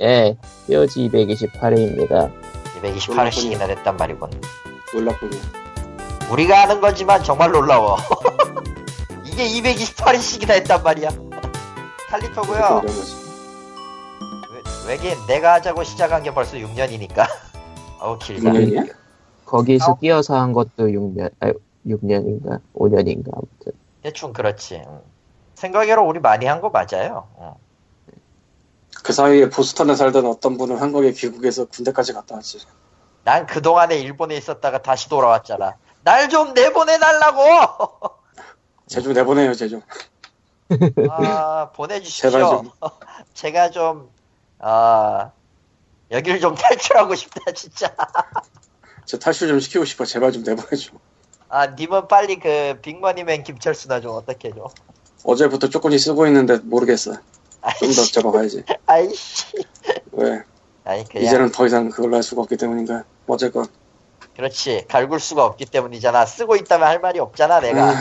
예, 0.00 0.36
POG 0.66 1.08
228회입니다. 1.10 2.32
228회씩이나 2.82 3.66
됐단 3.66 3.96
말이군. 3.96 4.30
놀랍군요. 4.94 5.38
우리가 6.30 6.62
아는 6.62 6.80
거지만 6.80 7.22
정말 7.22 7.50
놀라워. 7.52 7.96
이게 9.26 9.44
228회씩이나 9.46 10.50
했단 10.52 10.82
말이야. 10.82 11.10
칼리토고요. 12.08 12.56
이런 12.58 12.86
거지. 12.86 13.16
외- 14.86 14.92
외계인 14.94 15.18
내가 15.26 15.54
하자고 15.54 15.84
시작한 15.84 16.22
게 16.22 16.32
벌써 16.32 16.56
6년이니까. 16.56 17.26
어우 18.00 18.18
길다. 18.18 18.50
6년이야? 18.50 18.94
거기서 19.44 19.92
어? 19.92 19.98
끼어서 19.98 20.36
한 20.40 20.52
것도 20.52 20.86
6년, 20.86 21.30
아, 21.40 21.52
6년인가? 21.86 22.60
5년인가? 22.74 23.30
아무튼. 23.34 23.72
대충 24.02 24.32
그렇지. 24.32 24.82
응. 24.86 25.00
생각외로 25.54 26.06
우리 26.06 26.20
많이 26.20 26.46
한 26.46 26.60
거 26.60 26.70
맞아요. 26.70 27.26
응. 27.40 27.50
그 29.02 29.12
사이에 29.12 29.48
보스턴에 29.48 29.94
살던 29.94 30.26
어떤 30.26 30.56
분은 30.58 30.78
한국에 30.78 31.12
귀국해서 31.12 31.64
군대까지 31.66 32.12
갔다 32.12 32.34
왔지. 32.36 32.58
난 33.24 33.46
그동안에 33.46 33.98
일본에 33.98 34.36
있었다가 34.36 34.82
다시 34.82 35.08
돌아왔잖아. 35.08 35.76
날 36.02 36.28
좀 36.28 36.54
내보내달라고! 36.54 37.40
제주 38.88 39.12
내보내요, 39.12 39.54
제주. 39.54 39.80
아, 41.10 41.70
보내주십시오. 41.74 42.30
제발 42.30 42.48
좀. 42.50 42.70
제가 43.34 43.70
좀, 43.70 44.10
아, 44.58 45.30
여기를 46.10 46.40
좀 46.40 46.54
탈출하고 46.54 47.14
싶다, 47.14 47.52
진짜. 47.52 47.94
저 49.06 49.18
탈출 49.18 49.48
좀 49.48 49.60
시키고 49.60 49.84
싶어. 49.84 50.04
제발 50.04 50.32
좀 50.32 50.42
내보내줘. 50.42 50.92
아, 51.48 51.66
님은 51.68 52.08
빨리 52.08 52.38
그, 52.38 52.78
빅머니맨 52.82 53.42
김철수나 53.44 54.00
좀 54.00 54.12
어떻게 54.16 54.48
해줘. 54.48 54.68
어제부터 55.24 55.68
조금씩 55.68 56.00
쓰고 56.00 56.26
있는데 56.28 56.56
모르겠어. 56.58 57.12
좀더 57.78 58.02
잡아가야지. 58.04 58.64
아이씨. 58.86 59.46
왜? 60.12 60.42
아니, 60.84 61.06
그냥, 61.08 61.26
이제는 61.26 61.52
더 61.52 61.66
이상 61.66 61.90
그걸로 61.90 62.16
할 62.16 62.22
수가 62.22 62.40
없기 62.42 62.56
때문인가. 62.56 63.04
어쨌건. 63.26 63.66
그렇지. 64.36 64.86
갈굴 64.88 65.20
수가 65.20 65.44
없기 65.44 65.66
때문이잖아. 65.66 66.24
쓰고 66.26 66.56
있다면 66.56 66.88
할 66.88 67.00
말이 67.00 67.20
없잖아, 67.20 67.60
내가. 67.60 67.90
아, 67.90 67.94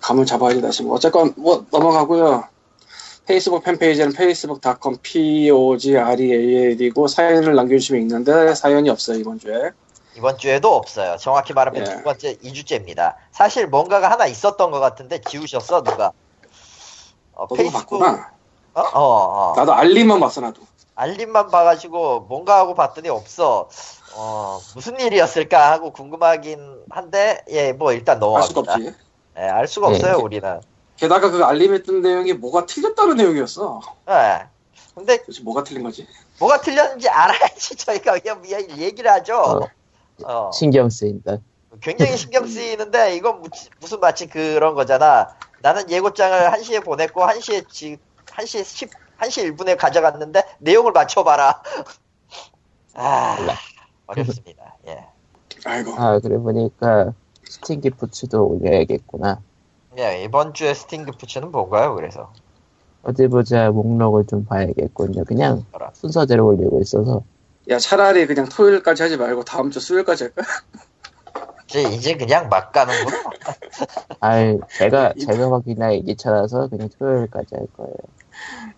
감을 0.00 0.24
잡아야지 0.26 0.62
다시. 0.62 0.82
뭐 0.82 0.94
어쨌건 0.94 1.34
뭐 1.36 1.66
넘어가고요. 1.70 2.44
페이스북 3.26 3.64
팬페이지는 3.64 4.10
facebook.com 4.10 4.96
pogreal이고 5.02 7.06
사연을 7.06 7.54
남겨주시면 7.54 8.02
있는데 8.02 8.54
사연이 8.54 8.90
없어요 8.90 9.18
이번 9.18 9.38
주에. 9.38 9.70
이번 10.16 10.36
주에도 10.36 10.74
없어요. 10.74 11.16
정확히 11.18 11.54
말하면 11.54 11.80
예. 11.80 11.84
두 11.84 12.02
번째 12.02 12.36
2주째입니다. 12.36 13.14
사실 13.30 13.66
뭔가가 13.66 14.10
하나 14.10 14.26
있었던 14.26 14.70
것 14.70 14.80
같은데 14.80 15.20
지우셨어, 15.20 15.82
누가. 15.82 16.12
어, 17.32 17.46
페이스북, 17.46 17.78
봤구나. 17.78 18.30
어? 18.74 18.80
어, 18.80 19.50
어. 19.50 19.54
나도 19.56 19.72
알림만 19.74 20.20
봤어 20.20 20.40
나도. 20.40 20.62
알림만 20.94 21.48
봐가지고 21.50 22.20
뭔가 22.28 22.58
하고 22.58 22.74
봤더니 22.74 23.08
없어. 23.08 23.68
어, 24.14 24.60
무슨 24.74 24.98
일이었을까 25.00 25.72
하고 25.72 25.90
궁금하긴 25.92 26.84
한데, 26.90 27.42
예, 27.50 27.72
뭐 27.72 27.92
일단 27.92 28.16
알 28.22 28.42
수가 28.42 28.60
넘어갑니다. 28.62 28.72
없지. 28.74 28.94
예, 29.38 29.42
알 29.42 29.66
수가 29.66 29.90
예. 29.90 29.94
없어요, 29.94 30.18
우리는. 30.18 30.60
게다가 30.96 31.30
그 31.30 31.42
알림에 31.44 31.82
뜬 31.82 32.02
내용이 32.02 32.34
뭐가 32.34 32.66
틀렸다는 32.66 33.16
내용이었어. 33.16 33.80
예. 34.10 34.46
근데 34.94 35.18
도대체 35.22 35.42
뭐가 35.42 35.64
틀린 35.64 35.82
거지? 35.82 36.06
뭐가 36.38 36.60
틀렸는지 36.60 37.08
알아야지 37.08 37.76
저희가 37.76 38.18
그냥 38.18 38.42
뭐 38.42 38.50
얘기를 38.50 39.10
하죠. 39.10 39.36
어. 39.38 39.60
어. 40.24 40.50
신경 40.52 40.90
쓰인다. 40.90 41.38
굉장히 41.80 42.16
신경 42.18 42.46
쓰이는데 42.46 43.16
이건 43.16 43.40
무- 43.40 43.48
무슨 43.80 43.98
마치 44.00 44.26
그런 44.26 44.74
거잖아. 44.74 45.34
나는 45.62 45.88
예고장을 45.90 46.50
1시에 46.50 46.84
보냈고 46.84 47.22
1시에 47.22 47.66
지 47.70 47.96
1시 48.36 48.64
10 48.64 48.90
1시 49.18 49.42
1분에 49.54 49.76
가져갔는데 49.76 50.42
내용을 50.58 50.92
맞춰 50.92 51.22
봐라. 51.22 51.62
아, 52.94 53.36
몰라. 53.38 53.54
어렵습니다. 54.06 54.76
예. 54.88 55.06
아이고. 55.64 55.92
아, 55.94 56.18
그래 56.18 56.38
보니까 56.38 57.12
스팅기 57.44 57.90
푸츠도 57.90 58.44
올려야겠구나. 58.46 59.40
예, 59.98 60.22
이번 60.24 60.54
주에 60.54 60.74
스팅크 60.74 61.12
푸츠는 61.12 61.52
뭔가요? 61.52 61.94
그래서 61.94 62.32
어디 63.02 63.28
보자 63.28 63.70
목록을 63.70 64.26
좀 64.26 64.44
봐야겠군요. 64.44 65.24
그냥 65.24 65.64
알아. 65.72 65.90
순서대로 65.94 66.46
올리고 66.46 66.80
있어서. 66.80 67.22
야 67.68 67.78
차라리 67.78 68.26
그냥 68.26 68.48
토요일까지 68.48 69.02
하지 69.02 69.16
말고 69.16 69.44
다음 69.44 69.70
주 69.70 69.78
수요일까지 69.78 70.24
할까? 70.24 70.42
이제 71.68 71.82
이제 71.82 72.16
그냥 72.16 72.48
막 72.48 72.72
가는구나. 72.72 73.22
아, 74.20 74.36
제가, 74.78 75.12
이- 75.16 75.20
제가 75.26 75.50
확인하 75.52 75.92
얘기쳐라서 75.94 76.68
그냥 76.68 76.88
토요일까지 76.98 77.54
할 77.54 77.66
거예요. 77.76 77.94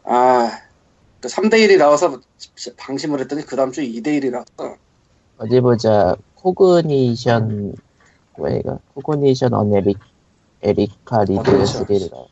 아, 0.05 0.59
그 1.21 1.29
3대1이 1.29 1.79
나와서 1.79 2.21
방심을 2.77 3.21
했더니 3.21 3.43
그 3.47 3.57
다음 3.57 3.73
주 3.73 3.81
2대1이 3.83 4.31
나왔어. 4.31 4.77
어디 5.39 5.61
보자 5.61 6.15
Cognition 6.37 7.75
뭐야 8.37 8.61
Cognition 8.95 9.53
An 9.55 9.75
Eric 9.75 9.99
Erica 10.63 11.25
Reed 11.25 11.41
어드벤처. 11.41 11.81
스릴러 11.81 11.87
그리고 11.87 12.29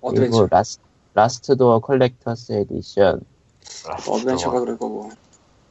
어드벤처. 0.00 0.48
Las, 0.50 0.78
Last 1.14 1.56
Door 1.56 1.80
Collector's 1.80 2.52
Edition 2.52 3.20
어드벤처가 4.08 4.60
그럴 4.60 4.78
거고. 4.78 5.10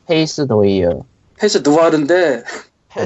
Face 0.05 0.41
Noir 0.41 1.05
Face 1.37 1.59
누아르인데 1.63 2.43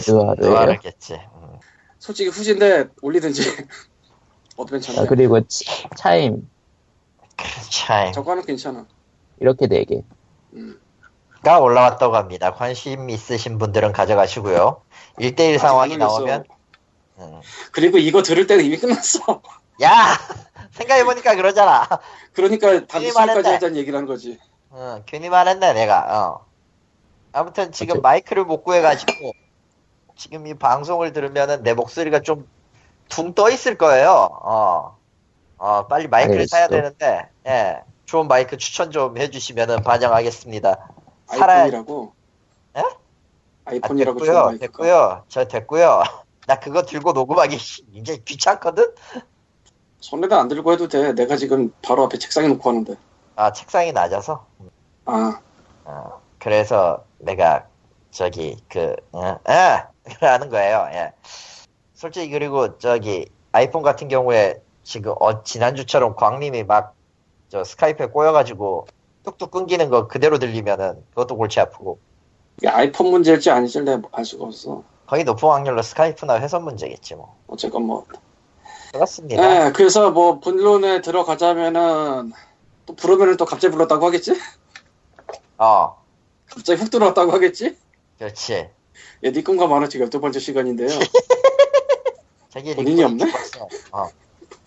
누아르예요? 0.07 0.35
누아르겠지. 0.51 1.13
음. 1.13 1.59
솔직히 1.99 2.29
후진데 2.29 2.87
올리든지 3.01 3.41
어드벤처는 4.57 5.01
아, 5.01 5.05
그리고 5.07 5.39
치- 5.47 5.65
차임 5.95 6.47
참. 7.71 8.11
저거는 8.11 8.43
괜찮아. 8.45 8.85
이렇게 9.39 9.67
4개 9.67 10.03
음. 10.53 10.79
가 11.43 11.59
올라왔다고 11.59 12.15
합니다. 12.15 12.53
관심 12.53 13.09
있으신 13.09 13.57
분들은 13.57 13.91
가져가시고요. 13.91 14.81
1대1 15.19 15.49
아직 15.55 15.59
상황이. 15.59 15.97
나오면 15.97 16.43
음. 17.19 17.41
그리고 17.71 17.97
이거 17.97 18.21
들을 18.23 18.47
때는 18.47 18.65
이미 18.65 18.77
끝났어. 18.77 19.41
야 19.83 20.17
생각해보니까 20.71 21.35
그러잖아. 21.35 21.87
그러니까 22.33 22.81
말했네. 23.13 23.49
하자는 23.53 23.75
얘기를 23.77 23.97
한 23.97 24.05
거지. 24.05 24.39
어, 24.69 25.01
괜히 25.05 25.29
말했네 25.29 25.73
내가. 25.73 25.99
어. 26.09 26.45
아무튼 27.31 27.71
지금 27.71 27.97
어째- 27.97 28.01
마이크를 28.01 28.45
못 28.45 28.63
구해가지고 28.63 29.33
지금 30.15 30.47
이 30.47 30.55
방송을 30.55 31.13
들으면은 31.13 31.61
내 31.63 31.73
목소리가 31.73 32.21
좀 32.21 32.47
둥 33.09 33.33
떠 33.33 33.49
있을 33.49 33.77
거예요. 33.77 34.09
어. 34.43 34.97
어, 35.57 35.87
빨리 35.87 36.07
마이크를 36.07 36.41
알겠어. 36.41 36.55
사야 36.55 36.67
되는데 36.67 37.29
예. 37.47 37.81
좋은 38.05 38.27
마이크 38.27 38.57
추천 38.57 38.91
좀 38.91 39.17
해주시면은 39.17 39.81
반영하겠습니다. 39.83 40.89
아이폰이라고. 41.27 42.13
에? 42.77 42.81
아이폰이라고 43.65 44.19
아, 44.21 44.25
좋은 44.25 44.57
됐고요. 44.59 44.59
됐고요. 44.59 45.23
저 45.27 45.45
됐고요. 45.47 46.03
나 46.47 46.59
그거 46.59 46.83
들고 46.83 47.11
녹음하기 47.11 47.57
이제 47.93 48.17
귀찮거든. 48.23 48.93
손에다 49.99 50.39
안 50.39 50.47
들고 50.47 50.71
해도 50.71 50.87
돼. 50.87 51.13
내가 51.13 51.35
지금 51.35 51.73
바로 51.81 52.03
앞에 52.05 52.17
책상에 52.17 52.47
놓고 52.47 52.69
하는데. 52.69 52.95
아 53.35 53.51
책상이 53.51 53.91
낮아서. 53.91 54.45
아, 55.05 55.39
어, 55.83 56.21
그래서 56.39 57.03
내가 57.17 57.67
저기 58.11 58.57
그 58.69 58.95
어, 59.11 59.37
에 59.49 59.83
하는 60.25 60.49
거예요. 60.49 60.87
예. 60.93 61.11
솔직히 61.93 62.29
그리고 62.29 62.77
저기 62.77 63.27
아이폰 63.51 63.81
같은 63.81 64.07
경우에 64.07 64.61
지금 64.87 65.13
어, 65.19 65.43
지난주처럼 65.43 66.15
광님이 66.15 66.63
막 66.63 66.97
저 67.49 67.63
스카이프에 67.63 68.07
꼬여가지고 68.07 68.87
뚝뚝 69.23 69.51
끊기는 69.51 69.89
거 69.89 70.07
그대로 70.07 70.37
들리면은 70.39 71.03
그것도 71.11 71.37
골치 71.37 71.59
아프고 71.59 71.99
이게 72.57 72.67
아이폰 72.67 73.11
문제일지 73.11 73.49
아닐지 73.49 73.81
내가 73.81 74.01
알 74.11 74.25
수가 74.25 74.45
없어. 74.45 74.83
거의 75.05 75.23
높은 75.23 75.47
확률로 75.47 75.81
스카이프나 75.81 76.39
회선 76.41 76.63
문제겠지 76.63 77.15
뭐. 77.15 77.37
어쨌건 77.47 77.83
뭐. 77.83 78.05
그렇습니다. 78.91 79.41
네, 79.41 79.71
그래서 79.71 80.11
뭐 80.11 80.39
본론에 80.39 81.01
들어가자면은 81.01 82.33
또 82.85 82.95
부르면은 82.95 83.37
또 83.37 83.45
갑자기 83.45 83.71
불렀다고 83.71 84.05
하겠지? 84.05 84.33
어, 85.57 85.97
갑자기 86.47 86.81
훅 86.81 86.89
들어왔다고 86.89 87.31
하겠지? 87.31 87.77
그렇지. 88.17 88.69
예, 89.23 89.31
네 89.31 89.43
꿈과 89.43 89.67
만화 89.67 89.87
지금 89.87 90.09
12번째 90.09 90.39
시간인데요. 90.39 90.89
저기 92.49 92.75
본인이 92.75 93.03
없네? 93.03 93.25
죽었어. 93.25 93.67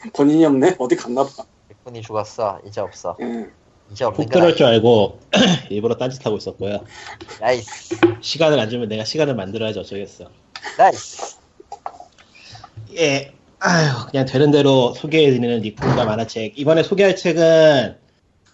어, 0.06 0.11
본인이 0.14 0.44
없네? 0.44 0.76
어디 0.79 0.97
갔나 0.97 1.25
봐. 1.25 1.31
리꾼이 1.69 2.02
죽었어. 2.02 2.61
이제 2.67 2.81
없어. 2.81 3.17
예. 3.20 3.47
이제 3.91 4.05
없는 4.05 4.25
훅건 4.25 4.29
들어올 4.29 4.56
줄 4.56 4.67
알고 4.67 5.20
일부러 5.70 5.97
딴짓하고 5.97 6.37
있었고요. 6.37 6.85
Nice. 7.41 7.97
시간을 8.20 8.58
안 8.58 8.70
주면 8.70 8.88
내가 8.88 9.05
시간을 9.05 9.35
만들어야지 9.35 9.79
어쩌겠어. 9.79 10.31
Nice. 10.79 11.37
예, 12.97 13.32
아휴, 13.61 14.06
그냥 14.11 14.26
되는 14.26 14.50
대로 14.50 14.94
소개해드리는 14.94 15.61
니콘과 15.62 16.05
만화책. 16.05 16.58
이번에 16.58 16.82
소개할 16.82 17.17
책은 17.17 17.96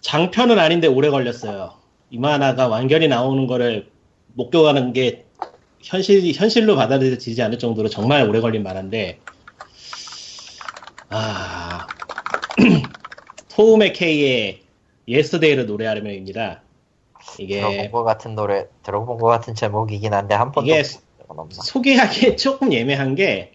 장편은 0.01 0.59
아닌데 0.59 0.87
오래 0.87 1.09
걸렸어요. 1.09 1.73
이 2.09 2.17
만화가 2.17 2.67
완결이 2.67 3.07
나오는 3.07 3.47
거를 3.47 3.89
목격하는 4.33 4.93
게 4.93 5.25
현실, 5.81 6.31
현실로 6.33 6.75
받아들여지지 6.75 7.41
않을 7.41 7.59
정도로 7.59 7.89
정말 7.89 8.27
오래 8.27 8.39
걸린 8.39 8.63
만화인데, 8.63 9.19
아, 11.09 11.87
토우메 13.49 13.77
케이의 13.77 14.61
Yesterday를 15.07 15.65
노래하며입니다. 15.65 16.61
이게 17.39 17.59
들어본 17.59 17.91
것 17.91 18.03
같은 18.03 18.35
노래, 18.35 18.67
들어본 18.83 19.17
것 19.19 19.27
같은 19.27 19.55
제목이긴 19.55 20.13
한데 20.13 20.35
한 20.35 20.51
번도 20.51 20.69
이게 20.69 20.81
본 20.83 20.91
적은 21.27 21.39
없나? 21.39 21.55
소개하기 21.63 22.37
조금 22.37 22.73
애매한 22.73 23.15
게 23.15 23.53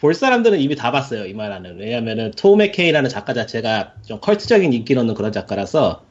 볼 0.00 0.14
사람들은 0.14 0.60
이미 0.60 0.76
다 0.76 0.92
봤어요 0.92 1.26
이 1.26 1.34
만화는 1.34 1.78
왜냐면은 1.78 2.30
토우메 2.36 2.54
케이라는 2.56 3.10
작가 3.10 3.34
자체가 3.34 3.94
좀 4.06 4.20
컬트적인 4.20 4.72
인기를 4.72 5.00
얻는 5.00 5.14
그런 5.14 5.32
작가라서 5.32 6.02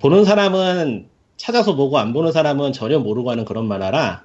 보는 0.00 0.24
사람은 0.24 1.08
찾아서 1.36 1.76
보고 1.76 1.98
안 1.98 2.12
보는 2.12 2.32
사람은 2.32 2.72
전혀 2.72 2.98
모르고 2.98 3.30
하는 3.30 3.44
그런 3.44 3.66
만화라 3.68 4.24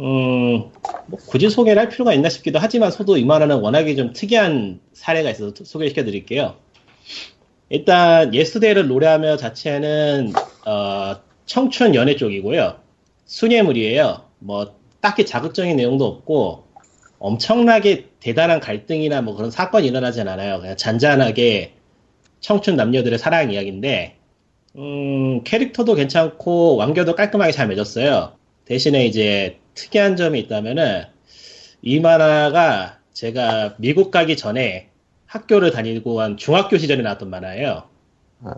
음, 0.00 0.70
뭐 1.06 1.18
굳이 1.28 1.50
소개를 1.50 1.80
할 1.80 1.88
필요가 1.88 2.12
있나 2.14 2.28
싶기도 2.28 2.58
하지만 2.58 2.90
저도 2.90 3.16
이 3.16 3.24
만화는 3.24 3.60
워낙에 3.60 3.94
좀 3.94 4.12
특이한 4.12 4.80
사례가 4.92 5.30
있어서 5.30 5.52
소개시켜 5.64 6.04
드릴게요 6.04 6.56
일단 7.68 8.34
Yesterday를 8.34 8.88
노래하며 8.88 9.36
자체는 9.36 10.32
어, 10.66 11.16
청춘 11.46 11.94
연애 11.94 12.16
쪽이고요 12.16 12.76
순애물이에요 13.26 14.24
뭐 14.38 14.74
딱히 15.00 15.26
자극적인 15.26 15.76
내용도 15.76 16.06
없고 16.06 16.64
엄청나게 17.22 18.08
대단한 18.18 18.58
갈등이나 18.58 19.22
뭐 19.22 19.36
그런 19.36 19.52
사건이 19.52 19.86
일어나진 19.86 20.26
않아요. 20.26 20.60
그냥 20.60 20.76
잔잔하게 20.76 21.74
청춘 22.40 22.74
남녀들의 22.74 23.16
사랑 23.16 23.52
이야기인데, 23.52 24.16
음, 24.76 25.44
캐릭터도 25.44 25.94
괜찮고 25.94 26.74
완결도 26.76 27.14
깔끔하게 27.14 27.52
잘 27.52 27.68
맺었어요. 27.68 28.32
대신에 28.64 29.06
이제 29.06 29.58
특이한 29.74 30.16
점이 30.16 30.40
있다면은 30.40 31.04
이 31.82 32.00
만화가 32.00 32.98
제가 33.12 33.74
미국 33.78 34.10
가기 34.10 34.36
전에 34.36 34.90
학교를 35.26 35.70
다니고 35.70 36.20
한 36.20 36.36
중학교 36.36 36.76
시절에 36.78 37.02
나왔던 37.02 37.30
만화예요. 37.30 37.88
아. 38.44 38.54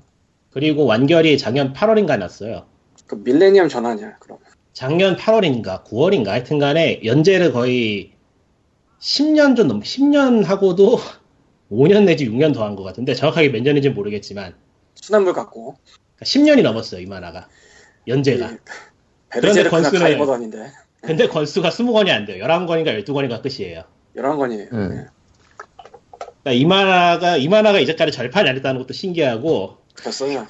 그리고 0.50 0.84
완결이 0.86 1.38
작년 1.38 1.72
8월인가 1.72 2.18
났어요. 2.18 2.66
그 3.06 3.16
밀레니엄 3.16 3.68
전환이야 3.68 4.18
그럼. 4.18 4.38
작년 4.72 5.16
8월인가 5.16 5.84
9월인가 5.84 6.26
하여튼 6.28 6.58
간에 6.58 7.00
연재를 7.04 7.52
거의 7.52 8.12
10년 9.00 9.56
좀 9.56 9.68
넘, 9.68 9.80
10년 9.80 10.44
하고도 10.44 10.98
5년 11.70 12.04
내지 12.04 12.28
6년 12.28 12.52
더 12.54 12.64
한 12.64 12.76
것 12.76 12.82
같은데 12.82 13.14
정확하게 13.14 13.50
몇 13.50 13.62
년인지 13.62 13.88
는 13.88 13.94
모르겠지만 13.94 14.54
순환물 14.96 15.32
갖고. 15.32 15.76
10년이 16.22 16.62
넘었어요 16.62 17.00
이 17.00 17.06
만화가 17.06 17.48
연재가 18.06 18.50
이 18.52 18.56
베르제르크나 19.30 19.90
건수는- 19.90 19.98
가이버던인데. 20.00 20.70
근데 21.06 21.28
건수가 21.28 21.68
20권이 21.70 22.08
안 22.10 22.24
돼요 22.24 22.44
11권인가 22.44 23.04
12권인가 23.04 23.42
끝이에요 23.42 23.84
11권이에요. 24.16 24.72
음. 24.72 25.06
그러니까 26.42 26.52
이 26.52 26.64
만화가 26.64 27.36
이 27.38 27.48
만화가 27.48 27.80
이제까지 27.80 28.12
절판이 28.12 28.48
안 28.48 28.54
됐다는 28.56 28.80
것도 28.80 28.92
신기하고 28.92 29.78
됐어요. 30.02 30.46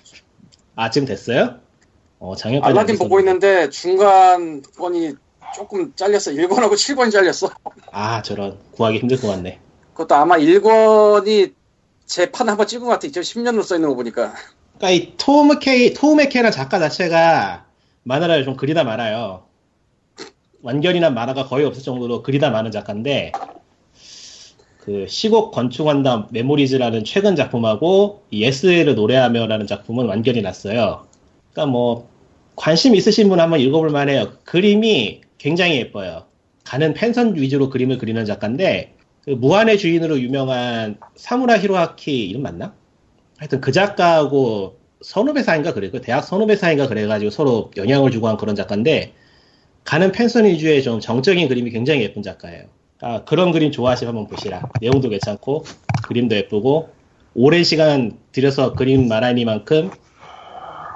아 0.76 0.90
지금 0.90 1.06
됐어요? 1.06 1.56
어 2.18 2.34
작년까지 2.36 2.70
알라딘 2.70 2.94
안 2.94 2.98
보고. 2.98 3.20
있는데 3.20 3.70
중간 3.70 4.62
권이 4.76 5.14
조금 5.54 5.92
잘렸어. 5.94 6.32
1권하고 6.32 6.72
7권이 6.72 7.12
잘렸어. 7.12 7.50
아 7.92 8.22
저런 8.22 8.58
구하기 8.72 8.98
힘들 8.98 9.20
것 9.20 9.28
같네 9.28 9.60
그것도 9.92 10.14
아마 10.16 10.36
1권이 10.36 11.54
재판 12.06 12.48
한번 12.48 12.66
찍은 12.66 12.84
것 12.86 12.92
같아. 12.92 13.06
2010년으로 13.08 13.62
써있는 13.62 13.88
거 13.88 13.94
보니까. 13.94 14.34
그러니까 14.78 14.90
이 14.90 15.14
토우메 15.16 15.58
케이 15.60 15.94
토우메 15.94 16.16
케이라는 16.28 16.50
작가 16.50 16.78
자체가 16.78 17.66
만화를 18.02 18.44
좀 18.44 18.56
그리다 18.56 18.84
말아요. 18.84 19.44
완결이 20.64 20.99
난 20.99 21.10
만화가 21.10 21.44
거의 21.44 21.66
없을 21.66 21.82
정도로 21.82 22.22
그리다 22.22 22.50
마는 22.50 22.70
작가인데 22.70 23.32
그 24.78 25.06
시곡 25.06 25.52
건축한다 25.52 26.28
Memories라는 26.30 27.04
최근 27.04 27.36
작품하고 27.36 28.22
이 28.30 28.42
예스를 28.42 28.94
노래하며라는 28.94 29.66
작품은 29.66 30.06
완결이 30.06 30.42
났어요. 30.42 31.06
그러니까 31.52 31.70
뭐 31.70 32.08
관심 32.56 32.94
있으신 32.94 33.28
분 33.28 33.40
한번 33.40 33.60
읽어볼 33.60 33.90
만해요. 33.90 34.32
그림이 34.44 35.20
굉장히 35.38 35.76
예뻐요. 35.76 36.24
가는 36.64 36.94
펜선 36.94 37.36
위주로 37.36 37.68
그림을 37.68 37.98
그리는 37.98 38.24
작가인데 38.24 38.94
그 39.24 39.30
무한의 39.30 39.76
주인으로 39.76 40.18
유명한 40.20 40.98
사무라 41.16 41.58
히로아키 41.58 42.26
이름 42.26 42.42
맞나? 42.42 42.74
하여튼 43.36 43.60
그 43.60 43.70
작가하고 43.70 44.78
선후배 45.02 45.42
사인가 45.42 45.74
그래. 45.74 45.90
그 45.90 46.00
대학 46.00 46.22
선후배 46.22 46.56
사인가 46.56 46.88
그래가지고 46.88 47.30
서로 47.30 47.70
영향을 47.76 48.10
주고 48.10 48.28
한 48.28 48.38
그런 48.38 48.54
작가인데 48.54 49.12
가는 49.84 50.12
펜션 50.12 50.46
위주의 50.46 50.82
좀 50.82 51.00
정적인 51.00 51.48
그림이 51.48 51.70
굉장히 51.70 52.02
예쁜 52.02 52.22
작가예요. 52.22 52.64
아, 53.00 53.22
그런 53.24 53.52
그림 53.52 53.70
좋아하시면 53.70 54.16
한번 54.16 54.28
보시라. 54.28 54.62
내용도 54.80 55.08
괜찮고 55.10 55.64
그림도 56.08 56.36
예쁘고 56.36 56.88
오랜 57.34 57.64
시간 57.64 58.18
들여서 58.32 58.72
그림 58.72 59.08
만화이니만큼 59.08 59.90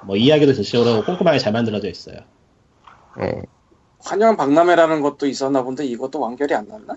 뭐 0.07 0.17
이야기도 0.17 0.55
전체적으로 0.55 1.05
꼼꼼하게 1.05 1.39
잘 1.39 1.53
만들어져 1.53 1.89
있어요. 1.89 2.17
예. 3.21 3.43
환영 4.01 4.37
박람회라는 4.37 5.03
것도 5.03 5.27
있었나 5.27 5.63
본데 5.63 5.85
이것도 5.85 6.21
완결이 6.21 6.55
안 6.55 6.69
났나? 6.69 6.97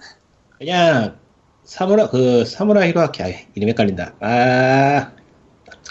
그냥 0.57 1.17
사무라 1.63 2.09
그 2.09 2.45
사무라 2.45 2.85
히로아키 2.85 3.23
아, 3.23 3.27
이름 3.55 3.69
헷갈린다. 3.69 4.13
아 4.19 5.11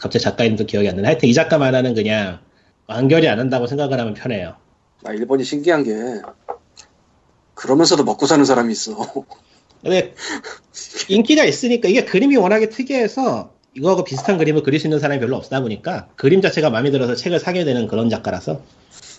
갑자기 0.01 0.23
작가 0.23 0.45
이름도 0.45 0.65
기억이 0.65 0.89
안 0.89 0.97
나네. 0.97 1.09
하여튼 1.09 1.29
이 1.29 1.35
작가 1.35 1.59
만화는 1.59 1.95
그냥 1.95 2.39
완결이 2.87 3.29
안 3.29 3.39
한다고 3.39 3.67
생각을 3.67 3.99
하면 3.99 4.15
편해요. 4.15 4.57
나 5.03 5.13
일본이 5.13 5.45
신기한 5.45 5.85
게 5.85 6.21
그러면서도 7.55 8.05
먹고 8.05 8.27
사는 8.27 8.45
사람이 8.45 8.73
있어. 8.73 8.97
근데 9.83 10.15
인기가 11.09 11.45
있으니까 11.45 11.89
이게 11.89 12.05
그림이 12.05 12.37
워낙에 12.37 12.69
특이해서 12.69 13.53
이거하고 13.75 14.05
비슷한 14.05 14.37
그림을 14.39 14.63
그릴 14.63 14.81
수 14.81 14.87
있는 14.87 14.99
사람이 14.99 15.21
별로 15.21 15.37
없다 15.37 15.61
보니까 15.61 16.09
그림 16.17 16.41
자체가 16.43 16.71
마음에 16.71 16.91
들어서 16.91 17.15
책을 17.15 17.39
사게 17.39 17.65
되는 17.65 17.87
그런 17.87 18.11
작가라서 18.11 18.63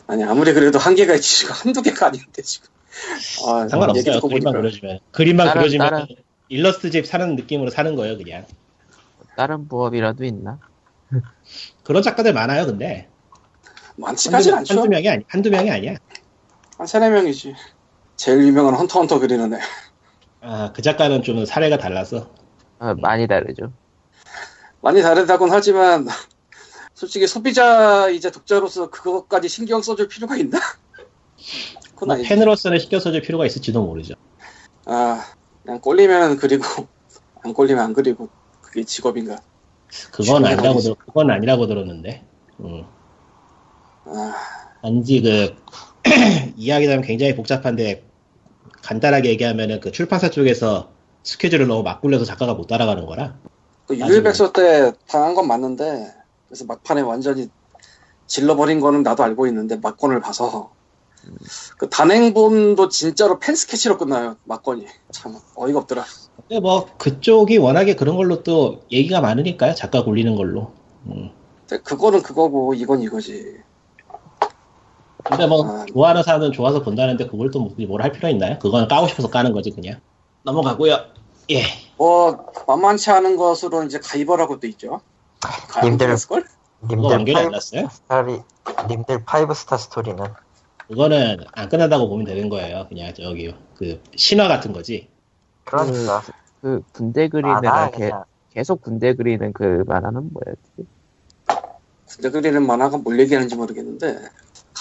아니 0.07 0.23
아무리 0.23 0.53
그래도 0.53 0.77
한계가 0.77 1.15
있지 1.15 1.39
지금 1.39 1.53
한두 1.55 1.81
개가 1.81 2.07
아닌데 2.07 2.41
지금. 2.41 2.67
아, 3.47 3.67
상관없어요. 3.69 4.19
그림만 4.19 4.21
보니까. 4.21 4.51
그려주면 4.51 4.99
그림만 5.11 5.47
다른- 5.47 5.61
그려주면 5.61 5.89
다른- 5.89 6.07
일러스트 6.49 6.91
집 6.91 7.05
사는 7.07 7.35
느낌으로 7.35 7.69
사는 7.69 7.95
거예요 7.95 8.17
그냥. 8.17 8.45
다른 9.37 9.67
부업이라도 9.69 10.25
있나? 10.25 10.59
그런 11.83 12.03
작가들 12.03 12.33
많아요 12.33 12.65
근데 12.65 13.07
많지까진 13.97 14.53
한두, 14.53 14.59
않죠. 14.73 14.73
한두 14.81 14.89
명이 14.89 15.09
아니 15.09 15.23
한두 15.27 15.49
명이 15.49 15.69
아니야. 15.71 15.95
한 16.77 16.88
세네 16.88 17.09
명이지. 17.09 17.55
제일 18.15 18.43
유명한 18.45 18.75
헌터 18.75 18.99
헌터 18.99 19.19
그리는 19.19 19.53
애. 19.53 19.59
아 20.41 20.71
그 20.73 20.81
작가는 20.81 21.21
좀 21.23 21.45
사례가 21.45 21.77
달라서 21.77 22.29
아, 22.79 22.95
많이 22.95 23.27
다르죠. 23.27 23.71
많이 24.81 25.01
다르다곤 25.01 25.51
하지만 25.51 26.07
솔직히 26.95 27.27
소비자이자 27.27 28.31
독자로서 28.31 28.89
그것까지 28.89 29.47
신경 29.49 29.81
써줄 29.81 30.07
필요가 30.07 30.35
있나? 30.38 30.59
그건 31.95 32.17
뭐. 32.17 32.27
팬으로서는 32.27 32.79
신경 32.79 33.00
써줄 33.00 33.21
필요가 33.21 33.45
있을지도 33.45 33.83
모르죠. 33.86 34.15
아 34.86 35.24
그냥 35.63 35.79
꼴리면 35.79 36.38
그리고 36.38 36.63
안 37.43 37.53
꼴리면 37.53 37.83
안 37.83 37.93
그리고 37.93 38.29
그게 38.62 38.83
직업인가? 38.83 39.38
그건 40.12 40.45
아니라고. 40.45 40.79
들, 40.79 40.95
그건 40.95 41.29
아니라고 41.29 41.67
들었는데. 41.67 42.25
음. 42.62 42.86
아 44.13 44.34
단지 44.82 45.22
그 45.22 45.56
이야기하면 46.58 47.01
굉장히 47.03 47.36
복잡한데 47.36 48.03
간단하게 48.82 49.30
얘기하면은 49.30 49.80
그 49.80 49.91
출판사 49.91 50.30
쪽에서 50.30 50.91
스케줄을 51.24 51.68
너무 51.68 51.84
막 51.84 52.01
굴려서 52.01 52.25
작가가 52.25 52.53
못 52.53 52.68
따라가는 52.68 53.06
거라. 53.06 53.38
그. 53.88 53.98
유일백서 53.98 54.51
때 54.53 54.94
당한 55.08 55.36
건 55.36 55.48
맞는데 55.48 56.12
그래서 56.48 56.65
막판에 56.65 57.01
완전히 57.01 57.50
질러버린 58.25 58.80
거는 58.80 59.03
나도 59.03 59.24
알고 59.24 59.48
있는데 59.48 59.75
막건을 59.77 60.22
봐서 60.22 60.72
그 61.77 61.89
단행본도 61.89 62.89
진짜로 62.89 63.38
펜 63.38 63.56
스케치로 63.56 63.98
끝나요 63.98 64.38
막건이 64.46 64.88
참 65.12 65.36
어이가 65.56 65.80
없더라 65.80 66.06
근데 66.48 66.60
뭐 66.60 66.88
그쪽이 66.98 67.58
워낙에 67.58 67.96
그런 67.96 68.18
걸로 68.18 68.44
또 68.44 68.82
얘기가 68.91 69.22
많으니까요. 69.22 69.75
작가 69.75 70.03
굴리는 70.03 70.36
걸로. 70.36 70.72
음. 71.06 71.30
근데 71.68 71.84
그거는 71.84 72.22
그거고 72.24 72.74
이건 72.74 73.01
이거지 73.01 73.58
근데 75.23 75.47
뭐 75.47 75.65
아. 75.65 75.85
좋아하는 75.85 76.23
사람은 76.23 76.51
좋아서 76.51 76.81
본다는데 76.81 77.27
그걸 77.27 77.51
또 77.51 77.59
뭘 77.75 78.01
할 78.01 78.11
필요 78.11 78.29
있나요? 78.29 78.57
그건 78.59 78.87
까고 78.87 79.07
싶어서 79.07 79.29
까는 79.29 79.51
거지 79.53 79.71
그냥. 79.71 79.99
넘어가고요. 80.43 80.97
예. 81.51 81.63
뭐 81.97 82.51
만만치 82.67 83.11
않은 83.11 83.35
것으로 83.37 83.83
이제 83.83 83.99
가이버라고 83.99 84.59
또 84.59 84.67
있죠 84.67 85.01
님들. 85.83 86.15
걸 86.29 86.43
님들 86.89 87.09
완결이 87.09 87.35
안 87.37 87.43
Five 87.43 87.51
났어요? 87.51 87.89
스타리, 87.91 88.39
님들 88.89 89.23
Five 89.25 89.53
Star 89.53 89.77
Story는 89.77 90.24
그거는 90.87 91.37
안 91.53 91.69
끝난다고 91.69 92.09
보면 92.09 92.25
되는 92.25 92.49
거예요. 92.49 92.85
그냥 92.89 93.13
저기 93.13 93.53
그 93.77 94.01
신화 94.15 94.47
같은 94.47 94.73
거지. 94.73 95.09
그러니까 95.63 96.21
그 96.61 96.81
군대 96.93 97.27
그리는 97.27 97.65
아, 97.67 97.89
개, 97.91 98.11
계속 98.51 98.81
군대 98.81 99.13
그리는 99.13 99.53
그 99.53 99.83
만화는 99.87 100.29
뭐였지? 100.33 100.89
군대 102.07 102.29
그리는 102.29 102.65
만화가 102.65 102.97
뭘 102.97 103.19
얘기하는지 103.19 103.55
모르겠는데 103.55 104.19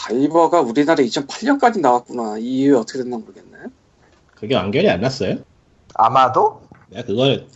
가이버가 0.05 0.61
우리나라에 0.63 1.05
2008년까지 1.07 1.81
나왔구나 1.81 2.39
이 2.39 2.61
이후에 2.61 2.79
어떻게 2.79 3.03
됐나 3.03 3.19
모르겠네 3.19 3.59
그게 4.35 4.55
완결이 4.55 4.89
안 4.89 5.01
났어요? 5.03 5.37
아마도 5.95 6.63
내가 6.89 7.07
그걸 7.07 7.47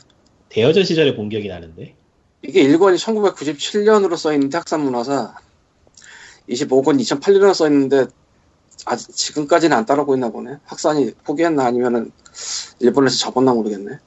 대여점 0.51 0.85
시절에 0.85 1.17
본 1.17 1.29
기억이 1.31 1.49
나는데. 1.49 1.97
이게 2.43 2.61
1권이 2.61 2.97
1997년으로 2.99 4.17
써있는데 4.17 4.59
학산문화사 4.59 5.35
25권 6.49 7.01
2008년에 7.01 7.55
써있는데 7.55 8.07
아직 8.85 9.11
지금까지는 9.17 9.75
안 9.77 9.87
따라오고 9.87 10.15
있나 10.15 10.29
보네. 10.29 10.59
학산이 10.65 11.13
포기했나 11.25 11.65
아니면은 11.65 12.13
일본에서 12.81 13.17
접었나 13.17 13.55
모르겠네. 13.55 13.99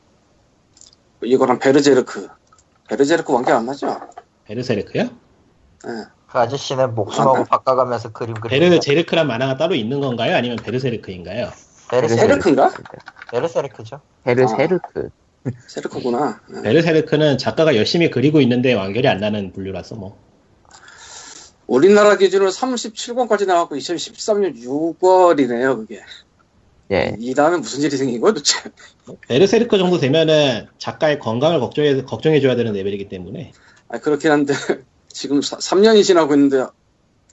이거랑 1.24 1.58
베르제르크. 1.58 2.30
베르제르크 2.88 3.34
완결 3.34 3.56
안 3.56 3.66
나죠? 3.66 4.00
베르세르크요? 4.46 5.04
예. 5.88 6.17
그 6.30 6.38
아저씨는 6.40 6.94
목숨하고 6.94 7.38
아, 7.38 7.44
바꿔가면서 7.46 8.12
그림 8.12 8.34
그리는 8.36 8.70
베르 8.70 8.80
제르크란 8.80 9.28
만화가 9.28 9.58
따로 9.58 9.76
있는 9.76 10.02
건가요? 10.02 10.36
아니면 10.36 10.58
베르세르크인가요? 10.58 11.52
베르세르크 11.90 12.28
베르크인가? 12.28 12.74
베르세르크죠. 13.32 14.02
베르세르크. 14.24 15.10
세르크구나. 15.68 16.42
예. 16.58 16.62
베르세르크는 16.62 17.38
작가가 17.38 17.76
열심히 17.78 18.10
그리고 18.10 18.42
있는데 18.42 18.74
완결이 18.74 19.08
안 19.08 19.20
나는 19.20 19.54
분류라서 19.54 19.96
뭐 19.96 20.18
우리나라 21.66 22.18
기준으로 22.18 22.50
37권까지 22.50 23.46
나왔고 23.46 23.76
2013년 23.78 24.58
6월이네요, 24.62 25.78
그게. 25.78 26.02
예. 26.92 27.16
이 27.20 27.34
다음에 27.34 27.58
무슨 27.58 27.82
일이 27.82 27.96
생긴 27.96 28.20
거야, 28.20 28.34
도대체? 28.34 28.60
베르세르크 29.28 29.78
정도 29.78 29.98
되면은 29.98 30.68
작가의 30.78 31.20
건강을 31.20 31.60
걱정해 31.62 32.02
걱정해줘야 32.04 32.56
되는 32.56 32.74
레벨이기 32.74 33.08
때문에 33.10 33.52
아, 33.90 33.98
그렇긴 34.00 34.32
한데, 34.32 34.54
지금 35.18 35.40
3년이 35.40 36.04
지나고 36.04 36.36
있는데, 36.36 36.68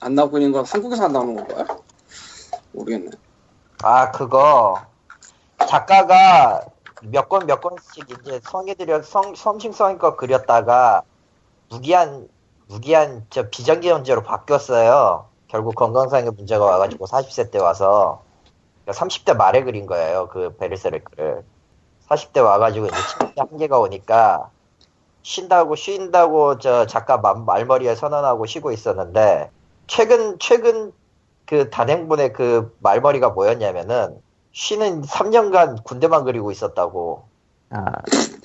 안 0.00 0.14
나오고 0.14 0.38
있는 0.38 0.53
건 0.53 0.64
한국에서 0.64 1.05
안 1.05 1.12
나오는 1.12 1.37
건가요? 1.37 1.67
모르겠네. 2.73 3.11
아 3.83 4.11
그거 4.11 4.81
작가가 5.69 6.62
몇 7.03 7.29
권 7.29 7.47
몇 7.47 7.61
권씩 7.61 8.09
이제 8.11 8.41
성애들여 8.43 9.03
성 9.03 9.35
섬싱성의껏 9.35 10.17
그렸다가 10.17 11.03
무기한 11.69 12.29
무기한 12.69 13.26
저 13.31 13.50
비정기 13.50 13.91
현재로 13.91 14.23
바뀌었어요. 14.23 15.29
결국 15.49 15.75
건강상의 15.75 16.31
문제가 16.33 16.64
와가지고 16.64 17.07
40세 17.07 17.50
때 17.50 17.59
와서 17.59 18.23
30대 18.87 19.37
말에 19.37 19.62
그린 19.62 19.85
거예요. 19.87 20.29
그 20.29 20.57
베르세르크를 20.57 21.45
40대 22.09 22.43
와가지고 22.43 22.87
이제 22.87 22.97
70대 22.97 23.37
한계가 23.50 23.79
오니까 23.79 24.50
쉰다고 25.25 25.75
쉰다고 25.75 26.59
저 26.59 26.87
작가 26.87 27.16
말- 27.19 27.37
말머리에 27.45 27.95
선언하고 27.97 28.47
쉬고 28.47 28.71
있었는데 28.73 29.50
최근 29.87 30.38
최근 30.38 30.93
그 31.47 31.71
단행본의 31.71 32.33
그 32.33 32.75
말머리가 32.81 33.31
뭐였냐면은 33.31 34.21
쉬는 34.52 35.02
3년간 35.02 35.83
군대만 35.83 36.25
그리고 36.25 36.50
있었다고. 36.52 37.25
아, 37.71 37.93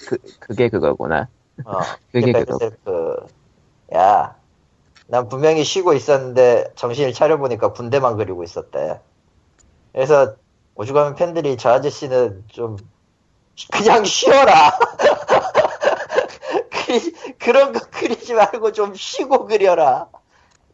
그, 0.08 0.18
그게 0.40 0.70
그거구나. 0.70 1.28
어, 1.66 1.80
그게 2.12 2.34
그거. 2.34 2.58
베르세르크. 2.58 3.28
야, 3.94 4.36
난 5.08 5.28
분명히 5.30 5.64
쉬고 5.64 5.94
있었는데 5.94 6.72
정신을 6.76 7.14
차려보니까 7.14 7.74
군대만 7.74 8.18
그리고 8.18 8.44
있었대. 8.44 9.00
그래서 9.94 10.36
오죽하면 10.76 11.16
팬들이 11.16 11.58
저 11.58 11.72
아저씨는 11.72 12.46
좀 12.48 12.78
그냥 13.72 14.06
쉬어라. 14.06 14.72
그리, 16.90 17.14
그런 17.38 17.72
거 17.72 17.80
그리지 17.92 18.34
말고 18.34 18.72
좀 18.72 18.96
쉬고 18.96 19.46
그려라. 19.46 20.08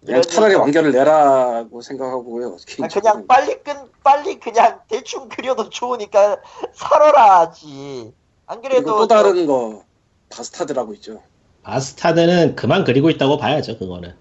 그냥 0.06 0.22
차라리. 0.22 0.56
완결을 0.56 0.92
내라고 0.94 1.82
생각하고요. 1.82 2.58
아. 2.82 2.88
그냥 2.88 3.28
빨리 3.28 3.62
끝 3.62 3.74
빨리 4.02 4.40
그냥 4.40 4.80
대충 4.88 5.28
그려도 5.28 5.70
좋으니까 5.70 6.38
살아라 6.74 7.42
하지. 7.42 8.14
안 8.46 8.62
그래도 8.62 8.98
또 9.00 9.08
다른 9.08 9.46
거, 9.46 9.84
바스타드라고 10.30 10.94
있죠. 10.96 11.22
바스타드는 11.64 12.56
그만 12.56 12.84
그리고 12.84 13.10
있다고 13.10 13.38
봐야죠 13.38 13.80
그거는 13.80 14.16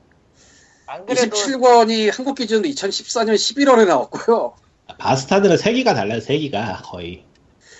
안 0.86 1.04
그래도 1.04 1.36
27권이 1.36 2.10
한국 2.16 2.36
기준으로 2.36 2.66
2014년 2.70 3.34
11월에 3.34 3.86
나왔고요. 3.86 4.54
바스타드는 4.98 5.58
세기가 5.58 5.94
달라요 5.94 6.20
세기가 6.20 6.80
거의 6.84 7.24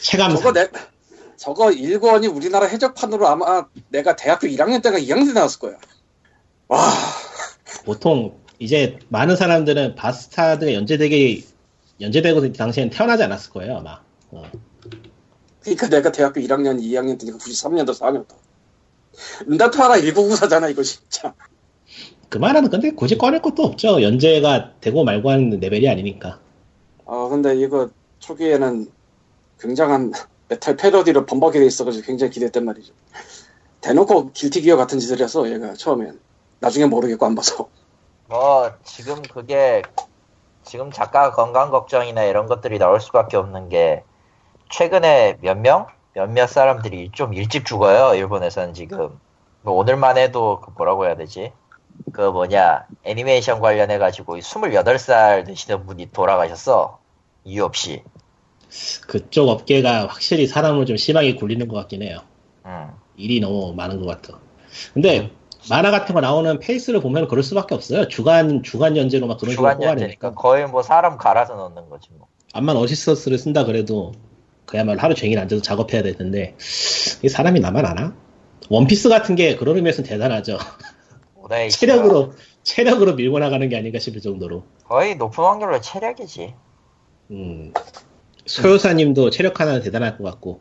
체감상 0.03 0.39
저거 0.43 0.53
내, 0.53 0.69
저거 1.37 1.67
1권이 1.67 2.35
우리나라 2.35 2.67
해적판으로 2.67 3.27
아마 3.29 3.67
내가 3.89 4.17
대학교 4.17 4.47
1학년 4.47 4.83
때가 4.83 4.99
2학년 4.99 5.27
때 5.27 5.33
나왔을 5.33 5.59
거야. 5.61 5.77
와, 6.69 6.91
보통 7.85 8.39
이제 8.59 8.99
많은 9.09 9.37
사람들은 9.37 9.95
바스타드가 9.95 10.73
연재되기 10.73 11.47
연재되고 12.01 12.41
그 12.41 12.53
당시엔 12.53 12.91
태어나지 12.91 13.23
않았을 13.23 13.53
거예요 13.53 13.79
아마 13.79 14.01
어. 14.31 14.43
그러니까 15.61 15.89
내가 15.89 16.13
대학교 16.13 16.41
1학년, 16.41 16.81
2학년 16.81 17.19
때니까 17.19 17.39
93년도, 17.39 17.91
4년도. 17.99 18.35
은다투 19.51 19.83
하나 19.83 19.95
1994잖아, 19.97 20.71
이거 20.71 20.83
진짜. 20.83 21.35
그 22.29 22.39
말은 22.39 22.69
근데 22.69 22.91
굳이 22.91 23.17
꺼낼 23.17 23.41
것도 23.41 23.63
없죠 23.63 24.03
연재가 24.03 24.81
되고 24.81 25.05
말고 25.05 25.31
하는 25.31 25.61
레벨이 25.61 25.89
아니니까 25.89 26.41
아, 27.07 27.29
근데 27.31 27.57
이거 27.57 27.91
초기에는 28.19 28.91
굉장한 29.61 30.13
메탈 30.49 30.77
패러디로 30.77 31.27
범벅이 31.27 31.59
돼 31.59 31.67
있어가지고 31.67 32.07
굉장히 32.07 32.31
기대했단 32.31 32.65
말이죠. 32.65 32.93
대놓고 33.81 34.33
Guilty 34.33 34.59
Gear 34.59 34.77
같은 34.77 34.99
짓을 34.99 35.21
해서 35.21 35.51
얘가 35.51 35.75
처음엔. 35.75 36.21
나중에 36.61 36.87
모르겠고 36.87 37.27
안 37.27 37.35
봐서. 37.35 37.69
뭐 38.27 38.73
지금 38.83 39.21
그게 39.23 39.83
지금 40.63 40.91
작가 40.91 41.31
건강 41.33 41.71
걱정이나 41.71 42.25
이런 42.25 42.47
것들이 42.47 42.79
나올 42.79 43.01
수밖에 43.01 43.37
없는 43.37 43.69
게 43.69 44.03
최근에 44.71 45.39
몇 45.41 45.59
명? 45.59 45.87
몇몇 46.15 46.47
사람들이 46.47 47.11
좀 47.13 47.35
일찍 47.35 47.67
죽어요. 47.67 48.15
일본에서는 48.15 48.73
지금. 48.73 49.19
뭐 49.63 49.75
오늘만 49.75 50.17
해도 50.17 50.61
그 50.61 50.71
뭐라고 50.77 51.07
해야 51.07 51.17
되지? 51.17 51.53
그 52.13 52.21
뭐냐 52.23 52.87
애니메이션 53.05 53.61
관련해 53.61 53.99
가지고 53.99 54.37
28살 54.37 55.47
되시는 55.47 55.87
분이 55.87 56.11
돌아가셨어. 56.13 56.99
이유 57.45 57.65
없이. 57.65 58.03
그쪽 59.07 59.49
업계가 59.49 60.07
확실히 60.07 60.47
사람을 60.47 60.87
좀 60.87 60.97
심하게 60.97 61.35
굴리는 61.35 61.67
것 61.69 61.77
같긴 61.77 62.03
해요 62.03 62.19
음. 62.67 62.91
일이 63.17 63.41
너무 63.41 63.75
많은 63.75 64.01
것 64.01 64.07
같아 64.07 64.39
근데 64.93 65.31
만화 65.71 65.91
같은 65.91 66.15
거 66.15 66.21
나오는 66.21 66.59
페이스를 66.59 67.01
보면 67.01 67.29
그럴 67.29 67.43
수밖에 67.43 67.75
없어요 67.75 68.09
주간 68.09 68.63
주간 68.63 68.97
연재로 68.97 69.27
막 69.27 69.39
그런 69.39 69.53
식으로 69.53 69.77
뽑아내니까 69.77 70.35
거의 70.35 70.67
뭐 70.67 70.83
사람 70.83 71.17
갈아서 71.17 71.55
넣는 71.55 71.89
거지 71.89 72.09
뭐. 72.13 72.29
암만 72.53 72.77
assistants를 72.77 73.39
쓴다 73.39 73.65
그래도 73.65 74.13
그야말로 74.67 75.01
하루 75.01 75.15
종일 75.15 75.39
앉아서 75.39 75.63
작업해야 75.63 76.03
될 76.03 76.17
텐데 76.17 76.55
이 77.23 77.29
사람이 77.29 77.61
나만 77.61 77.85
아나? 77.85 78.15
원피스 78.71 79.09
같은 79.09 79.35
게 79.35 79.57
그런 79.57 79.77
의미에서는 79.77 80.09
대단하죠. 80.09 80.59
오다이 81.37 81.71
씨가 81.71 81.93
체력으로 81.93 82.33
체력으로 82.63 83.15
밀고 83.15 83.39
나가는 83.39 83.69
게 83.69 83.77
아닌가 83.77 83.99
싶을 83.99 84.21
정도로. 84.21 84.65
거의 84.85 85.17
높은 85.17 85.45
확률로 85.45 85.81
체력이지. 85.81 86.55
음. 87.31 87.73
소요사님도 88.47 89.31
체력 89.31 89.61
하나는 89.61 89.83
대단할 89.83 90.17
것 90.19 90.25
같고. 90.25 90.61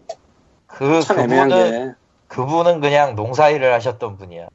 그 0.67 1.01
참 1.01 1.19
애매한 1.19 1.49
그분은 1.49 1.71
게. 1.89 1.95
그분은 2.27 2.81
그냥 2.81 3.15
농사일을 3.15 3.73
하셨던 3.73 4.17
분이야. 4.17 4.47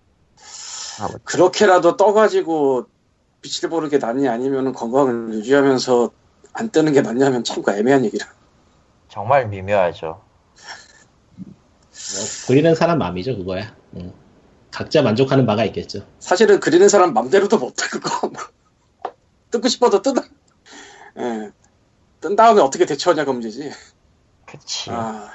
아, 1.00 1.06
뭐, 1.08 1.10
그렇게라도 1.24 1.96
떠가지고 1.96 2.86
빛을 3.40 3.70
보는 3.70 3.88
게 3.88 3.98
낫냐 3.98 4.32
아니면 4.32 4.72
건강을 4.72 5.34
유지하면서 5.34 6.10
안 6.54 6.70
뜨는 6.70 6.92
게 6.92 7.02
낫냐면 7.02 7.44
참 7.44 7.62
그 7.62 7.70
애매한 7.72 8.04
얘기라. 8.04 8.26
정말 9.08 9.46
미묘하죠. 9.48 10.06
뭐, 11.36 12.24
그리는 12.48 12.74
사람 12.74 12.98
마음이죠 12.98 13.36
그거야. 13.36 13.74
음. 13.94 14.12
각자 14.70 15.02
만족하는 15.02 15.46
바가 15.46 15.64
있겠죠. 15.66 16.04
사실은 16.18 16.58
그리는 16.60 16.88
사람 16.88 17.12
맘대로도 17.14 17.58
못해 17.58 17.86
그거. 17.90 18.30
뜨고 19.50 19.68
싶어도 19.68 20.02
뜨다. 20.02 20.22
예. 21.18 21.50
뜬 22.20 22.36
다음에 22.36 22.60
어떻게 22.60 22.84
대처하냐가 22.86 23.32
문제지. 23.32 23.70
그치. 24.46 24.90
아, 24.90 25.30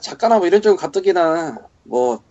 작가나 0.00 0.38
뭐 0.38 0.46
이런 0.46 0.62
쪽은 0.62 0.76
가뜩이나 0.76 1.58
뭐 1.84 2.22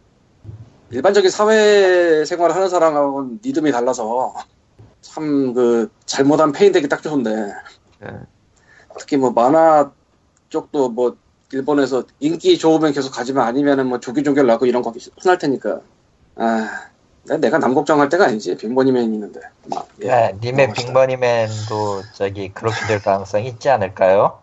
일반적인 0.91 1.29
사회 1.31 2.23
생활을 2.25 2.55
하는 2.55 2.69
사람하고는 2.69 3.39
리듬이 3.43 3.71
달라서 3.71 4.33
참 5.01 5.53
그 5.53 5.89
잘못한 6.05 6.51
페인되기 6.51 6.87
딱 6.87 7.03
좋은데 7.03 7.53
예. 8.03 8.19
특히 8.97 9.17
뭐 9.17 9.31
만화 9.31 9.91
쪽도 10.49 10.89
뭐 10.89 11.17
일본에서 11.51 12.03
인기 12.19 12.57
좋으면 12.57 12.93
계속 12.93 13.11
가지만 13.11 13.47
아니면은 13.47 13.87
뭐 13.87 13.99
조기조결 13.99 14.47
나고 14.47 14.65
이런 14.65 14.81
거 14.81 14.91
흔할 15.19 15.37
테니까 15.37 15.81
아 16.35 16.89
내- 17.25 17.37
내가 17.37 17.57
남 17.57 17.73
걱정할 17.73 18.09
때가 18.09 18.25
아니지 18.25 18.57
빈보니맨 18.57 19.03
있는데 19.13 19.39
막, 19.65 19.87
예. 20.03 20.07
야, 20.09 20.31
님의. 20.31 20.73
빅머니맨도 20.73 22.03
저기 22.13 22.53
그렇게 22.53 22.85
될 22.85 23.01
가능성이 23.01 23.47
있지 23.47 23.69
않을까요? 23.69 24.41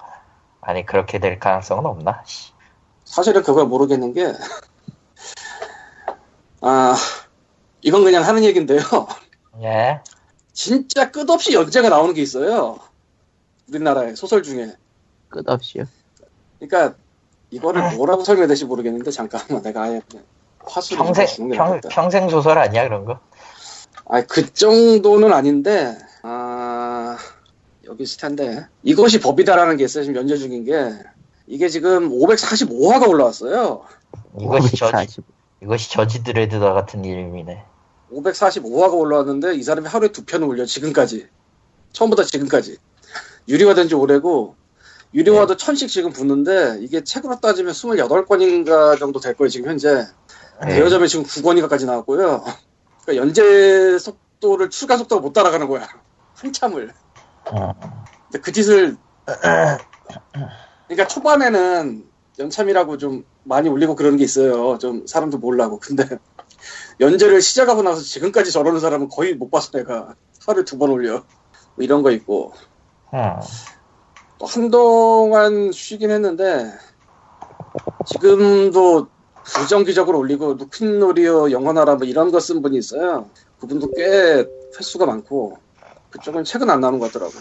아니 0.63 0.87
그렇게 0.87 1.19
될 1.19 1.39
가능성은 1.39 1.85
없나? 1.87 2.23
씨. 2.27 2.53
사실은 3.05 3.43
그걸 3.43 3.67
모르겠는 3.67 4.13
게, 4.15 4.33
아, 6.61 6.95
이건 7.83 8.05
그냥 8.05 8.25
하는 8.25 8.45
얘기인데요. 8.45 8.81
예. 9.63 10.01
진짜 10.53 11.11
끝없이 11.11 11.55
연재가 11.55 11.89
나오는 11.89 12.15
게 12.15 12.23
있어요. 12.23 12.79
우리나라의 13.69 14.17
소설 14.17 14.43
중에. 14.43 14.75
끝없이요. 15.29 15.85
그러니까, 16.61 16.97
이거를 17.51 17.97
뭐라고 17.97 18.23
설명해야 18.23 18.47
될지 18.49 18.65
모르겠는데, 18.65 19.11
잠깐만, 19.11 19.63
내가 19.63 19.83
아예 19.83 20.01
그냥 20.09 20.25
화수를 20.64 21.05
평생 21.05 21.50
평. 21.50 21.81
평생 21.88 22.29
소설 22.29 22.59
아니야 22.59 22.85
그런 22.85 23.05
거? 23.05 23.21
아, 24.07 24.23
그 24.23 24.52
정도는 24.52 25.33
아닌데, 25.33 25.97
아, 26.23 27.17
여기 27.85 28.02
있을 28.02 28.21
텐데. 28.21 28.67
이것이 28.83 29.21
법이다라는 29.21 29.76
게 29.76 29.85
있어요. 29.85 30.05
지금 30.05 30.17
연재 30.17 30.37
중인 30.37 30.64
게. 30.64 30.93
이게 31.47 31.69
지금 31.69 32.11
545화가 32.11 33.09
올라왔어요. 33.09 33.83
이것이 34.40 34.76
저지 34.76 34.93
540. 34.95 35.25
이것이 35.62 35.90
저지 35.90 36.25
드레드다 36.25 36.73
같은 36.73 37.05
이름이네. 37.05 37.64
545화가 38.12 38.95
올라왔는데 38.95 39.55
이 39.55 39.62
사람이 39.62 39.87
하루에 39.88 40.09
두 40.09 40.25
편을 40.25 40.47
올려 40.49 40.64
지금까지 40.64 41.29
처음부터 41.93 42.25
지금까지 42.25 42.76
유리화된 43.49 43.88
지 43.88 43.95
오래고 43.95 44.57
유리화도 45.14 45.57
천씩 45.57 45.88
지금 45.88 46.12
붙는데 46.12 46.79
이게 46.81 47.02
책으로 47.02 47.40
따지면 47.40 47.73
28권인가 47.73 48.99
정도 48.99 49.21
될 49.21 49.35
거예요 49.35 49.49
지금 49.49 49.71
현재 49.71 49.95
네. 49.95 50.07
대여점에 50.69 51.07
지금 51.07 51.25
9권인가까지 51.25 51.87
나왔고요. 51.87 52.45
그러니까 53.05 53.17
연재 53.26 53.99
속도를 53.99 54.71
출간 54.71 54.99
속도가 54.99 55.21
못 55.23 55.33
따라가는 55.33 55.69
거야. 55.69 55.88
한참을. 56.35 56.93
음. 57.52 57.73
근데 58.25 58.40
그 58.40 58.52
짓을 58.52 58.97
그러니까 60.87 61.07
초반에는 61.09 62.05
연참이라고 62.38 62.99
좀 62.99 63.25
많이 63.45 63.69
올리고 63.69 63.95
그러는 63.97 64.19
게 64.19 64.25
있어요. 64.25 64.79
좀 64.79 65.07
사람도 65.07 65.38
몰라고. 65.38 65.79
근데 65.79 66.05
연재를 67.00 67.40
시작하고 67.40 67.83
나서 67.83 68.02
지금까지 68.02 68.52
저러는 68.52 68.81
사람은 68.81 69.09
거의 69.09 69.35
못 69.35 69.50
봤어 69.50 69.71
내가 69.73 70.14
하루에 70.47 70.64
두 70.64 70.79
번 70.79 70.90
올려. 70.90 71.12
뭐 71.75 71.85
이런 71.85 72.02
거 72.02 72.11
있고. 72.11 72.52
음. 73.14 73.19
또 74.38 74.47
한동안 74.47 75.71
쉬긴 75.73 76.11
했는데 76.11 76.73
지금도 78.07 79.09
부정기적으로 79.54 80.19
올리고 80.19 80.54
루핀노리오 80.54 81.50
영원하라 81.50 81.97
뭐 81.97 82.07
이런 82.07 82.30
거 82.30 82.40
쓴 82.40 82.62
분이 82.62 82.78
있어요 82.78 83.28
그분도 83.61 83.90
꽤 83.97 84.45
횟수가 84.78 85.07
많고 85.07 85.59
그쪽은 86.11 86.45
책은 86.45 86.71
안 86.71 86.80
나오는 86.80 86.99
것 86.99 87.12
같더라고 87.12 87.33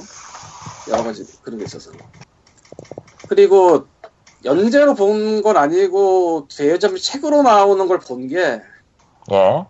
여러 0.90 1.04
가지 1.04 1.26
그런 1.42 1.58
게 1.60 1.66
있어서 1.66 1.92
그리고 3.28 3.88
연재로 4.46 4.96
본 4.96 5.42
건 5.44 5.58
아니고 5.58 6.48
대여점 6.56 6.98
책으로 6.98 7.42
나오는 7.44 7.88
걸 7.88 8.00
본 8.00 8.28
게 8.28 8.62
예. 9.32 9.66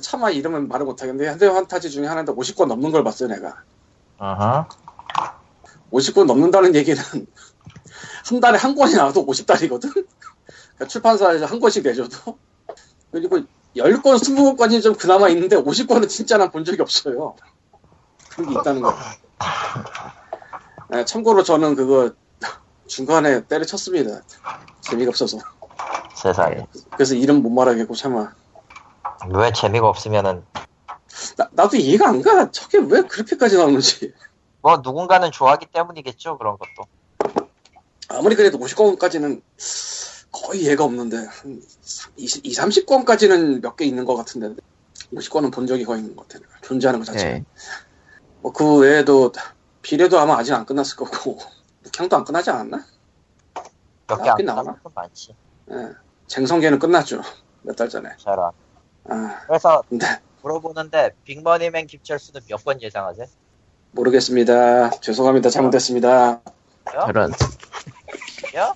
차마 0.00 0.30
이름은 0.30 0.68
말을 0.68 0.86
못하겠는데 0.86 1.28
현대 1.30 1.46
환타지 1.46 1.90
중에 1.90 2.06
하나인데 2.06 2.32
50권 2.32 2.66
넘는 2.66 2.92
걸 2.92 3.02
봤어요 3.04 3.28
내가 3.28 3.56
어허. 4.18 4.66
50권 5.92 6.24
넘는다는 6.26 6.74
얘기는 6.76 7.02
한 8.24 8.40
달에 8.40 8.56
한 8.58 8.74
권이 8.76 8.94
나와도 8.94 9.26
50달이거든? 9.26 10.06
출판사에서 10.86 11.46
한 11.46 11.60
권씩 11.60 11.82
내줘도 11.84 12.38
그리고 13.12 13.38
10권, 13.76 14.02
20권까지 14.02 14.82
좀 14.82 14.94
그나마 14.94 15.28
있는데 15.28 15.56
50권은 15.56 16.08
진짜 16.08 16.36
난 16.38 16.50
본 16.50 16.64
적이 16.64 16.82
없어요 16.82 17.36
그런 18.30 18.50
게 18.52 18.58
있다는 18.60 18.80
거 18.82 18.94
네, 20.90 21.04
참고로 21.04 21.42
저는 21.42 21.74
그거 21.76 22.10
중간에 22.86 23.44
때려쳤습니다 23.46 24.22
재미가 24.80 25.10
없어서 25.10 25.38
세상에. 26.16 26.66
그래서 26.92 27.14
이름 27.14 27.42
못 27.42 27.50
말하겠고 27.50 27.94
참아 27.94 28.34
왜 29.32 29.52
재미가 29.52 29.88
없으면은 29.88 30.44
나, 31.36 31.48
나도 31.52 31.76
이해가 31.76 32.08
안 32.08 32.22
가. 32.22 32.50
저게 32.50 32.78
왜 32.78 33.02
그렇게까지 33.02 33.56
나오는지. 33.56 34.12
뭐 34.62 34.78
누군가는 34.78 35.30
좋아하기 35.30 35.66
때문이겠죠 35.72 36.38
그런 36.38 36.56
것도. 36.58 36.88
아무리 38.08 38.34
그래도 38.36 38.58
50권까지는 38.58 39.42
거의 40.32 40.62
이해가 40.62 40.84
없는데, 40.84 41.16
한 41.26 41.62
20, 42.16 42.46
20 42.46 42.86
30권까지는 42.86 43.60
몇 43.62 43.76
개 43.76 43.84
있는 43.84 44.04
것 44.04 44.16
같은데, 44.16 44.60
50권은 45.12 45.52
본 45.52 45.66
적이 45.66 45.84
거의 45.84 46.00
있는 46.00 46.14
것 46.16 46.28
같아요. 46.28 46.46
존재하는 46.62 47.00
것 47.00 47.06
자체. 47.06 47.26
예. 47.26 47.44
뭐그 48.42 48.78
외에도, 48.78 49.32
비례도 49.82 50.18
아마 50.18 50.36
아직 50.38 50.52
안 50.52 50.64
끝났을 50.64 50.96
거고, 50.96 51.38
북향도 51.82 52.16
안 52.16 52.24
끝나지 52.24 52.50
않았나? 52.50 52.84
몇 54.08 54.22
개 54.22 54.30
안 54.30 54.44
나오나? 54.44 54.76
많지. 54.94 55.34
예. 55.70 55.74
쟁성계는 56.28 56.78
끝났죠. 56.78 57.22
몇 57.62 57.74
달 57.76 57.88
전에. 57.88 58.10
저런. 58.18 58.50
아, 59.08 59.40
그래서 59.46 59.82
근데, 59.88 60.06
물어보는데 60.42 61.10
빅머니맨 61.24 61.86
김철수는 61.86 62.42
몇번 62.48 62.80
예상하세요? 62.82 63.26
모르겠습니다. 63.92 64.90
죄송합니다. 65.00 65.50
잘못했습니다. 65.50 66.40
저런. 66.92 67.32
야? 68.56 68.72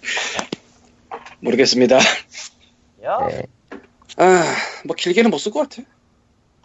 모르겠습니다. 1.45 1.99
야? 3.05 3.19
예. 3.31 3.43
아, 4.17 4.45
뭐 4.87 4.97
길게는 4.97 5.31
못 5.31 5.39
쓸 5.39 5.53
것 5.53 5.69
같아. 5.69 5.83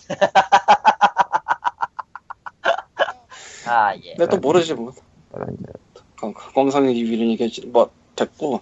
아 3.68 3.94
예. 3.96 4.16
근데 4.16 4.28
또 4.30 4.38
모르지 4.38 4.74
뭐. 4.74 4.94
광상이 6.54 7.02
위는 7.04 7.28
이게 7.28 7.50
뭐 7.68 7.92
됐고 8.18 8.60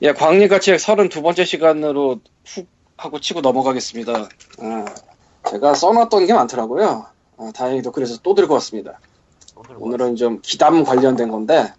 예 0.00 0.12
광리같이 0.12 0.72
32번째 0.72 1.44
시간으로 1.44 2.20
훅 2.46 2.66
하고 2.96 3.20
치고 3.20 3.42
넘어가겠습니다 3.42 4.28
아, 4.60 4.84
제가 5.50 5.74
써놨던 5.74 6.24
게 6.26 6.32
많더라고요 6.32 7.04
아, 7.36 7.52
다행히도 7.54 7.92
그래서 7.92 8.18
또 8.22 8.34
들고 8.34 8.54
왔습니다 8.54 8.98
오늘 9.54 9.76
오늘은 9.78 10.16
좀 10.16 10.40
기담 10.40 10.82
관련된 10.82 11.30
건데 11.30 11.74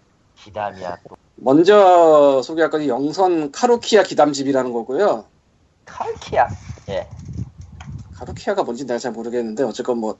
기담이야. 0.46 0.98
또 1.08 1.16
먼저 1.34 2.40
소개할 2.42 2.70
건 2.70 2.86
영선 2.86 3.50
카루키아 3.52 4.04
기담집이라는 4.04 4.72
거고요 4.72 5.24
칼키야. 5.84 6.48
예. 6.88 7.08
카루키아가 8.14 8.62
뭔지 8.62 8.86
내가 8.86 8.98
잘 8.98 9.12
모르겠는데 9.12 9.64
어쨌건 9.64 9.98
뭐 9.98 10.18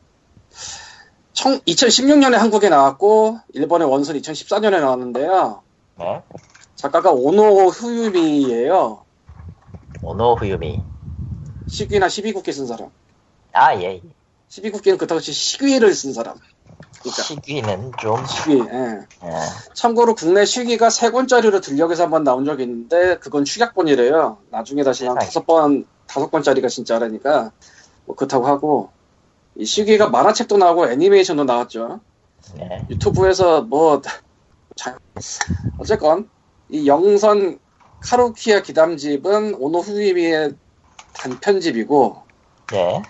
청, 1.32 1.58
2016년에 1.60 2.34
한국에 2.34 2.68
나왔고 2.68 3.38
일본의 3.52 3.88
원선 3.88 4.16
2014년에 4.16 4.80
나왔는데요 4.80 5.62
네. 5.98 6.22
작가가 6.74 7.10
오노 7.10 7.68
후유미예요 7.68 9.04
오노 10.02 10.34
후유미. 10.34 10.82
시귀나 11.68 12.06
12국기 12.06 12.52
쓴 12.52 12.66
사람. 12.66 12.90
아 13.52 13.74
예. 13.80 14.00
12국기는 14.48 14.98
그렇다고 14.98 15.20
치 15.20 15.32
시귀를 15.32 15.94
쓴 15.94 16.12
사람. 16.12 16.38
그러니까 17.10 17.22
시기는 17.22 17.92
좀. 18.00 18.24
시귀. 18.26 18.58
예. 18.58 18.98
예. 19.24 19.30
참고로 19.74 20.14
국내 20.14 20.44
시귀가 20.44 20.90
세 20.90 21.10
권짜리로 21.10 21.60
들녘에서 21.60 22.04
한번 22.04 22.24
나온 22.24 22.44
적이 22.44 22.64
있는데 22.64 23.18
그건 23.18 23.44
축약본이래요. 23.44 24.38
나중에 24.50 24.82
다시 24.82 25.06
한. 25.06 25.16
다섯 25.16 25.46
번 25.46 25.86
다섯 26.06 26.30
권짜리가 26.30 26.68
진짜라니까 26.68 27.52
뭐 28.04 28.16
그렇다고 28.16 28.46
하고 28.46 28.90
이 29.56 29.64
시귀가 29.64 30.08
만화책도 30.10 30.56
나오고 30.56 30.90
애니메이션도 30.90 31.44
나왔죠. 31.44 32.00
예. 32.60 32.84
유튜브에서 32.90 33.62
뭐 33.62 34.02
자- 34.76 34.96
어쨌건 35.78 36.28
이 36.68 36.86
영선 36.86 37.58
카루키아 38.00 38.62
기담집은 38.62 39.54
오노 39.54 39.80
후이미의 39.80 40.54
단편집이고 41.14 42.22
예. 42.74 43.02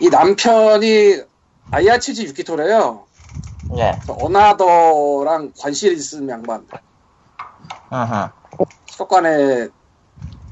이 0.00 0.08
남편이 0.10 1.22
아야치지 1.70 2.24
유키토래요. 2.26 3.06
예. 3.78 4.00
어나더랑 4.08 5.52
관실이 5.58 5.98
쓴 5.98 6.28
양반. 6.28 6.66
으흠. 7.92 8.30
수족관의 8.86 9.70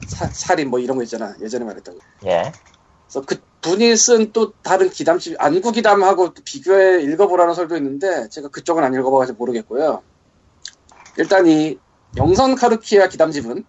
사- 0.06 0.30
살인 0.32 0.70
뭐 0.70 0.80
이런 0.80 0.96
거 0.96 1.02
있잖아. 1.04 1.36
예전에 1.42 1.64
말했던 1.64 1.96
거. 1.96 2.00
예. 2.26 2.52
그래서 3.08 3.26
그 3.26 3.42
분이 3.62 3.96
쓴 3.96 4.32
또 4.32 4.54
다른 4.62 4.90
기담집, 4.90 5.36
안구 5.40 5.72
기담하고 5.72 6.34
또 6.34 6.42
비교해 6.44 7.02
읽어보라는 7.02 7.54
설도 7.54 7.76
있는데 7.78 8.28
제가 8.30 8.48
그쪽은 8.48 8.84
안 8.84 8.94
읽어봐가지고 8.94 9.38
모르겠고요. 9.38 10.04
일단 11.16 11.46
이 11.46 11.78
영선 12.16 12.56
카루키아 12.56 13.08
기담집은 13.08 13.64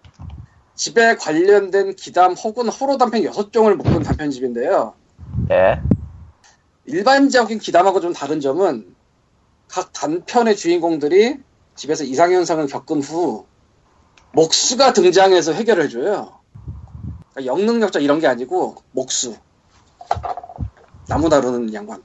집에 0.74 1.16
관련된 1.16 1.96
기담 1.96 2.32
혹은 2.34 2.68
호러 2.68 2.98
단편 2.98 3.22
6종을 3.22 3.76
묶은 3.76 4.02
단편집인데요. 4.02 4.96
예. 5.50 5.80
일반적인 6.86 7.58
기담하고 7.60 8.00
좀 8.00 8.12
다른 8.12 8.40
점은 8.40 8.93
각 9.68 9.92
단편의 9.92 10.56
주인공들이 10.56 11.38
집에서 11.74 12.04
이상현상을 12.04 12.66
겪은 12.66 13.02
후 13.02 13.46
목수가 14.32 14.92
등장해서 14.92 15.52
해결을 15.52 15.84
해줘요. 15.84 16.40
그러니까 17.32 17.46
영능력자 17.46 18.00
이런 18.00 18.20
게 18.20 18.26
아니고 18.26 18.76
목수. 18.92 19.36
나무 21.08 21.28
다루는 21.28 21.72
양반. 21.74 22.02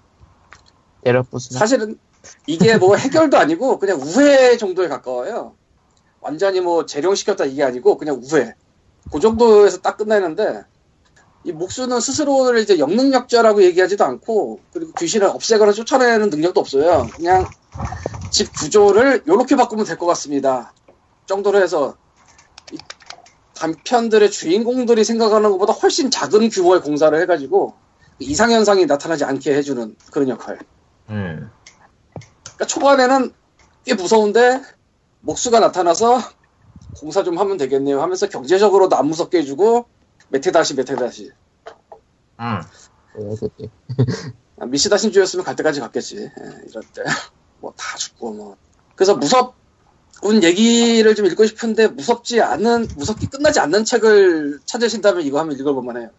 부수나. 1.24 1.60
사실은 1.60 2.00
이게 2.46 2.78
뭐 2.78 2.96
해결도 2.96 3.38
아니고 3.38 3.80
그냥 3.80 4.00
우회 4.02 4.58
정도에 4.58 4.88
가까워요. 4.88 5.56
완전히 6.22 6.60
뭐 6.60 6.86
재룡시켰다 6.86 7.46
이게 7.46 7.64
아니고 7.64 7.98
그냥 7.98 8.22
우회. 8.24 8.54
그 9.12 9.20
정도에서 9.20 9.80
딱 9.80 9.98
끝나는데 9.98 10.64
이 11.44 11.52
목수는 11.52 12.00
스스로를 12.02 12.60
이제 12.60 12.80
영능력자라고 12.80 13.64
얘기하지도 13.64 14.04
않고 14.04 14.60
그리고 14.74 14.92
귀신을 14.94 15.28
없애거나 15.28 15.72
쫓아내는 15.72 16.30
능력도 16.30 16.60
없어요. 16.60 17.08
그냥 17.16 17.46
집 18.30 18.54
구조를 18.54 19.24
이렇게 19.26 19.56
바꾸면 19.56 19.86
될 19.86 19.98
것 19.98 20.06
같습니다. 20.08 20.74
정도로 21.28 21.62
해서 21.62 21.96
이 22.72 22.78
단편들의 23.56 24.32
주인공들이 24.32 25.04
생각하는 25.04 25.52
것보다 25.52 25.74
훨씬 25.74 26.12
작은 26.12 26.50
규모의 26.50 26.82
공사를 26.82 27.20
해가지고 27.22 27.76
이상현상이 28.20 28.86
나타나지 28.86 29.24
않게 29.24 29.54
해주는 29.56 29.96
그런 30.12 30.30
역할. 30.30 30.60
음. 31.10 31.50
그러니까 32.44 32.66
초반에는 32.68 33.34
꽤 33.86 33.94
무서운데 33.94 34.62
목수가 35.22 35.60
나타나서 35.60 36.20
공사 37.00 37.24
좀 37.24 37.38
하면 37.38 37.58
되겠네요 37.58 38.02
하면서 38.02 38.28
경제적으로도 38.28 38.96
안 38.98 39.08
무섭게 39.08 39.40
해주고 39.40 39.88
메테다시 40.30 40.76
메테다시. 40.76 41.32
음. 42.40 42.62
그랬었지. 43.14 43.70
아, 44.60 44.66
미시다 44.66 44.98
신주였으면 44.98 45.46
갈 45.46 45.56
때까지 45.56 45.80
갔겠지. 45.82 46.18
예, 46.20 46.30
이럴 46.70 46.84
때. 46.94 47.04
뭐 47.62 47.74
다 47.78 47.98
죽고 47.98 48.34
뭐. 48.34 48.58
그래서 48.96 49.16
무섭군 49.16 50.44
얘기를 50.44 51.16
좀 51.16 51.26
읽고 51.28 51.46
싶은데 51.46 51.88
무섭지 51.90 52.42
않은 52.42 52.88
무섭게 52.98 53.28
끝나지 53.28 53.60
않는 53.60 53.86
책을 53.86 54.62
찾으신다면 54.66 55.24
이거 55.24 55.40
하면 55.40 55.58
읽어볼만 55.60 55.98
해요. 55.98 56.12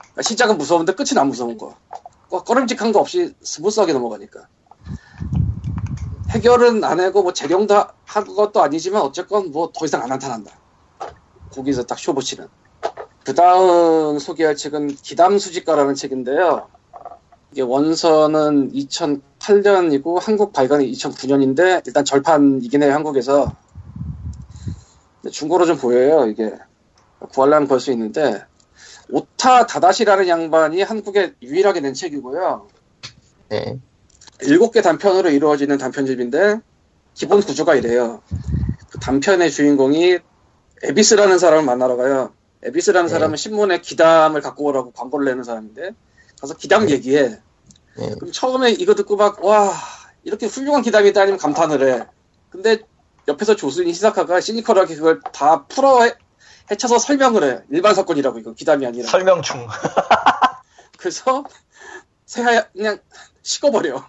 그러니까 0.00 0.22
시작은 0.22 0.58
무서운데 0.58 0.94
끝은 0.94 1.18
안 1.18 1.28
무서운 1.28 1.58
거. 1.58 1.76
꺼- 2.30 2.44
꺼림직한 2.44 2.92
거 2.92 3.00
없이 3.00 3.34
smooth하게 3.42 3.92
넘어가니까. 3.94 4.48
해결은 6.30 6.84
안 6.84 7.00
하고 7.00 7.22
뭐 7.22 7.32
제령도 7.32 7.74
하- 7.74 7.94
한 8.06 8.24
것도 8.26 8.62
아니지만 8.62 9.02
어쨌건 9.02 9.50
뭐 9.52 9.72
더 9.72 9.84
이상 9.86 10.02
안 10.02 10.08
나타난다. 10.08 10.52
거기서 11.52 11.84
딱 11.84 11.98
쇼부 11.98 12.14
치는 12.14 12.48
그 13.24 13.34
다음 13.34 14.18
소개할 14.18 14.56
책은 14.56 14.88
기담수집가라는 14.96 15.94
책인데요. 15.94 16.68
이게 17.52 17.62
원서는 17.62 18.72
2008년이고 18.72 20.20
한국 20.20 20.52
발간이 20.52 20.90
2009년인데 20.92 21.86
일단 21.86 22.04
절판이긴 22.04 22.82
해요 22.82 22.92
한국에서. 22.94 23.54
중고로 25.30 25.66
좀 25.66 25.76
보여요 25.76 26.26
이게. 26.26 26.52
구하려면 27.32 27.68
볼 27.68 27.78
수 27.78 27.92
있는데. 27.92 28.44
오타 29.10 29.66
다다시라는 29.66 30.26
양반이 30.26 30.82
한국에 30.82 31.34
유일하게 31.42 31.80
낸 31.80 31.94
책이고요. 31.94 32.66
네. 33.50 33.78
일곱 34.42 34.72
개 34.72 34.80
단편으로 34.80 35.30
이루어지는 35.30 35.78
단편집인데 35.78 36.60
기본 37.14 37.40
구조가 37.42 37.74
이래요. 37.76 38.22
그 38.90 38.98
단편의 38.98 39.50
주인공이 39.50 40.18
에비스라는 40.82 41.38
사람을 41.38 41.64
만나러 41.64 41.96
가요 41.96 42.32
에비스라는 42.62 43.08
네. 43.08 43.12
사람은 43.12 43.36
신문에 43.36 43.80
기담을 43.80 44.40
갖고 44.40 44.64
오라고 44.64 44.92
광고를 44.92 45.26
내는 45.26 45.44
사람인데 45.44 45.90
가서 46.40 46.54
기담 46.54 46.86
네. 46.86 46.92
얘기해 46.92 47.38
네. 47.96 48.14
그럼 48.18 48.32
처음에 48.32 48.70
이거 48.70 48.94
듣고 48.94 49.16
막, 49.16 49.44
와, 49.44 49.72
이렇게 50.24 50.46
훌륭한 50.46 50.82
기담이다 50.82 51.20
아니면 51.20 51.38
감탄을 51.38 51.88
해. 51.88 52.06
근데 52.50 52.78
옆에서 53.28 53.56
조순이 53.56 53.92
시사카가 53.92 54.40
시니컬하게 54.40 54.96
그걸 54.96 55.20
다 55.32 55.66
풀어 55.66 56.02
해, 56.02 56.14
헤쳐서 56.70 56.98
설명을 56.98 57.44
해. 57.44 57.62
일반 57.70 57.94
사건이라고 57.94 58.38
이거 58.38 58.52
기담이 58.54 58.86
아니라. 58.86 59.08
설명 59.08 59.42
중. 59.42 59.66
그래서 60.98 61.44
새하얗 62.26 62.72
그냥 62.72 62.98
식어버려. 63.42 64.06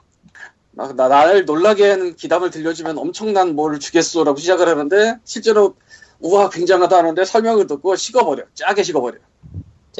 막 0.75 0.95
나, 0.95 1.07
나를 1.07 1.45
놀라게 1.45 1.89
하는 1.89 2.15
기담을 2.15 2.49
들려주면 2.49 2.97
엄청난 2.97 3.53
뭘 3.53 3.79
주겠소라고 3.79 4.39
시작을 4.39 4.67
하는데 4.67 5.19
실제로 5.23 5.75
우와 6.23 6.49
굉장하다 6.49 6.97
하는데 6.97 7.25
설명을 7.25 7.67
듣고 7.67 7.95
식어버려. 7.97 8.45
짜게 8.55 8.83
식어버려. 8.83 9.19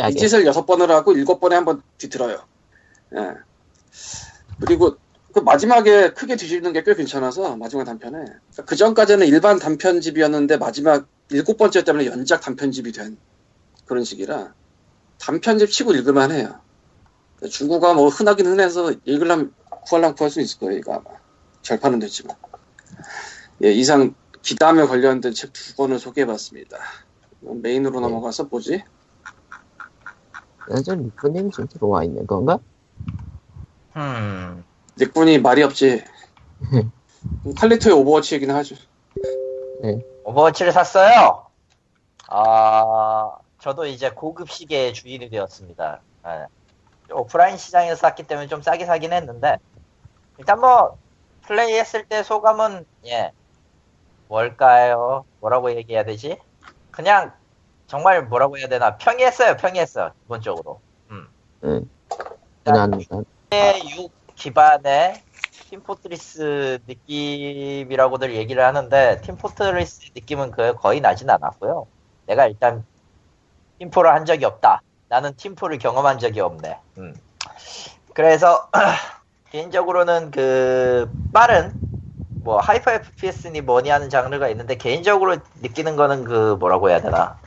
이 0.07 0.15
짜게. 0.15 0.15
짓을 0.15 0.45
여섯 0.45 0.65
번을 0.65 0.89
하고 0.91 1.13
일곱 1.13 1.39
번에 1.39 1.55
한 1.55 1.65
번 1.65 1.83
뒤틀어요. 1.97 2.45
예. 3.15 3.33
그리고 4.62 4.97
그 5.33 5.39
마지막에 5.39 6.12
크게 6.13 6.36
뒤집는 6.38 6.73
게 6.73 6.83
꽤 6.83 6.95
괜찮아서 6.95 7.57
마지막 7.57 7.83
단편에 7.86 8.25
그 8.65 8.75
전까지는 8.75 9.27
일반 9.27 9.59
단편집이었는데 9.59 10.57
마지막 10.57 11.07
일곱 11.29 11.57
번째 11.57 11.83
때문에 11.83 12.05
연작 12.07 12.41
단편집이 12.41 12.91
된 12.93 13.17
그런 13.86 14.03
식이라 14.05 14.53
단편집 15.19 15.71
치고 15.71 15.93
읽을만 15.93 16.31
해요. 16.31 16.59
중국어 17.51 17.93
뭐 17.93 18.07
흔하긴 18.09 18.45
흔해서 18.47 18.93
읽으려면 19.05 19.53
구할랑 19.86 20.15
구할 20.15 20.31
수 20.31 20.39
있을 20.39 20.59
거예요 20.59 20.77
이거 20.77 20.93
아마 20.93 21.03
절판은 21.62 21.99
됐지만 21.99 22.38
예 23.63 23.71
이상 23.73 24.15
기담에 24.43 24.86
관련된 24.86 25.34
책 25.34 25.53
두 25.53 25.75
권을 25.75 25.99
소개해봤습니다. 25.99 26.77
메인으로 27.39 27.99
네. 27.99 28.08
넘어가서 28.08 28.45
뭐지? 28.45 28.84
완전 30.69 31.03
리프님이 31.03 31.51
지금 31.51 31.67
들어와 31.67 32.03
있는 32.03 32.27
건가? 32.27 32.60
음. 33.95 34.63
니꾼이 34.99 35.39
말이 35.39 35.63
없지. 35.63 36.03
칼리토의 37.58 37.95
오버워치 37.95 38.36
얘기는 38.36 38.53
하죠. 38.53 38.75
오버워치를 40.25 40.71
샀어요. 40.71 41.47
아, 42.27 43.38
저도 43.60 43.86
이제 43.86 44.10
고급 44.10 44.49
시계의 44.49 44.93
주인이 44.93 45.29
되었습니다. 45.29 46.01
예. 46.27 46.45
오프라인 47.13 47.58
시장에서 47.58 47.95
샀기 47.95 48.23
때문에 48.23 48.47
좀 48.47 48.62
싸게 48.62 48.86
사긴 48.86 49.12
했는데, 49.13 49.58
일단 50.38 50.60
뭐, 50.60 50.97
플레이했을 51.43 52.06
때 52.06 52.23
소감은, 52.23 52.86
예, 53.08 53.32
뭘까요? 54.27 55.25
뭐라고 55.39 55.71
얘기해야 55.75 56.03
되지? 56.03 56.38
그냥, 56.91 57.33
정말 57.88 58.23
뭐라고 58.23 58.57
해야 58.57 58.67
되나, 58.67 58.97
평이했어요, 58.97 59.57
평이했어요, 59.57 60.12
기본적으로. 60.21 60.79
응. 61.12 61.27
무난무난. 62.65 63.25
6 63.51 64.12
기반의 64.36 65.21
팀포트리스 65.69 66.79
느낌이라고들 66.88 68.36
얘기를 68.36 68.63
하는데 68.63 69.21
팀포트리스 69.21 70.12
느낌은 70.15 70.51
그 70.51 70.73
거의 70.75 71.01
나진 71.01 71.29
않았고요. 71.29 71.88
내가 72.25 72.47
일단 72.47 72.86
팀포를 73.79 74.12
한 74.12 74.25
적이 74.25 74.45
없다. 74.45 74.81
나는 75.09 75.36
팀포를 75.36 75.77
경험한 75.77 76.19
적이 76.19 76.41
없네. 76.41 76.79
음. 76.97 77.15
그래서 78.13 78.69
개인적으로는 79.51 80.31
그 80.31 81.12
빠른 81.31 81.73
뭐 82.43 82.60
hyper 82.60 82.91
FPS니 82.91 83.62
뭐니 83.62 83.89
하는 83.89 84.10
장르가 84.10 84.49
있는데 84.49 84.75
개인적으로 84.75 85.38
느끼는 85.62 85.95
거는 85.95 86.23
그 86.25 86.56
뭐라고 86.60 86.89
해야 86.89 87.01
되나 87.01 87.38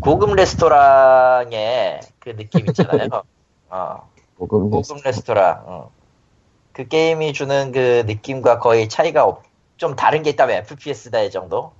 고급 0.00 0.34
레스토랑의 0.34 2.00
그 2.18 2.34
느낌 2.36 2.66
있잖아요. 2.66 3.08
어. 3.70 4.10
고급 4.36 4.70
고급 4.70 5.02
레스토랑. 5.04 5.62
어. 5.66 5.92
그 6.72 6.88
게임이 6.88 7.32
주는 7.32 7.72
그 7.72 8.04
느낌과 8.06 8.58
거의 8.58 8.88
차이가 8.88 9.24
없, 9.24 9.44
좀 9.76 9.96
다른 9.96 10.22
게 10.22 10.30
있다면 10.30 10.56
FPS다 10.58 11.20
이 11.20 11.30
정도. 11.30 11.72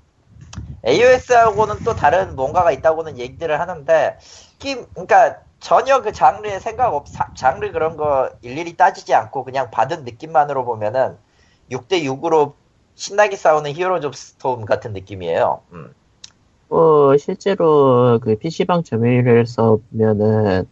AOS하고는 0.84 1.82
또 1.84 1.94
다른 1.94 2.36
뭔가가 2.36 2.72
있다고는 2.72 3.18
얘기들을 3.18 3.58
하는데, 3.60 4.18
게임, 4.58 4.86
그러니까 4.92 5.40
전혀 5.60 6.02
그 6.02 6.12
장르에 6.12 6.58
생각 6.58 6.94
없, 6.94 7.08
사- 7.08 7.32
장르 7.34 7.72
그런 7.72 7.96
거 7.96 8.30
일일이 8.42 8.76
따지지 8.76 9.14
않고 9.14 9.44
그냥 9.44 9.70
받은 9.70 10.04
느낌만으로 10.04 10.64
보면은 10.64 11.18
6대 11.72 12.04
6으로 12.04 12.54
신나게 12.94 13.36
싸우는 13.36 13.72
히어로즈 13.72 14.06
오브 14.06 14.16
스톰 14.16 14.64
같은 14.66 14.92
느낌이에요. 14.92 15.62
음. 15.72 15.94
뭐 16.68 17.16
실제로 17.18 18.18
그 18.22 18.36
PC방 18.36 18.82
점유율을 18.84 19.46
써면은 19.46 20.68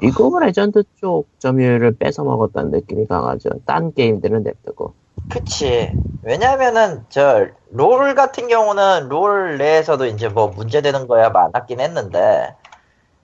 리그 0.00 0.24
오브 0.24 0.38
레전드 0.38 0.84
쪽 0.96 1.28
점유율을 1.40 1.96
뺏어 1.98 2.24
먹었다는 2.24 2.70
느낌이 2.70 3.06
강하죠. 3.06 3.50
딴 3.66 3.92
게임들은 3.94 4.44
냅두고. 4.44 4.94
그치. 5.30 5.92
왜냐면은, 6.22 7.04
저, 7.10 7.46
롤 7.70 8.14
같은 8.14 8.48
경우는 8.48 9.08
롤 9.08 9.58
내에서도 9.58 10.06
이제 10.06 10.28
뭐 10.28 10.48
문제되는 10.48 11.06
거야 11.06 11.30
많았긴 11.30 11.80
했는데, 11.80 12.54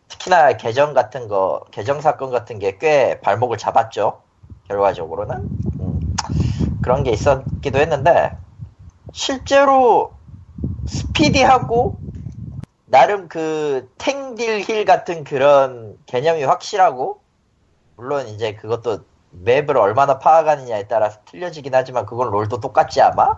특히나 0.09 0.57
계정 0.57 0.95
같은 0.95 1.29
거, 1.29 1.65
계정 1.71 2.01
사건 2.01 2.31
같은 2.31 2.59
게 2.59 2.79
꽤 2.79 3.21
발목을 3.21 3.57
잡았죠. 3.59 4.23
결과적으로는. 4.69 5.51
음, 6.85 6.85
그런 6.85 7.03
게 7.03 7.11
있었기도 7.11 7.79
했는데, 7.79 8.37
실제로 9.13 10.15
스피디하고, 10.85 12.01
나름 12.87 13.29
그 13.29 13.91
탱딜 13.99 14.61
힐 14.61 14.85
같은 14.85 15.25
그런 15.25 15.97
개념이 16.07 16.45
확실하고, 16.45 17.21
물론 17.97 18.29
이제 18.29 18.55
그것도 18.55 19.07
맵을 19.31 19.77
얼마나 19.79 20.19
파악하느냐에 20.19 20.87
따라서 20.89 21.21
틀려지긴 21.25 21.75
하지만 21.75 22.07
그건 22.07 22.31
롤도 22.31 22.61
똑같지 22.61 23.01
아마? 23.01 23.35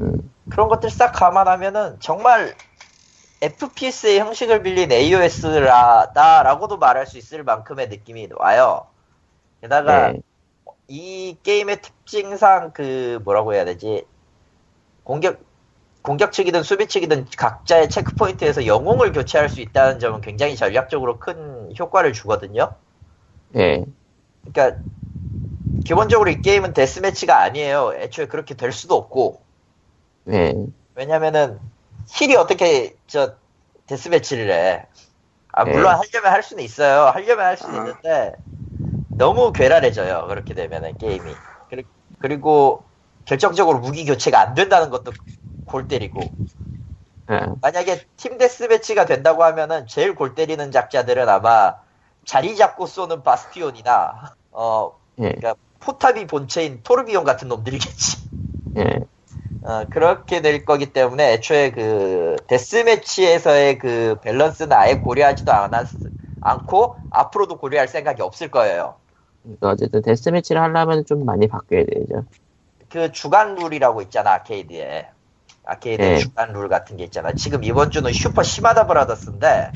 음. 0.00 0.32
그런 0.48 0.68
것들 0.68 0.90
싹 0.90 1.12
감안하면은 1.12 1.98
정말 2.00 2.54
FPS의 3.40 4.20
형식을 4.20 4.62
빌린 4.62 4.92
AOS라다라고도 4.92 6.76
말할 6.76 7.06
수 7.06 7.18
있을 7.18 7.42
만큼의 7.42 7.88
느낌이 7.88 8.28
와요. 8.36 8.86
게다가 9.60 10.12
네. 10.12 10.20
이 10.92 11.38
게임의 11.42 11.80
특징상 11.80 12.72
그 12.74 13.18
뭐라고 13.24 13.54
해야 13.54 13.64
되지? 13.64 14.04
공격 15.04 15.40
공격 16.02 16.32
측이든 16.32 16.62
수비 16.62 16.86
측이든 16.86 17.28
각자의 17.34 17.88
checkpoint에서 17.88 18.66
영웅을 18.66 19.12
교체할 19.12 19.48
수 19.48 19.62
있다는 19.62 20.00
점은 20.00 20.20
굉장히 20.20 20.54
전략적으로 20.54 21.18
큰 21.18 21.74
효과를 21.78 22.12
주거든요. 22.12 22.74
네. 23.48 23.86
그러니까 24.44 24.82
기본적으로 25.82 26.28
이 26.28 26.42
게임은 26.42 26.74
deathmatch가 26.74 27.40
아니에요. 27.40 27.94
애초에 27.94 28.26
그렇게 28.26 28.52
될 28.52 28.70
수도 28.70 28.94
없고 28.94 29.40
네. 30.24 30.52
왜냐면은 30.94 31.58
heal이 32.10 32.36
어떻게 32.36 32.94
저 33.06 33.36
deathmatch를 33.86 34.52
해? 34.52 34.86
아 35.52 35.64
네. 35.64 35.72
물론 35.72 35.94
하려면 35.94 36.32
할 36.32 36.42
수는 36.42 36.62
있어요. 36.62 37.06
하려면 37.06 37.46
할 37.46 37.56
수는 37.56 37.78
아. 37.78 37.78
있는데 37.78 38.32
너무 39.14 39.52
괴랄해져요. 39.52 40.26
그렇게 40.28 40.54
되면은 40.54 40.96
게임이. 40.98 41.36
그리- 41.68 41.84
그리고 42.18 42.84
결정적으로 43.24 43.78
무기 43.78 44.04
교체가 44.04 44.40
안 44.40 44.54
된다는 44.54 44.90
것도 44.90 45.12
골 45.64 45.88
때리고 45.88 46.34
예. 47.30 47.40
만약에 47.60 48.04
team 48.16 48.38
deathmatch가 48.38 49.06
된다고 49.06 49.44
하면은 49.44 49.86
제일 49.86 50.14
골 50.14 50.34
때리는 50.34 50.72
작자들은 50.72 51.28
아마 51.28 51.76
자리 52.24 52.56
잡고 52.56 52.86
쏘는 52.86 53.22
바스티온이나 53.22 54.34
어 54.50 54.98
예. 55.20 55.32
그러니까 55.40 55.54
포탑이 55.80 56.26
본체인 56.26 56.82
토르비온 56.82 57.24
같은 57.24 57.48
놈들이겠지. 57.48 58.18
예. 58.78 58.82
어, 59.62 59.88
그렇게 59.90 60.40
될 60.42 60.64
거기 60.64 60.92
때문에 60.92 61.34
애초에 61.34 61.70
그 61.70 62.36
데스매치에서의 62.48 63.78
그 63.78 64.16
밸런스는 64.22 64.72
아예 64.72 64.96
고려하지도 64.96 65.52
않았, 65.52 65.86
않고 66.40 66.96
앞으로도 67.10 67.58
고려할 67.58 67.86
생각이 67.86 68.22
없을 68.22 68.50
거예요. 68.50 68.98
그러니까 69.42 69.70
어쨌든 69.70 70.02
deathmatch를 70.02 70.60
하려면 70.60 71.04
좀 71.04 71.24
많이 71.24 71.48
바뀌어야 71.48 71.84
되죠. 71.84 72.24
그 72.90 73.10
주간 73.12 73.54
룰이라고 73.54 74.02
있잖아 74.02 74.32
아케이드에 74.34 75.08
아케이드 75.64 76.02
네. 76.02 76.16
주간 76.16 76.52
룰 76.52 76.68
같은 76.68 76.96
게 76.96 77.04
있잖아. 77.04 77.32
지금 77.34 77.64
이번 77.64 77.90
주는 77.90 78.12
슈퍼 78.12 78.42
시마다 78.42 78.86
브라더스인데 78.86 79.72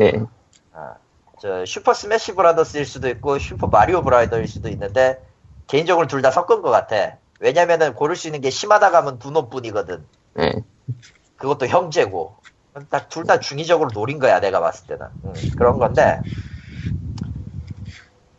예. 0.00 0.12
어, 0.72 0.94
저 1.40 1.64
슈퍼 1.66 1.94
스매시 1.94 2.34
브라더스일 2.34 2.84
수도 2.86 3.08
있고 3.08 3.38
슈퍼 3.38 3.66
마리오 3.68 4.02
브라더일 4.02 4.46
수도 4.48 4.68
있는데 4.68 5.20
개인적으로 5.66 6.06
둘 6.06 6.22
다 6.22 6.30
섞은 6.30 6.62
것 6.62 6.70
같아. 6.70 7.18
왜냐면은 7.40 7.94
고를 7.94 8.16
수 8.16 8.28
있는 8.28 8.40
게 8.40 8.50
시마다 8.50 8.90
가면 8.90 9.18
두 9.18 9.30
놈뿐이거든. 9.30 10.06
예. 10.40 10.52
그것도 11.36 11.66
형제고 11.66 12.36
딱 12.90 13.08
둘 13.08 13.24
다 13.24 13.40
중의적으로 13.40 13.90
노린 13.90 14.18
거야 14.18 14.40
내가 14.40 14.60
봤을 14.60 14.86
때는 14.86 15.06
음, 15.24 15.32
그런 15.56 15.78
건데 15.78 16.22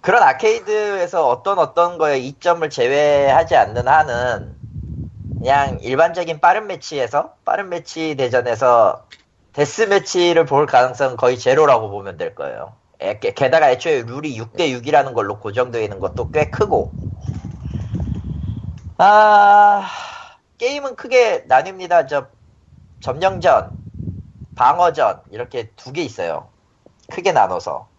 그런 0.07 0.23
아케이드에서 0.23 1.27
어떤 1.27 1.59
어떤 1.59 1.97
거에 1.97 2.17
이점을 2.19 2.69
제외하지 2.69 3.57
않는 3.57 3.89
한은 3.89 4.57
그냥 5.37 5.79
일반적인 5.81 6.39
빠른 6.39 6.67
매치에서 6.67 7.33
빠른 7.43 7.67
매치 7.67 8.15
대전에서 8.15 9.05
deathmatch를 9.51 10.45
볼 10.45 10.65
가능성은 10.65 11.17
거의 11.17 11.37
제로라고 11.37 11.89
보면 11.89 12.15
될 12.15 12.35
거예요. 12.35 12.77
게다가 13.19 13.69
애초에 13.69 14.03
룰이 14.03 14.39
6대 14.39 14.69
6이라는 14.69 15.13
걸로 15.13 15.41
고정되어 15.41 15.81
있는 15.81 15.99
것도 15.99 16.31
꽤 16.31 16.49
크고 16.51 16.93
아 18.99 19.89
게임은 20.57 20.95
크게 20.95 21.47
나뉩니다. 21.49 22.07
저 22.07 22.27
점령전, 23.01 23.73
방어전 24.55 25.23
이렇게 25.31 25.69
두 25.75 25.91
개 25.91 26.01
있어요. 26.01 26.47
크게 27.11 27.33
나눠서 27.33 27.89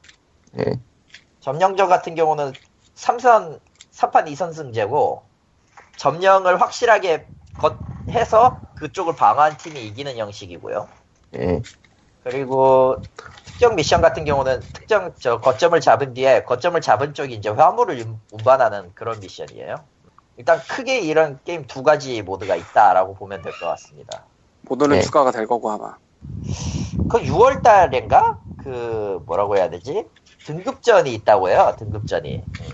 예. 0.59 0.88
점령전 1.53 1.89
같은 1.89 2.15
경우는 2.15 2.53
3선 2.95 3.59
3판 3.91 4.27
2선 4.27 4.53
승제고 4.53 5.23
점령을 5.97 6.61
확실하게 6.61 7.27
거- 7.57 7.79
해서 8.11 8.59
그쪽을 8.77 9.17
방어한 9.17 9.57
팀이 9.57 9.83
이기는 9.87 10.19
형식이고요. 10.19 10.87
예. 11.37 11.63
그리고 12.23 13.01
특정 13.47 13.77
미션 13.77 14.03
같은 14.03 14.27
경우는 14.27 14.61
특정 14.75 15.15
저 15.19 15.41
거점을 15.41 15.81
잡은 15.81 16.13
뒤에 16.13 16.45
거점을 16.45 16.79
잡은 16.83 17.15
쪽이 17.15 17.33
이제 17.37 17.49
화물을 17.49 17.99
운- 17.99 18.21
운반하는 18.31 18.93
그런 18.95 19.19
미션이에요. 19.19 19.77
일단 20.37 20.61
크게 20.69 20.99
이런 21.01 21.41
게임 21.45 21.67
두 21.67 21.83
가지 21.83 22.21
모드가 22.21 22.57
있다라고 22.57 23.15
보면 23.15 23.41
될 23.41 23.53
것 23.55 23.67
같습니다. 23.69 24.23
모드는 24.69 24.97
네. 24.97 25.01
추가가 25.03 25.31
될 25.31 25.47
거고 25.47 25.71
아마. 25.71 25.97
그 27.09 27.19
6월 27.23 27.63
달인가? 27.63 28.37
그 28.59 29.23
뭐라고 29.25 29.57
해야 29.57 29.71
되지? 29.71 30.05
등급전이 30.45 31.13
있다고 31.15 31.49
해요. 31.51 31.75
등급전이. 31.79 32.45
음. 32.61 32.71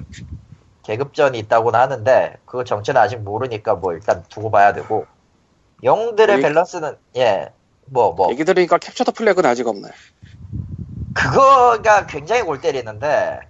계급전이 0.82 1.38
있다고는 1.38 1.78
하는데 1.80 2.36
그거 2.44 2.62
정체는 2.64 3.00
아직 3.00 3.16
모르니까 3.16 3.74
뭐 3.74 3.92
일단 3.94 4.22
두고 4.28 4.50
봐야 4.50 4.72
되고 4.74 5.06
영웅들의 5.82 6.34
얘기- 6.36 6.42
밸런스는 6.42 6.96
예. 7.16 7.50
뭐 7.86 8.12
뭐. 8.12 8.30
얘기 8.30 8.44
들으니까 8.44 8.78
캡처 8.78 9.04
더 9.04 9.12
플래그는 9.12 9.48
아직 9.48 9.66
없네. 9.66 9.88
그거가 11.14 12.06
굉장히 12.06 12.42
골 12.42 12.60
때리는데 12.60 13.40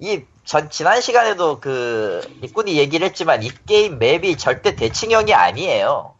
이 0.00 0.24
전 0.44 0.70
지난 0.70 1.00
시간에도 1.00 1.58
그 1.58 2.20
니꾼이 2.40 2.78
얘기를 2.78 3.04
했지만 3.08 3.42
이 3.42 3.50
게임 3.66 3.98
맵이 3.98 4.36
절대 4.36 4.76
대칭형이 4.76 5.34
아니에요. 5.34 6.14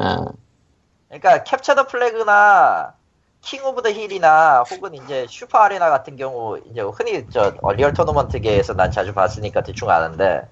아, 0.00 0.24
그러니까 1.08 1.44
capture 1.44 1.74
the 1.74 1.86
flag나 1.86 2.94
king 3.44 3.64
of 3.66 3.82
the 3.82 3.90
hill이나 3.90 4.62
혹은 4.70 4.94
이제 4.94 5.26
슈퍼 5.28 5.58
아레나 5.58 5.90
같은 5.90 6.16
경우 6.16 6.58
이제 6.70 6.80
흔히 6.80 7.28
저 7.30 7.54
언리얼 7.62 7.92
토너먼트계에서 7.92 8.74
난 8.74 8.90
자주 8.90 9.12
봤으니까 9.14 9.62
대충 9.62 9.90
아는데 9.90 10.48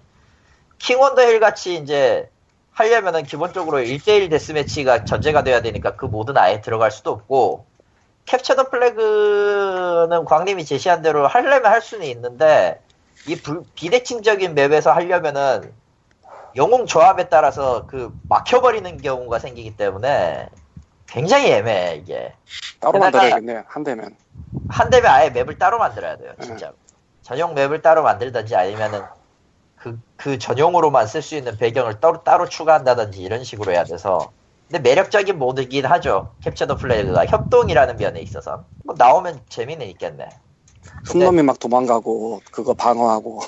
king 0.79 1.01
of 1.01 1.14
the 1.16 1.22
hill 1.22 1.40
같이 1.40 1.76
이제 1.76 2.31
하려면은 2.72 3.24
기본적으로 3.24 3.81
1대1 3.81 4.28
deathmatch가 4.31 5.05
전제가 5.05 5.42
돼야 5.44 5.62
되니까 5.62 5.96
그 5.96 6.07
모드는 6.07 6.40
아예 6.40 6.61
들어갈 6.61 6.90
수도 6.90 7.12
없고 7.12 7.66
캡처 8.26 8.57
더 8.57 8.70
플래그는 8.70 10.24
광님이 10.26 10.64
제시한 10.64 11.02
대로 11.02 11.26
하려면 11.26 11.66
할 11.72 11.83
수는 11.83 12.07
있는데 12.07 12.81
이 13.26 13.40
불- 13.40 13.64
비대칭적인 13.74 14.55
맵에서 14.55 14.92
하려면은 14.92 15.74
영웅 16.57 16.87
조합에 16.87 17.28
따라서 17.28 17.87
그 17.87 18.12
막혀버리는 18.28 19.00
경우가 19.00 19.38
생기기 19.38 19.76
때문에 19.76 20.48
굉장히 21.12 21.53
애매해 21.53 21.96
이게. 21.96 22.33
따로 22.81 22.98
만들어야겠네 22.98 23.64
한 23.66 23.85
대면. 23.85 24.16
한 24.68 24.88
대면 24.88 25.11
아예 25.11 25.29
맵을 25.29 25.59
따로 25.59 25.79
만들어야 25.79 26.16
돼요 26.16 26.33
진짜. 26.40 26.72
전용 27.20 27.55
맵을 27.55 27.83
따로 27.83 28.03
만들든지 28.03 28.57
아니면은 28.57 29.03
그, 29.77 29.98
그 30.16 30.38
전용으로만 30.38 31.07
쓸 31.07 31.20
수 31.20 31.37
있는 31.37 31.57
배경을 31.59 32.01
따로 32.01 32.25
따로 32.25 32.48
추가한다든지 32.48 33.20
이런 33.20 33.44
식으로 33.44 33.72
해야 33.72 33.85
돼서. 33.85 34.33
근데 34.68 34.88
매력적인 34.88 35.38
모드긴 35.38 35.85
하죠. 35.85 36.33
capture 36.40 36.66
the 36.66 36.77
flag가 36.77 37.27
협동이라는 37.27 37.98
면에 37.98 38.20
있어서. 38.20 38.64
뭐 38.85 38.94
나오면 38.96 39.42
재미는 39.51 39.87
있겠네. 39.88 40.29
큰 41.07 41.20
놈이 41.20 41.42
막 41.42 41.59
도망가고 41.59 42.40
그거 42.51 42.72
방어하고 42.72 43.40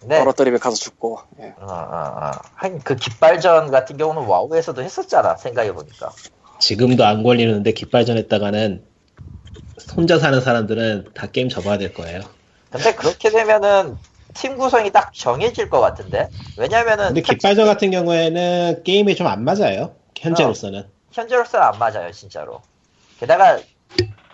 근데 0.00 0.18
떨어뜨리면 0.18 0.60
가서 0.60 0.76
죽고. 0.76 1.18
예. 1.40 1.54
어, 1.58 1.66
어, 1.66 1.72
어. 1.72 2.30
하긴 2.54 2.80
그 2.84 2.94
깃발전 2.94 3.72
같은 3.72 3.96
경우는 3.96 4.28
와우에서도 4.28 4.80
했었잖아 4.80 5.36
생각해보니까 5.36 6.12
지금도 6.60 7.04
안 7.04 7.22
걸리는데 7.22 7.72
깃발전 7.72 8.16
했다가는 8.18 8.84
혼자 9.96 10.18
사는 10.18 10.40
사람들은 10.40 11.08
다 11.14 11.26
게임 11.28 11.48
접어야 11.48 11.78
될 11.78 11.92
거예요. 11.94 12.20
근데 12.70 12.94
그렇게 12.94 13.30
되면은 13.30 13.96
팀 14.34 14.56
구성이 14.56 14.92
딱 14.92 15.12
정해질 15.12 15.70
것 15.70 15.80
같은데 15.80 16.28
왜냐면은 16.56 17.06
근데 17.08 17.22
깃발전 17.22 17.66
같은 17.66 17.90
경우에는 17.90 18.82
게임이 18.84 19.16
좀 19.16 19.26
안 19.26 19.42
맞아요. 19.44 19.94
현재로서는. 20.18 20.84
현재로서는 21.10 21.66
안 21.66 21.78
맞아요, 21.78 22.12
진짜로. 22.12 22.60
게다가 23.18 23.58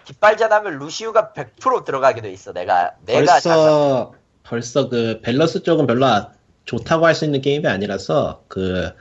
깃발전 0.05 0.53
하면 0.53 0.79
루시우가 0.79 1.33
100% 1.35 1.85
들어가게 1.85 2.21
돼 2.21 2.31
있어. 2.33 2.53
내가 2.53 2.93
내가 3.07 3.41
잠깐- 3.41 3.62
벌써 3.62 4.15
벌써 4.43 4.89
그 4.89 5.21
밸런스 5.23 5.62
쪽은 5.62 5.87
별로 5.87 6.07
아- 6.07 6.31
좋다고 6.67 7.07
할 7.07 7.15
수 7.15 7.25
있는 7.25 7.41
게임이 7.41 7.67
아니라서 7.69 8.43
그 8.49 8.93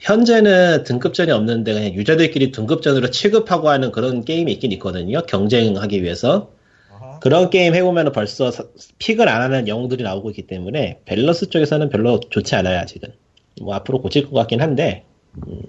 현재는 0.00 0.84
등급전이 0.84 1.30
없는데 1.32 1.74
그냥 1.74 1.94
유저들끼리 1.94 2.52
등급전으로 2.52 3.10
취급하고 3.10 3.68
하는 3.68 3.90
그런 3.92 4.24
게임이 4.24 4.52
있긴 4.52 4.72
있거든요. 4.72 5.22
경쟁하기 5.22 6.02
위해서. 6.02 6.50
그런 7.20 7.50
게임 7.50 7.74
해보면 7.74 8.12
벌써 8.12 8.50
사- 8.52 8.64
pick을 8.98 9.28
안 9.28 9.42
하는 9.42 9.66
영웅들이 9.66 10.04
나오고 10.04 10.30
있기 10.30 10.46
때문에 10.46 11.00
밸런스 11.04 11.48
쪽에서는 11.50 11.88
별로 11.88 12.20
좋지 12.20 12.54
않아요 12.54 12.78
아직은. 12.78 13.08
뭐 13.60 13.74
앞으로 13.74 14.00
고칠 14.00 14.26
것 14.30 14.34
같긴 14.36 14.60
한데 14.62 15.04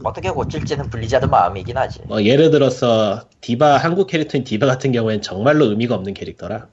어떻게 0.03 0.29
고칠지는 0.29 0.89
블리자드 0.91 1.25
마음이긴 1.25 1.75
하지. 1.75 2.01
뭐 2.07 2.23
예를 2.23 2.51
들어서 2.51 3.27
디바 3.41 3.77
한국 3.77 4.07
캐릭터인 4.07 4.43
디바 4.43 4.67
같은 4.67 4.91
경우에는 4.91 5.23
정말로 5.23 5.65
의미가 5.65 5.95
없는 5.95 6.13
캐릭터라. 6.13 6.67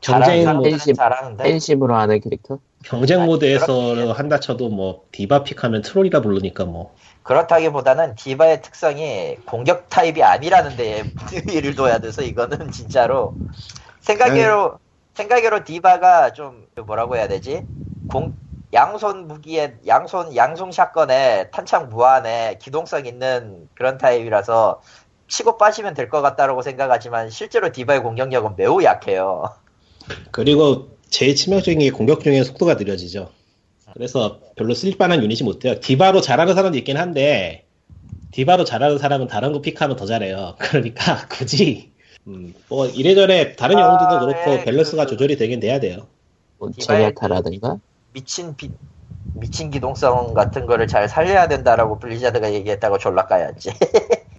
경쟁 0.00 0.62
팬심- 0.62 0.94
잘하는데 0.94 1.44
팬심으로 1.44 1.94
하는 1.94 2.20
캐릭터? 2.20 2.58
경쟁 2.84 3.24
모드에서 3.26 4.12
한다 4.12 4.40
쳐도 4.40 4.68
뭐 4.70 5.04
디바 5.12 5.44
pick하면 5.44 5.82
troll이라 5.82 6.22
부르니까 6.22 6.64
뭐 6.64 6.94
그렇다기보다는 7.22 8.14
디바의 8.14 8.62
특성이 8.62 9.36
공격 9.46 9.88
타입이 9.90 10.22
아니라는 10.22 10.76
데에 10.76 11.04
의의를 11.46 11.74
둬야 11.74 11.98
돼서 11.98 12.22
이거는 12.22 12.70
진짜로 12.70 13.36
생각외로 14.00 14.78
생각외로 15.14 15.64
디바가 15.64 16.32
좀그 16.32 16.80
뭐라고 16.80 17.16
해야 17.16 17.28
되지? 17.28 17.66
공 18.06 18.34
양손 18.72 19.26
무기에 19.28 19.76
양손 19.86 20.34
양손 20.36 20.72
샷건에 20.72 21.50
탄창 21.50 21.88
무한에 21.90 22.56
기동성 22.60 23.04
있는 23.06 23.68
그런 23.74 23.98
타입이라서 23.98 24.80
치고 25.28 25.58
빠지면 25.58 25.94
될 25.94 26.08
것 26.08 26.22
같다라고 26.22 26.62
생각하지만 26.62 27.30
실제로 27.30 27.70
디바의 27.72 28.02
공격력은 28.02 28.56
매우 28.56 28.82
약해요. 28.82 29.44
그리고 30.30 30.96
제일 31.08 31.34
치명적인 31.34 31.80
게 31.80 31.90
공격 31.90 32.22
중에 32.22 32.42
속도가 32.44 32.74
느려지죠. 32.74 33.30
그래서 33.92 34.40
별로 34.56 34.74
쓸 34.74 34.94
만한 34.98 35.22
유닛이 35.22 35.42
못 35.42 35.58
돼요. 35.58 35.80
디바로 35.80 36.20
잘하는 36.20 36.54
사람도 36.54 36.78
있긴 36.78 36.96
한데 36.96 37.66
디바로 38.30 38.64
잘하는 38.64 38.98
사람은 38.98 39.26
다른 39.26 39.52
거 39.52 39.60
pick하면 39.60 39.96
더 39.96 40.06
잘해요. 40.06 40.54
그러니까 40.60 41.26
굳이 41.28 41.92
음, 42.28 42.54
뭐 42.68 42.86
이래저래 42.86 43.56
다른 43.56 43.76
아, 43.78 43.80
영웅들도 43.80 44.26
그렇고 44.26 44.50
네, 44.56 44.64
밸런스가 44.64 45.04
그- 45.04 45.10
조절이 45.10 45.36
되긴 45.36 45.58
돼야 45.58 45.80
돼요. 45.80 46.06
뭐 46.58 46.70
디바의 46.70 47.00
젠야타라든가 47.14 47.78
미친 48.12 48.54
비, 48.54 48.70
미친 49.32 49.70
기동성 49.70 50.34
같은 50.34 50.66
거를 50.66 50.86
잘 50.86 51.08
살려야 51.08 51.48
된다라고 51.48 51.98
블리자드가 51.98 52.52
얘기했다고 52.52 52.98
졸라 52.98 53.26
까였지. 53.26 53.70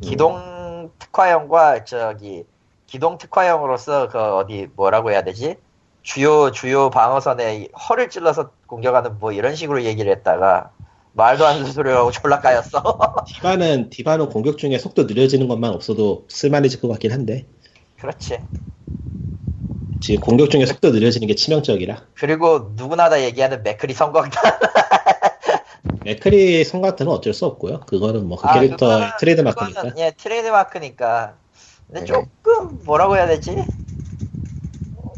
기동 0.00 0.90
특화형과 0.98 1.84
저기 1.84 2.44
기동 2.90 3.18
특화형으로서 3.18 4.08
그 4.08 4.18
어디 4.18 4.66
뭐라고 4.74 5.12
해야 5.12 5.22
되지? 5.22 5.54
주요 6.02 6.50
주요 6.50 6.90
방어선에 6.90 7.68
허를 7.88 8.10
찔러서 8.10 8.50
공격하는 8.66 9.20
뭐 9.20 9.30
이런 9.30 9.54
식으로 9.54 9.84
얘기를 9.84 10.10
했다가 10.10 10.72
말도 11.12 11.46
안 11.46 11.58
되는 11.58 11.70
소리라고 11.70 12.10
졸라 12.10 12.40
까였어. 12.40 12.82
디바는 13.28 13.90
디바는 13.90 14.28
공격 14.30 14.58
중에 14.58 14.76
속도 14.78 15.04
느려지는 15.04 15.46
것만 15.46 15.72
없어도 15.72 16.24
쓸만해질 16.28 16.80
것 16.80 16.88
같긴 16.88 17.12
한데 17.12 17.46
그렇지. 18.00 18.40
지금 20.00 20.20
공격 20.22 20.50
중에 20.50 20.66
속도 20.66 20.90
느려지는 20.90 21.28
게 21.28 21.36
치명적이라. 21.36 22.06
그리고 22.14 22.72
누구나 22.74 23.08
다 23.08 23.22
얘기하는 23.22 23.62
맥크리 23.62 23.94
섬광탄. 23.94 24.42
맥크리 26.02 26.64
섬광탄은 26.64 27.06
어쩔 27.06 27.34
수 27.34 27.46
없고요. 27.46 27.80
그거는 27.86 28.26
뭐그 28.26 28.48
아, 28.48 28.54
캐릭터 28.54 28.86
그거는- 28.88 29.16
트레이드 29.20 29.40
마크니까. 29.42 29.82
예, 29.98 30.10
트레이드 30.16 30.48
마크니까. 30.48 31.34
근데 31.92 32.00
네. 32.00 32.06
조금 32.06 32.84
뭐라고 32.84 33.16
해야 33.16 33.26
되지? 33.26 33.68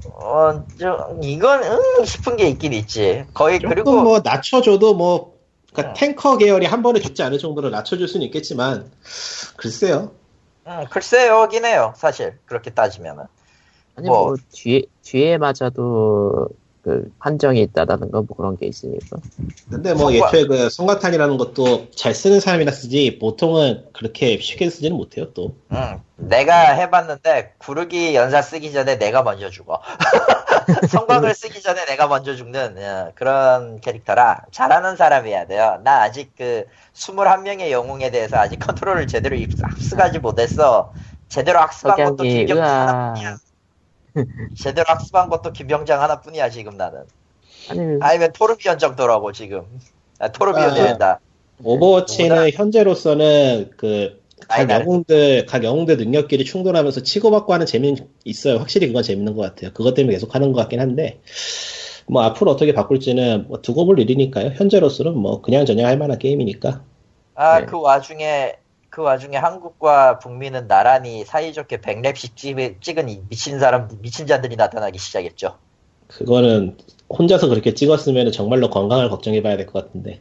어, 0.04 0.66
좀 0.78 1.22
이건 1.22 1.62
응 1.64 2.04
싶은 2.04 2.36
게 2.36 2.48
있긴 2.48 2.72
있지. 2.72 3.26
거의 3.34 3.58
조금 3.60 3.74
그리고 3.74 4.00
뭐 4.02 4.20
낮춰줘도 4.20 4.94
뭐 4.94 5.36
그러니까 5.72 5.92
어. 5.92 5.94
탱커 5.94 6.38
계열이 6.38 6.66
한 6.66 6.82
번에 6.82 7.00
죽지 7.00 7.22
않을 7.22 7.38
정도로 7.38 7.70
낮춰줄 7.70 8.08
수는 8.08 8.24
있겠지만 8.26 8.90
글쎄요. 9.56 10.14
음, 10.66 10.84
글쎄요긴 10.90 11.64
해요. 11.64 11.92
사실 11.96 12.38
그렇게 12.46 12.70
따지면은. 12.70 13.24
아니 13.96 14.08
뭐. 14.08 14.28
뭐, 14.28 14.36
뒤에 14.52 14.82
뒤에 15.02 15.38
맞아도 15.38 16.48
그 16.82 17.12
판정이 17.20 17.60
있다라는 17.62 18.10
건뭐 18.10 18.26
그런 18.36 18.56
게 18.56 18.66
있으니까 18.66 19.16
근데 19.70 19.94
뭐 19.94 20.10
성과- 20.10 20.26
예초에 20.26 20.46
그 20.46 20.68
성가탄이라는 20.68 21.36
것도 21.36 21.90
잘 21.94 22.12
쓰는 22.12 22.40
사람이라 22.40 22.72
쓰지 22.72 23.18
보통은 23.20 23.84
그렇게 23.92 24.36
쉽게 24.38 24.68
쓰지는 24.68 24.96
못해요 24.96 25.32
또. 25.32 25.54
음, 25.70 25.98
내가 26.16 26.72
해봤는데 26.72 27.54
구르기 27.58 28.16
연사 28.16 28.42
쓰기 28.42 28.72
전에 28.72 28.98
내가 28.98 29.22
먼저 29.22 29.48
죽어. 29.48 29.80
섬광을 30.90 31.34
쓰기 31.34 31.60
전에 31.62 31.84
내가 31.86 32.08
먼저 32.08 32.34
죽는 32.34 32.76
예, 32.78 33.12
그런 33.14 33.80
캐릭터라 33.80 34.42
잘하는 34.50 34.96
사람이어야 34.96 35.46
돼요. 35.46 35.80
나 35.84 36.02
아직 36.02 36.32
그 36.36 36.64
21명의 36.94 37.70
영웅에 37.70 38.10
대해서 38.10 38.38
아직 38.38 38.58
컨트롤을 38.58 39.06
제대로 39.06 39.36
입- 39.36 39.52
흡수하지 39.56 40.18
못했어. 40.18 40.92
제대로 41.28 41.60
학습한 41.60 41.96
것도 41.96 42.24
으아 42.24 42.64
하나뿐이야. 42.64 43.36
제대로 44.56 44.84
학습한 44.88 45.28
것도 45.28 45.52
김병장 45.52 46.00
하나뿐이야 46.02 46.50
지금 46.50 46.76
나는. 46.76 47.00
아니 47.70 47.80
아니면 48.00 48.32
토르비욘 48.32 48.78
정도라고 48.78 49.32
지금. 49.32 49.62
아, 50.18 50.28
토르비욘 50.28 50.70
아. 50.70 50.74
된다. 50.74 51.20
오버워치는 51.64 52.36
누구나- 52.36 52.50
현재로서는 52.50 53.70
그 53.76 54.22
각 54.48 54.68
영웅들 54.70 55.46
각 55.46 55.64
영웅들 55.64 55.96
능력끼리 55.96 56.44
충돌하면서 56.44 57.02
치고받고 57.02 57.52
하는 57.52 57.66
재미는 57.66 58.08
있어요. 58.24 58.58
확실히 58.58 58.86
그건 58.88 59.02
재밌는 59.02 59.34
것 59.34 59.42
같아요. 59.42 59.72
그것 59.72 59.94
때문에 59.94 60.14
계속 60.14 60.34
하는 60.34 60.52
것 60.52 60.60
같긴 60.60 60.80
한데 60.80 61.20
뭐 62.06 62.22
앞으로 62.22 62.50
어떻게 62.50 62.74
바꿀지는 62.74 63.46
뭐 63.48 63.60
두고 63.62 63.86
볼 63.86 63.98
일이니까요. 63.98 64.52
현재로서는 64.56 65.16
뭐 65.16 65.40
그냥 65.40 65.64
저냥 65.64 65.86
할 65.86 65.96
만한 65.98 66.18
게임이니까. 66.18 66.82
아, 67.34 67.60
네. 67.60 67.66
그 67.66 67.80
와중에, 67.80 68.56
그 68.92 69.00
와중에 69.00 69.38
한국과 69.38 70.18
북미는 70.18 70.68
나란히 70.68 71.24
사이좋게 71.24 71.78
100렙씩 71.78 72.36
찍, 72.36 72.76
찍은 72.82 73.08
이 73.08 73.22
미친 73.30 73.58
사람, 73.58 73.88
미친 74.02 74.26
자들이 74.26 74.56
나타나기 74.56 74.98
시작했죠. 74.98 75.56
그거는 76.08 76.76
혼자서 77.08 77.48
그렇게 77.48 77.72
찍었으면 77.72 78.32
정말로 78.32 78.68
건강을 78.68 79.08
걱정해봐야 79.08 79.56
될 79.56 79.64
것 79.66 79.86
같은데. 79.86 80.20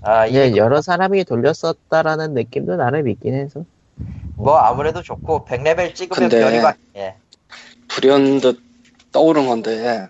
아, 0.00 0.24
이게 0.26 0.46
이게 0.46 0.56
여러 0.56 0.80
사람이 0.80 1.24
돌렸었다라는 1.24 2.32
느낌도 2.32 2.76
나름 2.76 3.06
있긴 3.06 3.34
해서 3.34 3.66
뭐 4.36 4.56
아무래도 4.56 5.02
좋고, 5.02 5.44
100레벨 5.44 5.94
찍으면 5.94 6.30
근데- 6.30 6.42
별이 6.42 6.60
막, 6.62 6.78
예. 6.96 7.16
불현듯 7.88 8.60
떠오른 9.12 9.46
건데 9.46 10.08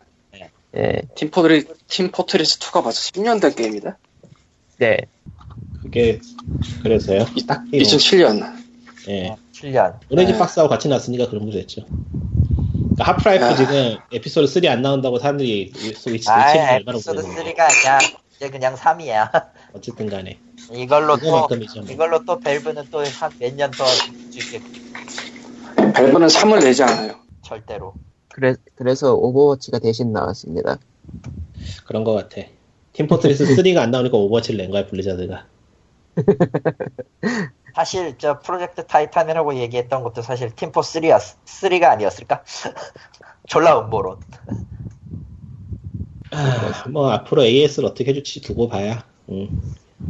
예, 0.76 1.02
팀 1.16 1.30
포트리 1.32 1.64
팀 1.88 2.12
포트리스 2.12 2.60
2가 2.60 2.84
벌써 2.84 3.00
10년 3.00 3.40
된 3.40 3.52
게임이다. 3.52 3.98
네 4.78 4.98
그게 5.86 6.20
그래서요. 6.82 7.24
이- 7.36 7.46
딱히 7.46 7.70
뭐, 7.70 7.80
2007년. 7.80 8.56
예. 9.08 9.36
7년. 9.52 9.98
오렌지 10.10 10.32
네. 10.32 10.38
박스하고 10.38 10.68
같이 10.68 10.88
났으니까 10.88 11.28
그런 11.30 11.46
거죠 11.46 11.58
됐죠. 11.58 11.84
그러니까 11.86 13.04
하프라이프 13.04 13.44
아. 13.44 13.54
지금 13.56 13.96
에피소드 14.12 14.46
3 14.48 14.66
안 14.70 14.82
나온다고 14.82 15.18
사람들이 15.18 15.72
스위치 15.96 16.28
아, 16.30 16.48
스위치를 16.48 16.74
얼마나 16.76 16.96
에피소드 16.98 17.22
보내는 17.22 17.52
3가 17.54 17.68
그냥, 17.80 17.98
이제 18.36 18.50
그냥 18.50 18.74
3이야. 18.74 19.46
어쨌든 19.72 20.06
간에 20.08 20.38
이걸로 20.74 21.16
또. 21.18 21.46
이걸로 21.88 22.24
또 22.24 22.38
벨브는 22.40 22.90
또 22.90 23.02
한 23.04 23.30
몇 23.38 23.54
년더 23.54 23.84
줄게, 24.32 24.60
밸브는 25.94 26.26
3을 26.26 26.60
내지 26.64 26.82
않아요. 26.82 27.14
절대로. 27.42 27.94
그래, 28.28 28.54
그래서 28.74 29.14
오버워치가 29.14 29.78
대신 29.78 30.12
나왔습니다 30.12 30.78
그런 31.86 32.04
거 32.04 32.12
같아. 32.12 32.42
팀포트리스 32.92 33.44
3가 33.56 33.78
안 33.78 33.90
나오니까 33.90 34.16
오버워치를 34.16 34.58
낸 34.58 34.70
거야 34.70 34.86
블리자드가. 34.86 35.46
사실 37.74 38.16
저 38.18 38.38
프로젝트 38.38 38.86
타이탄이라고 38.86 39.56
얘기했던 39.56 40.02
것도 40.02 40.22
사실 40.22 40.54
팀포 40.54 40.80
3였, 40.80 41.36
3가 41.44 41.84
아니었을까? 41.84 42.42
졸라 43.46 43.78
음모론. 43.80 44.18
아, 46.30 46.88
뭐 46.88 47.10
앞으로 47.10 47.44
AS를 47.44 47.88
어떻게 47.88 48.10
해줄지 48.10 48.40
두고 48.40 48.68
봐야. 48.68 49.04
음. 49.28 49.48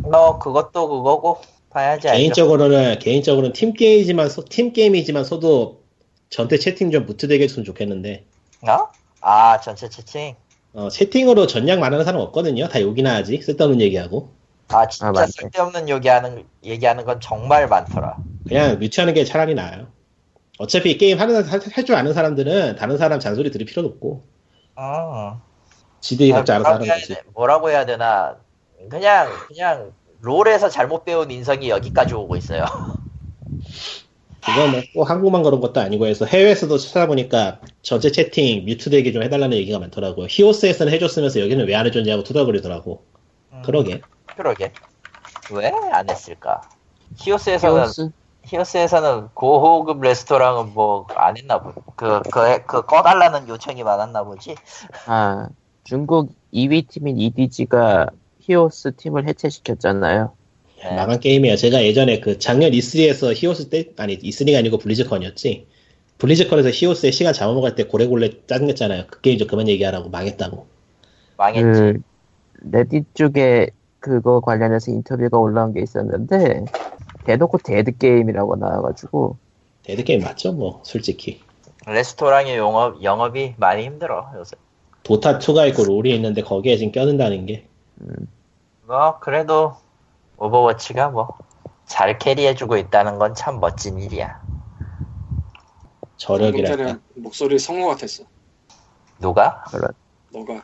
뭐 0.02 0.38
그것도 0.38 0.88
그거고 0.88 1.40
봐야지 1.70 2.08
알죠. 2.08 2.18
개인적으로는 2.18 2.98
개인적으로는 3.00 3.52
팀 3.52 3.72
게임이지만 3.72 4.28
소- 4.28 4.44
팀 4.44 4.72
게임이지만 4.72 5.24
서도 5.24 5.82
전체 6.30 6.58
채팅 6.58 6.90
좀 6.90 7.06
무트되게 7.06 7.44
했으면 7.44 7.64
좋겠는데 7.64 8.24
어? 8.62 8.88
아 9.20 9.60
전체 9.60 9.88
채팅. 9.88 10.36
어, 10.72 10.88
채팅으로 10.88 11.46
전략 11.46 11.78
말하는 11.80 12.04
사람 12.04 12.20
없거든요. 12.20 12.68
다 12.68 12.80
욕이나 12.80 13.14
하지 13.16 13.40
쓸데없는 13.40 13.80
얘기하고 13.80 14.30
아 14.68 14.86
진짜 14.88 15.08
아, 15.08 15.12
맞네. 15.12 15.26
쓸데없는 15.28 15.88
얘기하는 15.88 16.44
얘기하는 16.64 17.04
건 17.04 17.20
정말 17.20 17.68
많더라. 17.68 18.16
그냥 18.48 18.78
뮤트하는 18.78 19.14
게 19.14 19.24
차라리 19.24 19.54
나아요. 19.54 19.86
어차피 20.58 20.96
게임 20.98 21.20
하는 21.20 21.44
할줄 21.44 21.94
아는 21.94 22.12
사람들은 22.14 22.76
다른 22.76 22.96
사람 22.98 23.20
잔소리 23.20 23.50
들을 23.50 23.66
필요도 23.66 23.88
없고 23.88 24.24
어. 24.76 25.40
지들이 26.00 26.32
아, 26.32 26.36
각자 26.36 26.54
알아서 26.56 26.74
하는 26.74 26.86
거지. 26.86 27.08
돼, 27.14 27.22
뭐라고 27.34 27.70
해야 27.70 27.84
되나? 27.86 28.36
그냥 28.88 29.28
그냥 29.48 29.92
롤에서 30.20 30.68
잘못 30.68 31.04
배운 31.04 31.30
인성이 31.30 31.68
여기까지 31.70 32.14
오고 32.14 32.36
있어요. 32.36 32.64
그거 34.44 34.68
뭐꼭 34.68 35.10
한국만 35.10 35.42
그런 35.42 35.60
것도 35.60 35.80
아니고 35.80 36.06
해서 36.06 36.24
해외에서도 36.24 36.78
찾아보니까 36.78 37.60
전체 37.82 38.12
채팅 38.12 38.64
뮤트되게 38.64 39.12
좀 39.12 39.22
해달라는 39.24 39.56
얘기가 39.56 39.78
많더라고요. 39.80 40.26
히오스에서는 40.30 40.92
해줬으면서 40.92 41.40
여기는 41.40 41.66
왜 41.66 41.74
안 41.74 41.84
해줬냐고 41.86 42.22
투덜거리더라고. 42.22 43.02
음, 43.52 43.62
그러게. 43.64 44.00
그러게. 44.34 44.72
왜 45.52 45.70
안 45.92 46.08
했을까? 46.10 46.62
히오스에서는 47.16 47.76
히오스 47.82 48.10
히오스에서는 48.44 49.28
고호급 49.34 50.00
레스토랑은 50.00 50.74
뭐 50.74 51.06
안 51.14 51.36
했나 51.36 51.60
보. 51.60 51.72
그그 51.96 52.64
그 52.66 52.82
꺼달라는 52.82 53.48
요청이 53.48 53.82
많았나 53.82 54.24
보지. 54.24 54.56
아 55.06 55.48
중국 55.84 56.32
2위 56.52 56.88
팀인 56.88 57.18
EDG가 57.18 58.08
히오스 58.40 58.96
팀을 58.96 59.26
해체시켰잖아요 59.28 60.32
네. 60.82 60.94
망한 60.96 61.20
게임이에요. 61.20 61.56
제가 61.56 61.82
예전에 61.82 62.20
그 62.20 62.38
작년 62.38 62.70
E3에서 62.70 63.32
히오스 63.34 63.70
때, 63.70 63.86
아니, 63.96 64.18
E3가 64.18 64.58
아니고 64.58 64.78
블리즈컨이었지. 64.78 65.66
블리즈컨에서 66.18 66.70
히오스의 66.70 67.12
시간 67.12 67.32
잡아먹을 67.32 67.74
때 67.74 67.84
고래고래 67.84 68.46
짜증냈잖아요. 68.46 69.04
그 69.10 69.20
게임 69.20 69.38
좀 69.38 69.48
그만 69.48 69.68
얘기하라고 69.68 70.10
망했다고. 70.10 70.66
망했지. 71.38 71.62
그 71.64 71.98
레딧 72.70 73.14
쪽에 73.14 73.70
그거 74.00 74.40
관련해서 74.40 74.90
인터뷰가 74.92 75.38
올라온 75.38 75.72
게 75.72 75.80
있었는데 75.80 76.64
대놓고 77.24 77.58
dead 77.58 77.96
game이라고 77.98 78.56
나와가지고 78.56 79.36
dead 79.84 80.04
game 80.04 80.22
맞죠? 80.22 80.52
뭐, 80.52 80.80
솔직히. 80.84 81.42
레스토랑의 81.86 82.56
영업 82.56 83.02
영업이 83.02 83.54
많이 83.58 83.84
힘들어 83.84 84.30
요새. 84.36 84.56
도타 85.02 85.38
2가 85.38 85.68
있고 85.68 85.84
롤이 85.84 86.14
있는데 86.16 86.42
거기에 86.42 86.76
지금 86.76 86.92
껴든다는 86.92 87.46
게. 87.46 87.66
뭐 88.86 89.18
그래도 89.20 89.76
오버워치가 90.36 91.10
뭐 91.10 91.36
잘 91.86 92.18
carry해주고 92.18 92.76
있다는 92.76 93.18
건 93.18 93.34
참 93.34 93.60
멋진 93.60 93.98
일이야. 93.98 94.40
저력이랄까. 96.16 96.76
전에 96.76 96.98
목소리 97.14 97.58
성우 97.58 97.86
같았어. 97.88 98.24
누가? 99.20 99.62
그런 99.68 99.92
너가. 100.32 100.62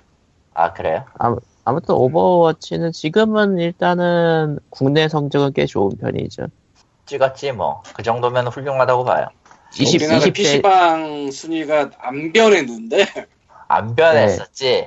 아 0.55 0.73
그래요? 0.73 1.05
아무 1.19 1.39
튼 1.65 1.95
오버워치는 1.95 2.93
지금은 2.93 3.59
일단은 3.59 4.59
국내 4.71 5.09
성적은 5.09 5.53
꽤 5.53 5.67
좋은 5.67 5.97
편이죠. 5.97 6.47
찍었지 7.07 7.53
뭐 7.53 7.83
그 7.95 8.03
정도면 8.03 8.49
훌륭하다고 8.49 9.05
봐요. 9.05 9.27
20, 9.79 10.03
우리나라 10.03 10.21
20대 10.27 10.33
PC방 10.35 11.31
순위가 11.31 11.91
안 11.99 12.33
변했는데 12.33 13.07
안 13.69 13.95
변했었지. 13.95 14.87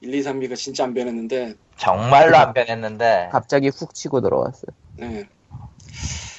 1, 0.00 0.14
2, 0.14 0.22
3위가 0.22 0.56
진짜 0.56 0.84
안 0.84 0.94
변했는데 0.94 1.54
정말로 1.76 2.36
안 2.36 2.52
변했는데 2.52 3.28
갑자기 3.32 3.68
훅 3.68 3.94
치고 3.94 4.20
들어왔어. 4.20 4.62
네. 4.96 5.28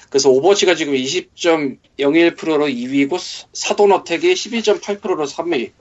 그래서 0.09 0.29
오버워치가 0.29 0.75
지금 0.75 0.93
20.01%로 0.93 2.65
2위고 2.65 3.19
서든어택이 3.53 4.33
12.8%로 4.33 5.25
3위. 5.25 5.71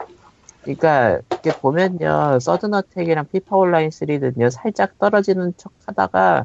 그러니까 0.68 1.20
이렇게 1.30 1.50
보면요, 1.50 2.38
서든어택이랑 2.40 3.28
피파 3.32 3.56
온라인 3.56 3.88
3는요 3.88 4.50
살짝 4.50 4.98
떨어지는 4.98 5.54
척 5.56 5.72
하다가 5.86 6.44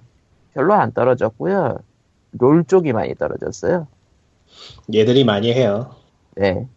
별로 0.53 0.73
안 0.75 0.93
떨어졌고요. 0.93 1.79
롤 2.31 2.63
쪽이 2.63 2.93
많이 2.93 3.15
떨어졌어요. 3.15 3.87
얘들이 4.93 5.25
많이 5.25 5.51
해요. 5.51 5.95
네, 6.35 6.67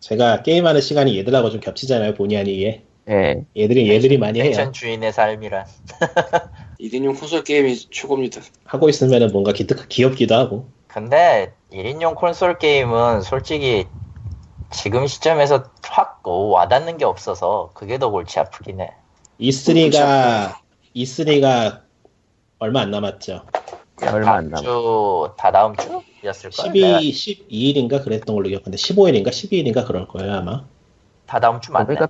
제가 0.00 0.42
게임하는 0.42 0.80
시간이 0.80 1.18
얘들하고 1.18 1.50
좀 1.50 1.60
겹치잖아요, 1.60 2.14
본의 2.14 2.38
아니게. 2.38 2.82
네. 3.04 3.44
얘들이 3.56 3.88
얘들이 3.90 4.16
많이 4.16 4.40
해요. 4.40 4.48
펜션 4.50 4.72
주인의 4.72 5.12
삶이란 5.12 5.66
1인용 6.80 7.18
콘솔 7.18 7.44
게임이 7.44 7.76
최고입니다. 7.90 8.40
하고 8.64 8.88
있으면은 8.88 9.28
뭔가 9.32 9.52
기특 9.52 9.88
귀엽기도 9.88 10.34
하고. 10.34 10.68
근데 10.88 11.52
1인용 11.72 12.14
콘솔 12.16 12.58
게임은 12.58 13.20
솔직히 13.20 13.86
지금 14.70 15.06
시점에서 15.06 15.64
확 15.84 16.20
어, 16.24 16.32
와닿는 16.48 16.98
게 16.98 17.04
없어서 17.04 17.70
그게 17.74 17.98
더 17.98 18.10
골치 18.10 18.38
아프긴 18.38 18.80
해. 18.80 18.90
E3가 19.40 20.54
E3가 20.94 21.80
얼마 22.58 22.80
안 22.80 22.90
남았죠. 22.90 23.42
얼마 24.02 24.32
안 24.36 24.50
다음 24.50 24.50
남아. 24.50 24.62
주, 24.62 25.30
다 25.38 25.52
다음 25.52 25.74
주였을 26.20 26.50
거야. 26.50 27.00
12, 27.00 27.48
12일인가 27.48 28.02
그랬던 28.04 28.34
걸로 28.34 28.48
기억하는데 28.48 28.76
15일인가 28.76 29.28
12일인가 29.28 29.86
그럴 29.86 30.06
거예요 30.08 30.34
아마. 30.34 30.64
다 31.26 31.40
다음 31.40 31.60
주 31.60 31.72
맞네. 31.72 31.86
그러니까 31.86 32.08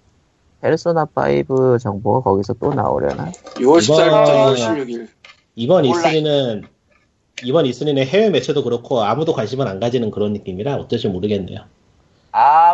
페르소나 0.61 1.07
5 1.15 1.79
정보가 1.79 2.21
거기서 2.31 2.55
또 2.55 2.73
나오려나? 2.75 3.31
6월 3.57 3.79
14일부터 3.81 4.57
이번- 4.57 4.57
16일. 4.57 5.09
이번 5.55 5.85
온라인. 5.87 6.25
E3는 6.25 6.65
이번 7.45 7.65
E3는 7.67 7.99
해외 8.07 8.31
매체도 8.31 8.65
그렇고 8.65 9.03
아무도 9.03 9.33
관심을 9.33 9.69
안 9.69 9.79
가지는 9.79 10.11
그런 10.11 10.33
느낌이라 10.33 10.77
어떨지 10.77 11.09
모르겠네요. 11.09 11.61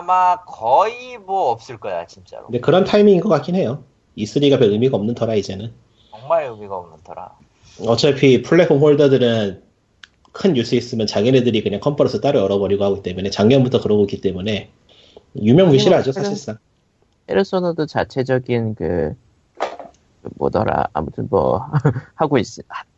아마 0.03 0.43
거의 0.45 1.17
뭐 1.17 1.51
없을 1.51 1.79
거야 1.79 2.07
진짜로. 2.07 2.47
근데 2.47 2.61
그런 2.61 2.85
타이밍인 2.85 3.21
것 3.21 3.29
같긴 3.29 3.55
해요. 3.55 3.85
E3가 4.19 4.59
별 4.59 4.71
의미가 4.71 4.97
없는 4.97 5.15
터라 5.15 5.37
이제는. 5.37 5.73
정말 6.11 6.45
의미가 6.45 6.77
없는 6.77 6.99
터라. 7.05 7.31
어차피 7.87 8.43
플랫폼 8.43 8.79
홀더들은 8.79 9.63
큰 10.33 10.53
뉴스 10.55 10.75
있으면 10.75 11.07
자기네들이 11.07 11.63
그냥 11.63 11.81
컨퍼런스 11.81 12.21
따로 12.21 12.41
열어버리고 12.41 12.85
하기 12.85 13.03
때문에 13.03 13.31
작년부터 13.31 13.81
그러고 13.81 14.03
있기 14.03 14.21
때문에 14.21 14.71
유명무실하죠 15.41 16.13
사실상. 16.13 16.59
페르소나도 17.27 17.87
자체적인 17.87 18.75
그, 18.75 19.15
그 19.59 20.31
뭐더라 20.37 20.89
아무튼 20.93 21.29
뭐 21.31 21.65
하고 22.17 22.39
있 22.39 22.47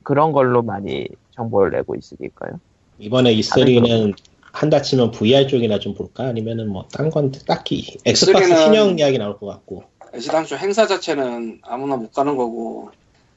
그런 0.03 0.33
걸로 0.33 0.63
많이 0.63 1.07
정보를 1.33 1.71
내고 1.73 1.95
있으니까요. 1.95 2.59
이번에 2.99 3.35
E3는 3.35 4.15
한다 4.55 4.81
치면 4.81 5.11
VR 5.11 5.49
쪽이나 5.49 5.81
좀 5.81 5.95
볼까 5.95 6.25
아니면은 6.25 6.69
뭐 6.69 6.87
딴 6.93 7.11
건 7.11 7.33
딱히 7.47 7.99
엑스박스 8.05 8.49
E3는 8.49 8.65
신형 8.65 8.99
이야기 9.01 9.19
나올 9.19 9.37
것 9.37 9.47
같고 9.47 9.83
애시당초 10.15 10.57
행사 10.57 10.87
자체는 10.87 11.59
아무나 11.63 11.97
못 11.97 12.13
가는 12.13 12.37
거고 12.37 12.91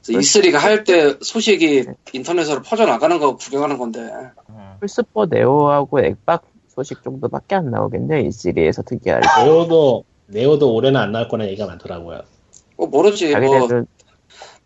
그래서 0.06 0.20
E3가 0.20 0.58
할 0.60 0.84
때 0.84 1.16
소식이 1.20 1.86
인터넷으로 2.14 2.62
퍼져나가는 2.62 3.18
거 3.18 3.36
구경하는 3.36 3.80
건데 3.80 4.00
음. 4.50 4.78
플스4 4.80 5.30
네오하고 5.30 6.00
엑박 6.02 6.44
소식 6.68 7.04
정도밖에 7.04 7.56
안 7.56 7.72
나오겠네요. 7.72 8.28
E3에서 8.28 8.84
특이하게. 8.84 9.26
네오도 9.44 10.04
네오도 10.28 10.72
올해는 10.76 11.02
안 11.02 11.12
나올 11.12 11.28
거라는 11.28 11.50
얘기가 11.52 11.66
많더라고요. 11.68 12.22
뭐 12.78 12.86
모르지 12.88 13.26
뭐 13.32 13.34
자기네들 13.34 13.88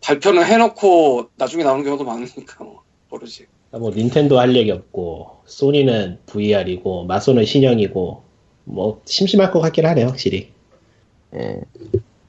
발표는 0.02 0.44
해놓고 0.44 1.30
나중에 1.36 1.64
나오는 1.64 1.82
경우도 1.82 2.04
많으니까 2.04 2.62
뭐 2.62 2.82
모르지 3.08 3.46
뭐 3.78 3.90
닌텐도 3.90 4.38
할 4.38 4.54
얘기 4.54 4.70
없고 4.70 5.42
소니는 5.46 6.20
VR이고 6.26 7.04
마소는 7.04 7.44
신형이고 7.44 8.22
뭐 8.64 9.00
심심할 9.04 9.50
것 9.50 9.60
같긴 9.60 9.86
하네요 9.86 10.08
확실히. 10.08 10.52
예. 11.34 11.60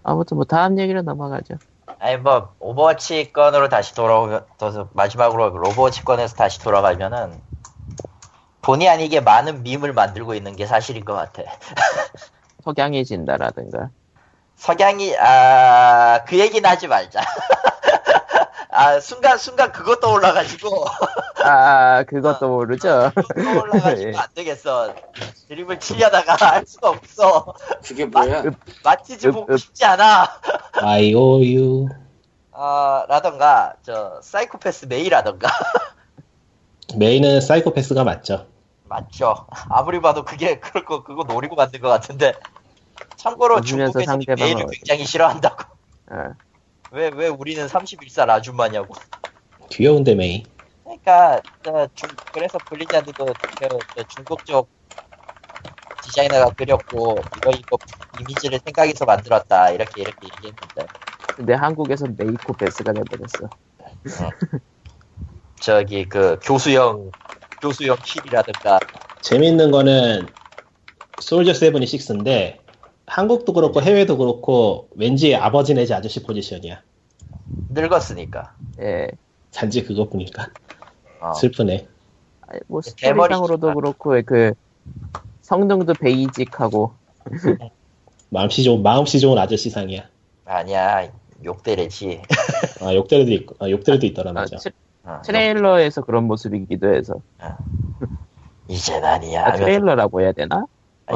아무튼 0.04 0.36
뭐 0.38 0.46
다음 0.46 0.80
얘기로 0.80 1.02
넘어가죠. 1.02 1.56
아니 2.00 2.18
뭐 2.18 2.54
오버워치 2.60 3.32
건으로 3.34 3.70
다시 3.70 3.94
돌아오서 3.94 4.90
마지막으로 4.94 5.48
오버워치 5.48 6.04
건에서 6.04 6.36
다시 6.36 6.60
돌아가면은 6.60 7.34
본의 8.62 8.88
아니게 8.88 9.20
많은 9.20 9.64
meme을 9.64 9.94
만들고 9.94 10.36
있는 10.36 10.56
게 10.56 10.66
사실인 10.66 11.04
것 11.04 11.14
같아. 11.14 11.44
석양해진다라든가. 12.64 13.90
석양이 14.56 15.14
아 15.18 16.24
그 16.26 16.40
얘기는 16.40 16.68
하지 16.70 16.88
말자. 16.88 17.22
아 18.70 19.00
순간 19.00 19.38
순간 19.38 19.72
그것 19.72 20.00
떠올라가지고 20.00 20.86
아 21.44 22.04
그것도 22.04 22.48
모르죠. 22.50 23.12
떠올라가지고 23.36 24.18
안 24.18 24.28
되겠어. 24.34 24.94
드립을 25.48 25.80
치려다가 25.80 26.36
할 26.54 26.66
수가 26.66 26.90
없어. 26.90 27.54
그게 27.84 28.06
뭐야 28.06 28.44
마티즈 28.84 29.28
읍, 29.28 29.32
보고 29.34 29.54
읍. 29.54 29.58
싶지 29.58 29.86
않아. 29.86 30.28
IOU 30.74 31.90
어, 32.52 33.04
라던가 33.08 33.74
저 33.84 34.20
사이코패스 34.22 34.86
메이라던가 34.86 35.50
메인은 36.98 37.42
사이코패스가 37.42 38.04
맞죠. 38.04 38.48
맞죠. 38.86 39.48
아무리 39.70 40.00
봐도 40.02 40.24
그게 40.24 40.60
그럴 40.60 40.86
거 40.86 41.04
그거 41.04 41.24
노리고 41.24 41.56
만든 41.56 41.82
것 41.82 41.90
같은데. 41.90 42.34
참고로 43.16 43.62
중국에서 43.62 44.02
상대방을 44.06 44.54
메이를 44.54 44.68
굉장히 44.72 45.06
싫어한다고. 45.06 45.64
어. 46.12 46.34
왜 46.94 47.10
왜 47.10 47.28
우리는 47.28 47.68
31살 47.68 48.30
아줌마냐고. 48.30 48.94
귀여운데 49.72 50.16
메이. 50.16 50.46
그러니까 50.84 51.42
저 51.64 51.88
중, 51.96 52.18
그래서 52.32 52.60
블리자드도 52.60 53.36
그, 53.60 53.84
저 53.96 54.04
중국 54.06 54.46
쪽 54.46 54.70
디자이너가 56.02 56.52
그렸고 56.52 57.26
이거 57.34 57.52
이거 57.52 57.80
이미지를 58.12 58.60
생각해서 58.64 59.06
만들었다 59.06 59.72
이렇게 59.72 60.02
이렇게 60.02 60.28
얘기했는데 60.28 60.88
근데 61.36 61.54
한국에서 61.54 62.08
메이코패스가 62.18 62.94
돼버렸어. 62.94 63.50
저기 65.60 66.08
그 66.08 66.38
교수형 66.44 67.14
교수형 67.62 67.98
kill이라든가 68.04 68.82
재밌는 69.22 69.72
거는 69.72 70.34
솔저 71.20 71.54
세븐이 71.54 71.86
6인데 71.88 72.63
한국도 73.14 73.54
그렇고 73.54 73.80
해외도 73.80 74.18
그렇고 74.18 74.90
왠지 74.96 75.36
아버지 75.36 75.76
내지 75.76 75.94
아저씨 75.94 76.24
포지션이야. 76.24 76.82
늙었으니까. 77.70 78.56
예. 78.82 79.08
단지 79.54 79.84
그것뿐이니까 79.84 80.48
어. 81.20 81.34
슬프네. 81.34 81.88
아니, 82.48 82.60
뭐 82.66 82.82
대머리지만. 82.82 83.28
스토리상으로도 83.28 83.76
그렇고 83.76 84.20
그 84.26 84.54
성능도 85.44 85.94
베이직하고 85.94 86.94
마음씨 88.32 88.64
좋은 88.64 88.82
마음씨 88.82 89.20
좋은 89.20 89.38
아저씨상이야. 89.38 90.10
아니야 90.46 91.08
욕대래지. 91.44 92.24
아 92.82 92.96
욕대래도 92.96 93.32
있고 93.34 93.56
아 93.60 93.70
욕대래도 93.70 94.08
있더라 94.08 94.32
아, 94.32 94.34
맞아. 94.34 94.58
트, 94.58 94.72
어, 95.04 95.22
트레일러에서 95.24 96.02
그런 96.02 96.24
모습이기도 96.24 96.92
해서 96.96 97.22
이젠 98.68 99.06
아니야. 99.06 99.46
아, 99.46 99.52
트레일러라고 99.52 100.22
해야 100.22 100.32
되나? 100.32 100.66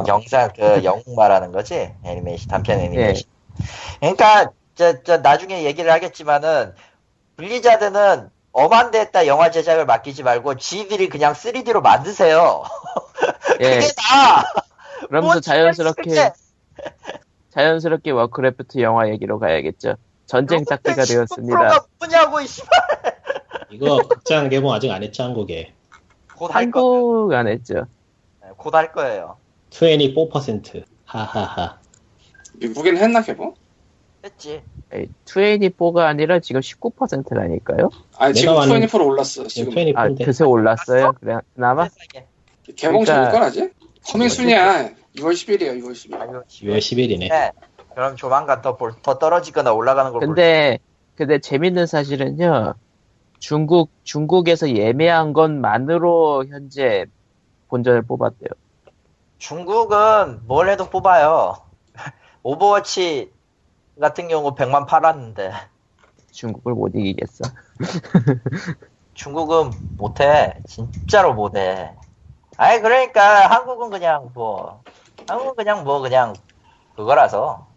영상 0.07 0.49
그 0.55 0.83
영웅 0.83 1.03
말하는 1.15 1.51
거지 1.51 1.93
애니메이션 2.03 2.47
단편 2.49 2.79
애니메이션. 2.79 3.23
예. 3.61 3.65
그러니까 3.99 4.51
저, 4.75 5.01
저 5.03 5.17
나중에 5.17 5.63
얘기를 5.63 5.91
하겠지만은 5.91 6.73
블리자드는 7.37 8.29
엄한데에다 8.51 9.27
영화 9.27 9.51
제작을 9.51 9.85
맡기지 9.85 10.23
말고 10.23 10.57
지들이 10.57 11.09
그냥 11.09 11.33
3D로 11.33 11.81
만드세요. 11.81 12.63
예. 13.61 13.75
그게 13.75 13.87
나. 13.87 14.43
그러면서 15.07 15.39
자연스럽게 15.39 16.31
자연스럽게 17.51 18.11
워크래프트 18.11 18.79
영화 18.81 19.09
얘기로 19.09 19.39
가야겠죠. 19.39 19.95
전쟁 20.25 20.65
짝기가 20.65 21.05
되었습니다. 21.05 21.57
가 21.57 21.85
뭐냐고 21.99 22.41
이 22.41 22.47
씨발. 22.47 22.69
이거 23.69 23.97
극장 24.07 24.49
개봉 24.49 24.71
아직 24.73 24.91
안 24.91 25.03
했죠 25.03 25.23
한국에. 25.23 25.73
곧할 26.35 26.69
거. 26.71 26.81
한국 26.81 27.33
안 27.33 27.47
했죠. 27.47 27.85
곧할 28.57 28.91
거예요. 28.91 29.37
24% 29.71 30.83
하하하. 31.05 31.79
미국엔 32.59 32.97
했나 32.97 33.21
개봉? 33.21 33.53
했지. 34.23 34.61
24가 34.91 35.99
아니라 35.99 36.39
지금 36.39 36.61
19%라니까요. 36.61 37.89
아니 38.17 38.33
지금 38.33 38.53
내가 38.53 38.65
아는- 38.65 38.87
24% 38.87 39.05
올랐어 39.05 39.47
지금 39.47 39.71
지금 39.73 39.97
아, 39.97 40.07
24인데 40.07 40.25
그새 40.25 40.43
올랐어요. 40.43 41.13
그래, 41.19 41.37
그나마? 41.53 41.87
세상에. 41.89 42.25
개봉 42.75 43.03
그러니까- 43.03 43.05
전일건 43.05 43.43
아직? 43.43 43.73
coming 44.09 44.29
soon이야 44.29 44.89
6월 45.17 45.33
10일이야 45.33 45.77
6월 45.81 45.91
10일 45.91 46.15
아유, 46.21 46.41
6월 46.47 46.77
10일이네. 46.77 47.29
네. 47.29 47.51
그럼 47.93 48.15
조만간 48.15 48.61
더, 48.61 48.77
볼- 48.77 48.93
더 49.01 49.17
떨어지거나 49.17 49.73
올라가는 49.73 50.11
걸 50.11 50.19
볼. 50.21 50.27
근데 50.27 50.79
근데 51.15 51.39
재밌는 51.39 51.85
사실은요. 51.87 52.75
중국 53.39 53.89
중국에서 54.03 54.69
예매한 54.75 55.33
것만으로 55.33 56.45
현재 56.47 57.05
본전을 57.69 58.03
뽑았대요. 58.03 58.49
중국은 59.37 60.45
뭘 60.47 60.69
해도 60.69 60.89
뽑아요. 60.89 61.55
Overwatch 62.43 63.33
같은 63.99 64.27
경우 64.27 64.55
100만 64.55 64.85
팔았는데 64.85 65.51
중국을 66.31 66.73
못 66.73 66.91
이기겠어. 66.95 67.43
중국은 69.13 69.71
못해. 69.97 70.53
진짜로 70.65 71.33
못해. 71.33 71.95
아니 72.57 72.81
그러니까 72.81 73.47
한국은 73.47 73.89
그냥 73.89 74.31
뭐 74.33 74.83
한국은 75.27 75.55
그냥 75.55 75.83
뭐 75.83 75.99
그냥 75.99 76.35
그거라서 76.95 77.67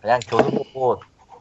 그냥 0.00 0.20
교수 0.28 0.50
보고 0.50 1.00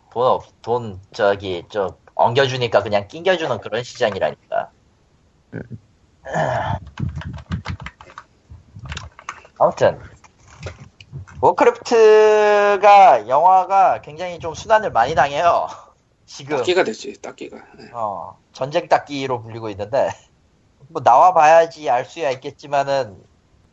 돈 0.10 0.26
없, 0.26 0.62
돈 0.62 1.02
저기 1.12 1.64
좀 1.70 1.90
엉겨주니까 2.16 2.82
그냥 2.84 3.08
낑겨주는 3.08 3.60
그런 3.62 3.84
시장이라니까. 3.84 4.72
아무튼 9.60 10.00
워크래프트가 11.40 13.28
영화가 13.28 14.02
굉장히 14.02 14.40
좀 14.40 14.54
수단을 14.54 14.92
많이 14.92 15.16
당해요. 15.16 15.68
지금 16.26 16.58
딱기가 16.58 16.84
됐지, 16.84 17.22
딱기가. 17.22 17.58
네. 17.78 17.90
어, 17.94 18.38
전쟁 18.52 18.90
닦기로 18.90 19.42
불리고 19.44 19.70
있는데, 19.70 20.10
뭐, 20.90 21.02
나와 21.02 21.34
봐야지 21.34 21.90
알 21.90 22.04
수야 22.06 22.32
있겠지만은, 22.32 23.24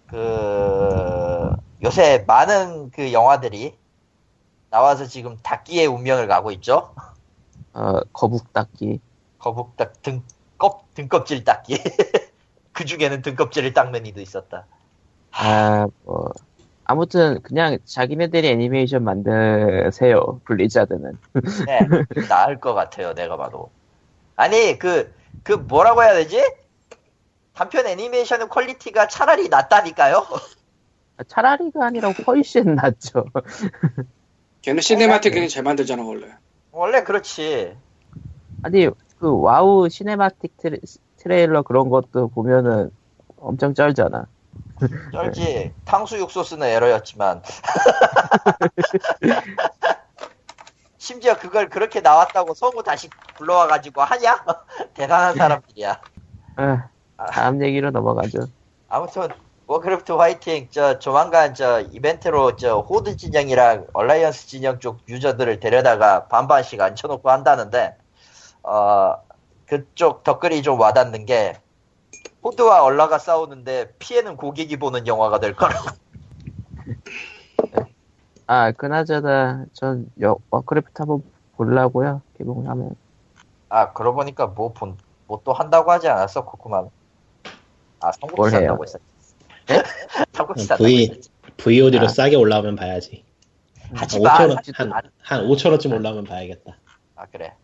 그, 0.06 1.50
요새 1.82 2.24
많은 2.26 2.90
그 2.90 3.12
영화들이 3.12 3.76
나와서 4.70 5.06
지금 5.06 5.36
닦기의 5.42 5.86
운명을 5.86 6.28
가고 6.28 6.52
있죠? 6.52 6.94
어, 7.72 8.00
거북 8.12 8.52
닦기. 8.52 9.00
거북 9.38 9.76
닦, 9.76 10.00
등껍, 10.02 10.94
등껍질 10.94 11.44
닦기. 11.44 11.82
그 12.74 12.84
중에는 12.84 13.22
등껍질을 13.22 13.72
닦는 13.72 14.04
이도 14.04 14.20
있었다. 14.20 14.66
아, 15.30 15.86
뭐 16.04 16.32
아무튼 16.84 17.40
그냥 17.42 17.78
자기네들이 17.84 18.46
애니메이션 18.48 19.04
만드세요. 19.04 20.40
블리자드는. 20.44 21.18
네, 21.66 21.78
나을 22.28 22.60
것 22.60 22.74
같아요, 22.74 23.14
내가 23.14 23.36
봐도. 23.38 23.70
아니, 24.36 24.78
그, 24.78 25.14
그 25.42 25.52
뭐라고 25.52 26.02
해야 26.02 26.12
되지? 26.12 26.42
단편 27.54 27.86
애니메이션의 27.86 28.48
quality가 28.48 29.08
차라리 29.08 29.48
낫다니까요? 29.48 30.26
차라리가 31.28 31.86
아니라 31.86 32.10
훨씬 32.10 32.74
낫죠. 32.74 33.24
걔는 34.62 34.82
cinematic이 34.82 35.48
잘 35.48 35.62
만들잖아, 35.62 36.02
원래. 36.02 36.34
원래 36.72 37.04
그렇지. 37.04 37.76
아니 38.62 38.88
그 39.18 39.40
WoW 39.40 39.88
cinematic 39.88 40.56
trai, 41.24 41.36
trailer 41.36 41.62
그런 41.62 41.88
것도 41.88 42.28
보면은 42.28 42.90
엄청 43.38 43.74
쩔잖아. 43.74 44.26
쩔지. 45.12 45.72
탕수육 45.84 46.30
소스는 46.30 46.66
에러였지만. 46.68 47.42
심지어 50.98 51.36
그걸 51.36 51.68
그렇게 51.68 52.00
나왔다고 52.00 52.54
성우 52.54 52.82
다시 52.82 53.10
불러와가지고 53.36 54.02
하냐? 54.02 54.44
대단한 54.94 55.34
사람들이야. 55.34 56.00
아, 56.56 56.88
다음 57.30 57.62
얘기로 57.62 57.90
넘어가죠. 57.90 58.46
아무튼 58.88 59.28
Warcraft 59.66 60.12
화이팅 60.12 60.68
저 60.70 60.98
조만간 60.98 61.54
저 61.54 61.80
이벤트로 61.80 62.56
저 62.56 62.78
Horde 62.80 63.16
진영이랑 63.16 63.88
Alliance 63.92 64.46
진영 64.46 64.78
쪽 64.78 65.00
user들을 65.08 65.60
데려다가 65.60 66.26
반반씩 66.28 66.80
앉혀놓고 66.80 67.30
한다는데 67.30 67.96
어 68.62 69.16
그쪽 69.66 70.22
댓글이 70.24 70.62
좀 70.62 70.78
와닿는 70.80 71.26
게 71.26 71.58
호드와 72.42 72.82
얼라가 72.84 73.18
싸우는데 73.18 73.94
피해는 73.98 74.36
고객이 74.36 74.76
보는 74.78 75.06
영화가 75.06 75.40
될 75.40 75.54
거라고 75.56 75.88
아 78.46 78.72
그나저나 78.72 79.64
전 79.72 80.06
여- 80.20 80.36
Warcraft 80.50 80.92
한번 80.98 81.22
보려고요. 81.56 82.20
개봉하면. 82.36 82.94
아 83.70 83.92
그러고 83.92 84.16
보니까 84.18 84.46
뭐 84.48 84.72
본 84.74 84.96
뭐 85.26 85.40
또 85.42 85.52
한다고 85.54 85.90
하지 85.90 86.06
않았어 86.08 86.44
코코만 86.44 86.90
아뭘 88.00 88.12
삼국지? 88.20 88.50
산다고 88.50 88.84
했었지 88.84 89.04
삼국지 90.34 90.64
산다고 90.66 90.84
V, 90.84 91.02
했었지 91.08 91.30
VOD로 91.56 92.04
아. 92.04 92.08
싸게 92.08 92.36
올라오면 92.36 92.76
봐야지. 92.76 93.24
하지 93.94 94.16
한마 94.18 94.36
5천 94.38 94.48
원, 94.50 94.58
하지도 94.58 94.76
한, 94.82 94.88
마. 94.90 95.00
한 95.22 95.46
5천 95.48 95.70
원쯤 95.70 95.92
올라오면 95.94 96.24
봐야겠다. 96.24 96.76
아 97.16 97.24
그래 97.32 97.54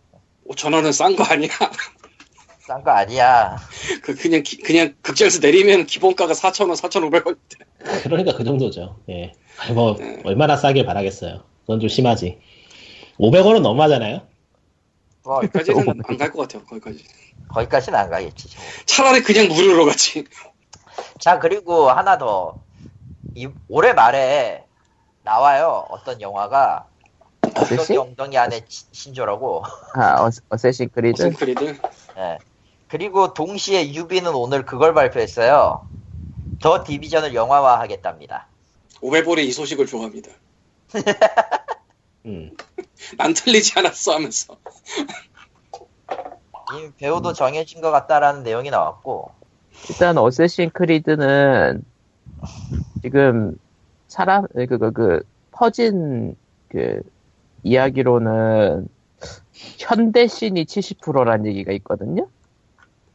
5천 0.50 0.74
원은 0.74 0.92
싼 0.92 1.14
거 1.16 1.24
아니야? 1.24 1.48
싼 2.66 2.82
거 2.82 2.90
아니야 2.90 3.56
그 4.02 4.14
그냥 4.14 4.42
기- 4.42 4.58
그냥 4.58 4.94
극장에서 5.02 5.40
내리면 5.40 5.86
기본가가 5.86 6.32
4천 6.34 6.68
원, 6.68 6.76
4,500원. 6.76 7.38
그러니까 8.04 8.36
그 8.36 8.44
정도죠. 8.44 8.96
예. 9.08 9.32
아니, 9.60 9.72
뭐 9.72 9.96
네. 9.96 10.20
얼마나 10.24 10.56
싸게 10.56 10.84
바라겠어요. 10.84 11.42
그건 11.62 11.80
좀 11.80 11.88
심하지. 11.88 12.38
500원은 13.18 13.60
너무하잖아요. 13.62 14.22
뭐 15.24 15.40
거기까지는 15.40 15.88
안 16.06 16.16
갈 16.18 16.30
것 16.32 16.38
같아요. 16.48 16.64
거기까지. 16.64 17.04
거기까지는 17.48 17.98
안 17.98 18.10
가겠지 18.10 18.48
차라리 18.86 19.22
그냥 19.22 19.48
무료로 19.48 19.84
가지. 19.86 20.24
자 21.18 21.38
그리고 21.38 21.90
하나 21.90 22.18
더 22.18 22.58
이, 23.34 23.48
올해 23.68 23.92
말에 23.92 24.64
나와요 25.22 25.86
어떤 25.90 26.20
영화가 26.20 26.86
Assassin? 27.56 27.98
엉덩이 27.98 28.36
안에 28.38 28.64
치- 28.66 28.84
신조라고 28.92 29.64
아 29.94 30.22
어, 30.24 30.30
Assassin's 30.50 30.90
Creed. 30.94 31.22
무슨 31.22 31.32
Creed? 31.34 31.78
예. 32.18 32.38
그리고 32.88 33.32
동시에 33.34 33.94
Ubi는 33.94 34.34
오늘 34.34 34.64
그걸 34.64 34.94
발표했어요 34.94 35.84
더 36.60 36.84
디비전을 36.84 37.34
영화화 37.34 37.78
하겠답니다 37.80 38.46
오베볼이 39.00 39.46
이 39.48 39.52
소식을 39.52 39.86
좋아합니다. 39.86 40.30
음. 42.26 42.50
난 43.16 43.32
틀리지 43.32 43.78
않았어 43.78 44.12
하면서. 44.14 44.56
이 46.74 46.90
배우도 46.98 47.32
정해진 47.32 47.80
것 47.80 47.90
같다라는 47.90 48.42
내용이 48.42 48.70
나왔고 48.70 49.30
일단 49.88 50.18
어쌔신 50.18 50.70
크리드는 50.72 51.82
지금 53.02 53.54
사람 54.08 54.46
그 54.48 54.66
그 54.78 54.92
그 54.92 55.22
퍼진 55.52 56.36
그 56.68 57.00
이야기로는 57.62 58.88
현대신이 59.78 60.64
70%란 60.64 61.46
얘기가 61.46 61.72
있거든요. 61.72 62.26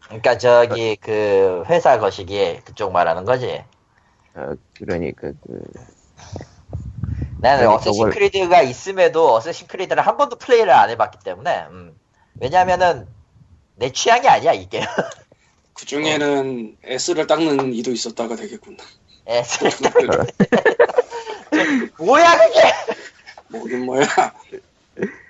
그러니까 0.05 0.37
저기 0.37 0.95
그 0.97 1.63
회사 1.67 1.99
거시기 1.99 2.59
그쪽 2.63 2.91
말하는 2.91 3.25
거지 3.25 3.63
어, 4.35 4.53
그러니까 4.77 5.31
그 5.41 5.61
나는 7.39 7.67
어쌔신 7.67 8.11
크리드가 8.11 8.61
있음에도 8.61 9.33
어쌔신 9.33 9.67
크리드를 9.67 10.05
한 10.05 10.17
번도 10.17 10.37
플레이를 10.37 10.71
안 10.71 10.91
해봤기 10.91 11.17
때문에 11.23 11.65
음. 11.71 11.97
왜냐면은 12.39 13.07
내 13.75 13.91
취향이 13.91 14.27
아니야 14.27 14.53
이게 14.53 14.81
그 15.73 15.85
중에는 15.85 16.77
S를 16.83 17.27
닦는 17.27 17.73
이도 17.73 17.91
있었다가 17.91 18.35
되겠구나. 18.35 18.77
예, 19.29 19.43
뭐야 21.97 22.37
그게 22.37 22.61
뭐긴 23.57 23.85
뭐야. 23.85 24.05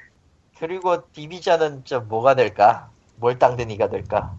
그리고 0.60 1.04
디비전은 1.12 1.86
좀 1.86 2.08
뭐가 2.08 2.36
될까 2.36 2.90
뭘 3.18 3.38
땅든 3.40 3.72
이가 3.72 3.90
될까 3.90 4.34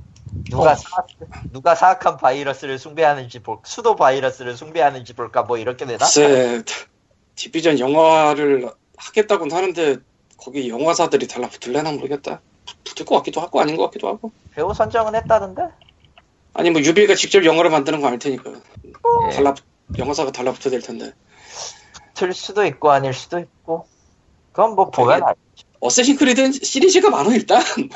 누가 0.48 0.72
어. 0.72 0.74
사악, 0.74 1.06
누가 1.52 1.74
사악한 1.74 2.16
바이러스를 2.18 2.78
숭배하는지 2.78 3.40
볼 3.40 3.58
수도 3.64 3.96
바이러스를 3.96 4.56
숭배하는지 4.56 5.12
볼까 5.14 5.42
뭐 5.42 5.58
이렇게 5.58 5.84
되나 5.84 5.98
글쎄, 5.98 6.62
디비전 7.34 7.78
영화를 7.78 8.70
하겠다고는 8.96 9.54
하는데 9.54 9.96
거기 10.38 10.68
영화사들이 10.68 11.28
달라붙을래나 11.28 11.92
모르겠다. 11.92 12.40
붙을 12.84 13.04
것 13.06 13.16
같기도 13.16 13.40
하고 13.40 13.60
아닌 13.60 13.76
것 13.76 13.84
같기도 13.84 14.08
하고. 14.08 14.30
배우 14.52 14.72
선정은 14.72 15.14
했다던데 15.14 15.62
아니 16.54 16.70
뭐 16.70 16.80
유비가 16.80 17.14
직접 17.14 17.44
영화를 17.44 17.70
만드는 17.70 18.00
거 18.00 18.06
아닐 18.06 18.18
테니까 18.18 18.50
예. 18.52 19.34
달라 19.34 19.54
영화사가 19.98 20.32
달라붙어야 20.32 20.70
될 20.70 20.80
텐데. 20.80 21.12
될 22.16 22.32
수도 22.32 22.64
있고 22.64 22.90
아닐 22.90 23.12
수도 23.14 23.38
있고 23.38 23.86
그건 24.52 24.74
뭐 24.74 24.90
보면 24.90 25.22
알 25.22 25.34
어쌔신 25.80 26.16
크리드 26.16 26.52
시리즈가 26.52 27.10
많아 27.10 27.30
일단. 27.34 27.62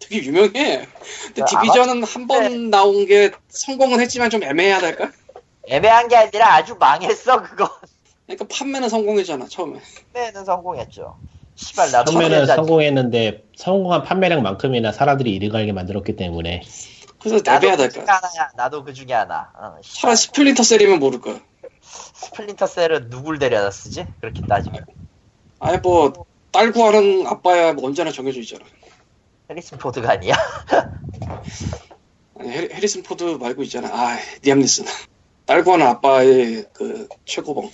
되게 0.00 0.24
유명해. 0.24 0.88
근데 1.26 1.42
아, 1.42 1.44
디비전은 1.44 2.02
한 2.04 2.26
번 2.26 2.70
나온 2.70 3.06
게 3.06 3.30
성공은 3.48 4.00
했지만 4.00 4.30
좀 4.30 4.42
애매하달까? 4.42 5.10
애매한 5.68 6.08
게 6.08 6.16
아니라 6.16 6.54
아주 6.54 6.74
망했어 6.80 7.42
그거 7.42 7.68
그러니까 8.26 8.46
판매는 8.50 8.88
성공했잖아 8.88 9.46
처음에. 9.48 9.78
판매는 10.14 10.44
성공했죠 10.44 11.16
시발 11.54 11.90
나 11.92 12.02
처음에는 12.04 12.46
처음에 12.46 12.56
성공했는데 12.56 13.44
성공한 13.56 14.02
판매량만큼이나 14.04 14.90
사람들이 14.92 15.32
이르 15.34 15.50
갈게 15.50 15.72
만들었기 15.72 16.16
때문에 16.16 16.62
그래서 17.20 17.42
나도 17.44 17.76
그 17.76 17.88
중에? 17.90 18.04
하나야 18.06 18.50
나도 18.56 18.84
그 18.84 18.94
중에 18.94 19.12
하나 19.12 19.52
어, 19.54 19.76
차라리. 19.82 20.16
Splinter 20.16 20.62
Cell이면 20.62 20.98
모를까? 20.98 21.38
Splinter 22.24 22.66
Cell은 22.66 23.08
누굴 23.10 23.38
데려다 23.38 23.70
쓰지? 23.70 24.06
그렇게 24.20 24.42
따지면 24.46 24.84
아예 25.58 25.78
뭐딸 25.78 26.72
구하는 26.72 27.26
아빠야 27.26 27.72
뭐 27.72 27.86
언제나 27.86 28.12
정해져 28.12 28.40
있잖아. 28.40 28.64
해리슨 29.48 29.78
포드가 29.78 30.12
아니야? 30.12 30.34
아니, 32.38 32.50
해리, 32.50 32.72
해리슨 32.74 33.02
포드 33.02 33.24
말고 33.24 33.62
있잖아. 33.64 33.88
아, 33.88 34.18
리암 34.42 34.60
니슨. 34.60 34.84
딸 35.46 35.64
구하는 35.64 35.86
아빠의 35.86 36.66
그 36.72 37.08
최고봉. 37.24 37.72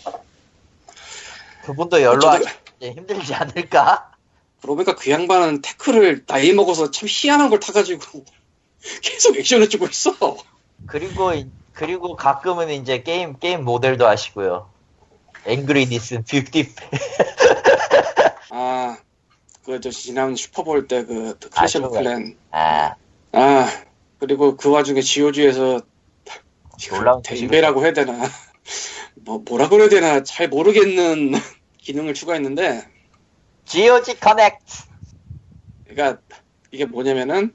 그분도 1.65 1.97
어쩌다- 1.97 2.49
하기 2.79 2.91
힘들지 2.93 3.35
않을까? 3.35 4.13
그러고 4.63 4.77
보니까 4.77 4.95
그 4.95 5.11
양반은 5.11 5.61
Taken을 5.63 6.25
나이 6.27 6.53
먹어서 6.53 6.91
참 6.91 7.09
희한한 7.11 7.51
걸 7.51 7.61
타가지고 7.61 8.25
계속 9.03 9.37
액션을 9.37 9.69
주고 9.69 9.87
있어. 9.87 10.15
그리고 10.87 11.35
이- 11.35 11.51
그리고 11.77 12.17
가끔은 12.17 12.71
이제 12.71 13.03
게임 13.03 13.39
게임 13.39 13.63
모델도 13.63 14.07
하시고요. 14.07 14.71
Angry 15.45 15.87
니슨 15.87 16.25
fifty 16.25 16.55
two 16.55 16.73
아, 18.51 18.97
그저 19.63 19.91
지난 19.91 20.35
슈퍼볼 20.35 20.89
때그 20.89 21.39
Clash 21.39 21.79
of 21.79 21.87
아, 21.87 22.01
Clans. 22.01 22.39
아 22.51 22.95
아, 23.33 23.85
그리고 24.19 24.57
그 24.57 24.71
와중에 24.71 25.03
GOG에서 25.03 25.83
놀라운 26.89 27.21
대인배라고 27.21 27.85
해야 27.85 27.93
되나? 27.93 28.27
뭐 29.15 29.43
뭐라 29.47 29.69
그래야 29.69 29.91
되나? 29.91 30.23
잘 30.23 30.49
모르겠는 30.49 31.35
기능을 31.77 32.15
추가했는데, 32.15 32.89
GOG 33.67 34.19
Connect 34.19 34.65
그러니까 35.89 36.23
이게 36.71 36.87
뭐냐면은 36.87 37.55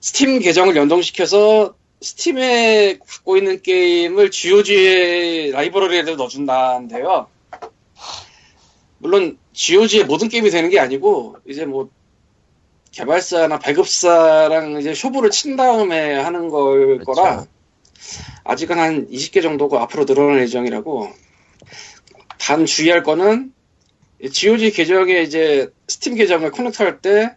스팀 0.00 0.38
계정을 0.38 0.76
연동시켜서 0.76 1.74
스팀에 2.02 2.98
갖고 2.98 3.36
있는 3.36 3.62
게임을 3.62 4.30
GOG의 4.30 5.52
라이브러리에도 5.52 6.16
넣어준다는데요. 6.16 7.28
물론 8.98 9.38
GOG의 9.52 10.04
모든 10.04 10.28
게임이 10.28 10.50
되는 10.50 10.70
게 10.70 10.78
아니고 10.78 11.36
이제 11.46 11.64
뭐 11.64 11.90
개발사나 12.90 13.58
배급사랑 13.58 14.80
이제 14.80 14.94
쇼부를 14.94 15.30
친 15.30 15.56
다음에 15.56 16.14
하는 16.14 16.48
걸 16.48 16.98
그렇죠. 16.98 17.12
거라 17.12 17.46
아직은 18.44 18.78
한 18.78 19.08
20개 19.08 19.42
정도가 19.42 19.82
앞으로 19.82 20.04
늘어날 20.04 20.40
예정이라고 20.40 21.10
단 22.38 22.66
주의할 22.66 23.02
거는 23.02 23.52
GOG 24.30 24.72
계정에 24.72 25.22
이제 25.22 25.72
스팀 25.88 26.16
계정을 26.16 26.50
커넥트할 26.50 27.00
때 27.00 27.36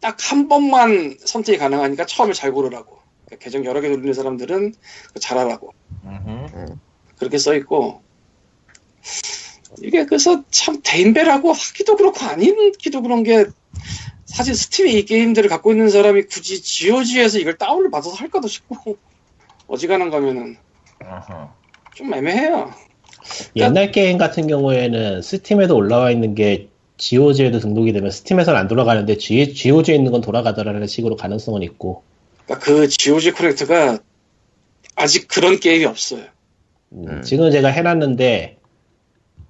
딱 0.00 0.16
한 0.30 0.48
번만 0.48 1.16
선택이 1.24 1.58
가능하니까 1.58 2.06
처음에 2.06 2.32
잘 2.32 2.52
고르라고. 2.52 2.95
그러니까 3.26 3.44
계정 3.44 3.64
여러 3.64 3.80
개 3.80 3.88
돌리는 3.88 4.12
사람들은 4.12 4.74
그거 5.08 5.20
잘하라고. 5.20 5.72
음흠. 6.04 6.76
그렇게 7.18 7.38
써 7.38 7.54
있고 7.56 8.02
이게 9.82 10.04
그래서 10.04 10.42
참 10.50 10.80
대인배라고 10.82 11.52
하기도 11.52 11.96
그렇고 11.96 12.24
아니기도 12.24 13.02
그런 13.02 13.22
게 13.22 13.46
사실 14.24 14.54
스팀에 14.54 14.92
이 14.92 15.04
게임들을 15.04 15.48
갖고 15.48 15.72
있는 15.72 15.88
사람이 15.88 16.24
굳이 16.24 16.62
GOG에서 16.62 17.38
이걸 17.38 17.56
다운을 17.56 17.90
받아서 17.90 18.14
할까도 18.14 18.48
싶고 18.48 18.96
어지간한 19.66 20.10
거면은. 20.10 20.56
좀 21.94 22.12
애매해요. 22.12 22.70
옛날 23.56 23.90
게임 23.90 24.18
같은 24.18 24.46
경우에는 24.46 25.22
스팀에도 25.22 25.74
올라와 25.76 26.10
있는 26.10 26.34
게 26.34 26.68
GOG에도 26.96 27.58
등록이 27.58 27.92
되면 27.92 28.10
스팀에서는 28.10 28.58
안 28.58 28.68
돌아가는데 28.68 29.18
G, 29.18 29.52
GOG에 29.54 29.94
있는 29.94 30.12
건 30.12 30.20
돌아가더라는 30.20 30.86
식으로 30.86 31.16
가능성은 31.16 31.62
있고 31.62 32.02
그러니까 32.46 32.64
그 32.64 32.88
GOG 32.88 33.32
커넥트가 33.32 33.98
아직 34.94 35.28
그런 35.28 35.60
게임이 35.60 35.84
없어요. 35.84 36.24
음, 36.92 37.08
음. 37.08 37.22
지금 37.22 37.50
제가 37.50 37.68
해놨는데 37.68 38.58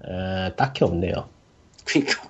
어, 0.05 0.51
딱히 0.57 0.84
없네요. 0.84 1.28
그러니까, 1.84 2.22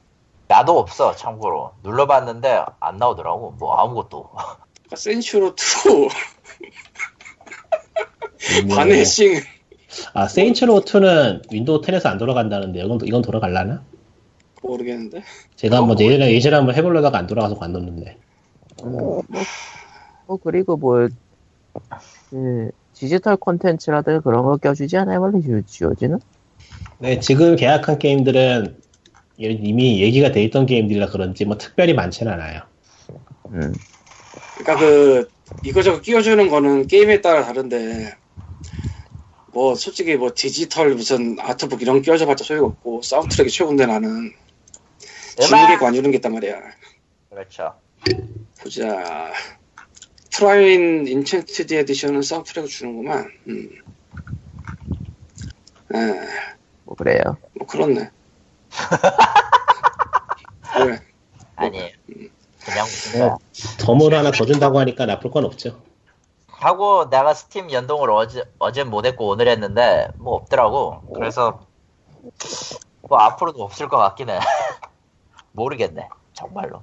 나도 0.49 0.79
없어 0.79 1.14
참고로 1.14 1.73
눌러봤는데 1.83 2.64
안 2.81 2.97
나오더라고 2.99 3.53
뭐 3.53 3.75
아무것도 3.77 4.31
그러니까 4.31 4.97
센츄로 4.97 5.55
2 5.57 6.09
음, 8.62 8.69
Vanishing 8.69 9.41
아 10.12 10.29
Saints 10.29 10.64
Row 10.64 10.83
2는 10.83 11.51
Windows 11.51 11.81
10에서 11.81 12.07
안 12.07 12.19
돌아간다는데 12.19 12.81
이건 12.81 13.01
이건 13.05 13.23
돌아갈라나? 13.23 13.83
모르겠는데. 14.62 15.23
제가 15.57 15.79
한번 15.79 15.99
예전에 16.01 16.33
예전에 16.33 16.57
한번 16.57 16.75
해보려다가 16.75 17.19
안 17.19 17.27
돌아가서 17.27 17.57
관뒀는데 17.57 18.19
뭐, 18.83 19.23
뭐, 19.29 19.43
뭐 20.27 20.39
그리고 20.43 20.77
뭐 20.77 21.09
그, 22.31 22.70
디지털 22.95 23.37
콘텐츠라든가 23.37 24.20
그런 24.20 24.45
거 24.45 24.57
껴주지 24.57 24.97
않아요 24.97 25.20
원래 25.20 25.41
GOG는? 25.41 26.18
네, 26.99 27.20
지금 27.20 27.57
계약한 27.57 27.99
게임들은 27.99 28.81
이미 29.39 30.01
얘기가 30.01 30.33
돼 30.33 30.43
있던 30.45 30.64
게임들이라 30.66 31.09
그런지 31.09 31.45
뭐 31.45 31.59
특별히 31.59 31.93
많지는 31.93 32.33
않아요. 32.33 32.62
음. 33.53 33.74
그러니까 34.57 34.79
그 34.79 35.31
이거저거 35.62 36.01
끼워주는 36.01 36.49
거는 36.49 36.87
게임에 36.87 37.20
따라 37.20 37.45
다른데 37.45 38.16
뭐 39.53 39.74
솔직히 39.74 40.16
뭐 40.16 40.31
디지털 40.35 40.95
무슨 40.95 41.37
art 41.39 41.57
book 41.57 41.83
이런 41.83 41.97
거 41.97 42.03
끼워줘봤자 42.03 42.45
소용 42.45 42.64
없고 42.64 43.03
사운드트랙이 43.03 43.51
최고인데 43.51 43.85
나는 43.87 44.33
진흙에 45.39 45.77
관유는 45.77 46.11
게 46.11 46.16
있단 46.16 46.33
말이야. 46.33 46.61
그렇죠 47.29 47.74
보자. 48.62 49.33
Trine 50.37 51.05
Enchanted 51.05 51.73
Edition은 51.73 52.21
사운드트랙을 52.20 52.68
주는구만. 52.68 53.26
음. 53.49 53.70
에, 55.95 55.99
뭐 56.84 56.95
그래요. 56.95 57.39
뭐 57.55 57.66
그렇네. 57.66 58.11
왜? 60.84 61.01
아니 61.57 61.91
그냥 62.62 62.84
무슨 62.84 63.20
거야 63.20 63.39
덤을 63.78 64.12
하나 64.12 64.30
더 64.30 64.45
준다고 64.45 64.78
하니까 64.78 65.07
나쁠 65.07 65.30
건 65.30 65.47
없죠. 65.47 65.80
하고 66.49 67.09
내가 67.09 67.32
스팀 67.32 67.70
연동을 67.70 68.11
어제 68.11 68.45
어제 68.59 68.84
못했고 68.84 69.28
오늘 69.28 69.49
했는데 69.49 70.09
뭐 70.18 70.34
없더라고 70.34 71.01
그래서 71.14 71.66
뭐 73.01 73.18
앞으로도 73.18 73.62
없을 73.62 73.89
것 73.89 73.97
같긴 73.97 74.28
해 74.28 74.39
모르겠네 75.53 76.11
정말로 76.34 76.82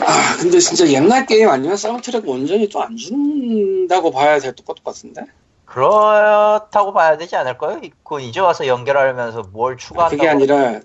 아 0.00 0.36
근데 0.38 0.58
진짜 0.58 0.86
옛날 0.88 1.26
게임 1.26 1.48
아니면 1.48 1.76
사운드트랙 1.76 2.26
원전이 2.28 2.68
또안 2.68 2.96
준다고 2.96 4.10
봐야 4.10 4.38
될 4.38 4.54
것도 4.54 4.82
같은데? 4.82 5.22
그렇다고 5.64 6.92
봐야 6.92 7.16
되지 7.16 7.36
않을까요? 7.36 7.80
그 8.02 8.20
이제 8.20 8.40
와서 8.40 8.66
연결하면서 8.66 9.50
뭘 9.52 9.76
추가한다고 9.76 10.16
그게 10.16 10.28
아니라 10.28 10.80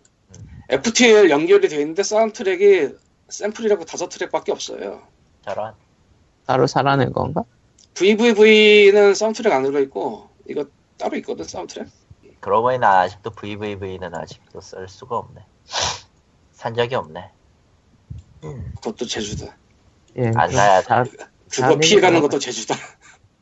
FTL 0.69 1.29
연결이 1.29 1.69
되어 1.69 1.79
있는데 1.79 2.03
사운드트랙이 2.03 2.89
샘플이라고 3.29 3.85
다섯 3.85 4.09
트랙밖에 4.09 4.51
없어요. 4.51 5.01
저런 5.45 5.73
따로 6.45 6.67
사라는 6.67 7.13
건가? 7.13 7.43
VVV는 7.93 9.13
사운드트랙 9.15 9.53
안 9.53 9.63
들어있고 9.63 10.29
이거 10.49 10.65
따로 10.97 11.15
있거든 11.17 11.45
사운드트랙. 11.45 11.87
그러고 12.39 12.63
보니 12.63 12.79
나 12.79 13.01
아직도 13.01 13.31
VVV는 13.31 14.13
아직도 14.13 14.59
쓸 14.59 14.89
수가 14.89 15.17
없네 15.17 15.41
산 16.51 16.75
적이 16.75 16.95
없네 16.95 17.31
그것도 18.75 19.05
제주다. 19.07 19.57
예. 20.17 20.31
안 20.35 20.51
사야 20.51 20.81
돼. 20.81 20.87
다, 20.87 21.03
그거 21.51 21.77
피해가는 21.77 22.21
것도 22.21 22.39
제주다. 22.39 22.75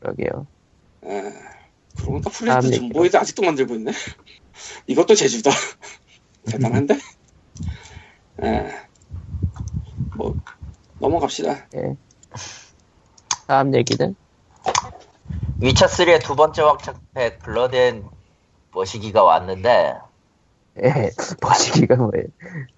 그러게요. 0.00 0.46
에, 1.04 1.32
그러니까 1.98 2.30
다음 2.30 2.60
플레이트 2.60 2.66
얘기로. 2.66 2.80
정보에도 2.80 3.18
아직도 3.18 3.42
만들고 3.42 3.74
있네. 3.74 3.92
이것도 4.86 5.14
제주다. 5.14 5.50
대단한데? 6.50 6.94
에, 8.42 8.70
뭐 10.16 10.34
넘어갑시다. 10.98 11.66
예. 11.76 11.96
다음 13.46 13.74
얘기는 13.74 14.14
위쳐3의 15.60 16.22
두 16.24 16.34
번째 16.34 16.62
확장팩 16.62 17.38
Blood 17.40 17.76
and 17.76 18.04
머시기가 18.72 19.22
왔는데 19.22 19.94
예. 20.82 21.10
머시기가 21.40 21.96
뭐예요? 21.96 22.24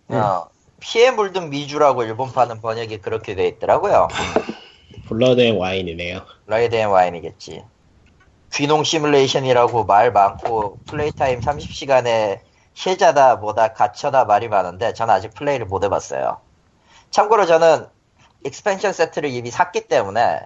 네. 0.09 0.17
어, 0.17 0.51
피에 0.85 1.11
물든 1.11 1.49
미주라고 1.49 2.05
일본판은 2.05 2.61
번역이 2.61 2.99
그렇게 2.99 3.35
돼 3.35 3.49
있더라고요. 3.49 4.09
Blood 5.09 5.41
and 5.41 5.57
Wine이네요. 5.57 6.21
Ride 6.47 6.75
and 6.77 6.91
Wine이겠지. 6.91 7.65
귀농 8.53 8.85
시뮬레이션이라고 8.85 9.87
말 9.87 10.13
많고 10.13 10.79
플레이 10.85 11.11
타임 11.11 11.41
30시간에 11.41 12.41
혜자다 12.75 13.37
뭐다 13.37 13.73
갓쳐다 13.73 14.27
말이 14.27 14.49
많은데 14.49 14.93
저는 14.93 15.15
아직 15.15 15.33
플레이를 15.33 15.65
못 15.65 15.83
해봤어요. 15.85 16.41
참고로 17.11 17.47
저는 17.47 17.87
expansion 18.45 18.93
세트를 18.93 19.31
이미 19.31 19.51
샀기 19.51 19.89
때문에 19.89 20.43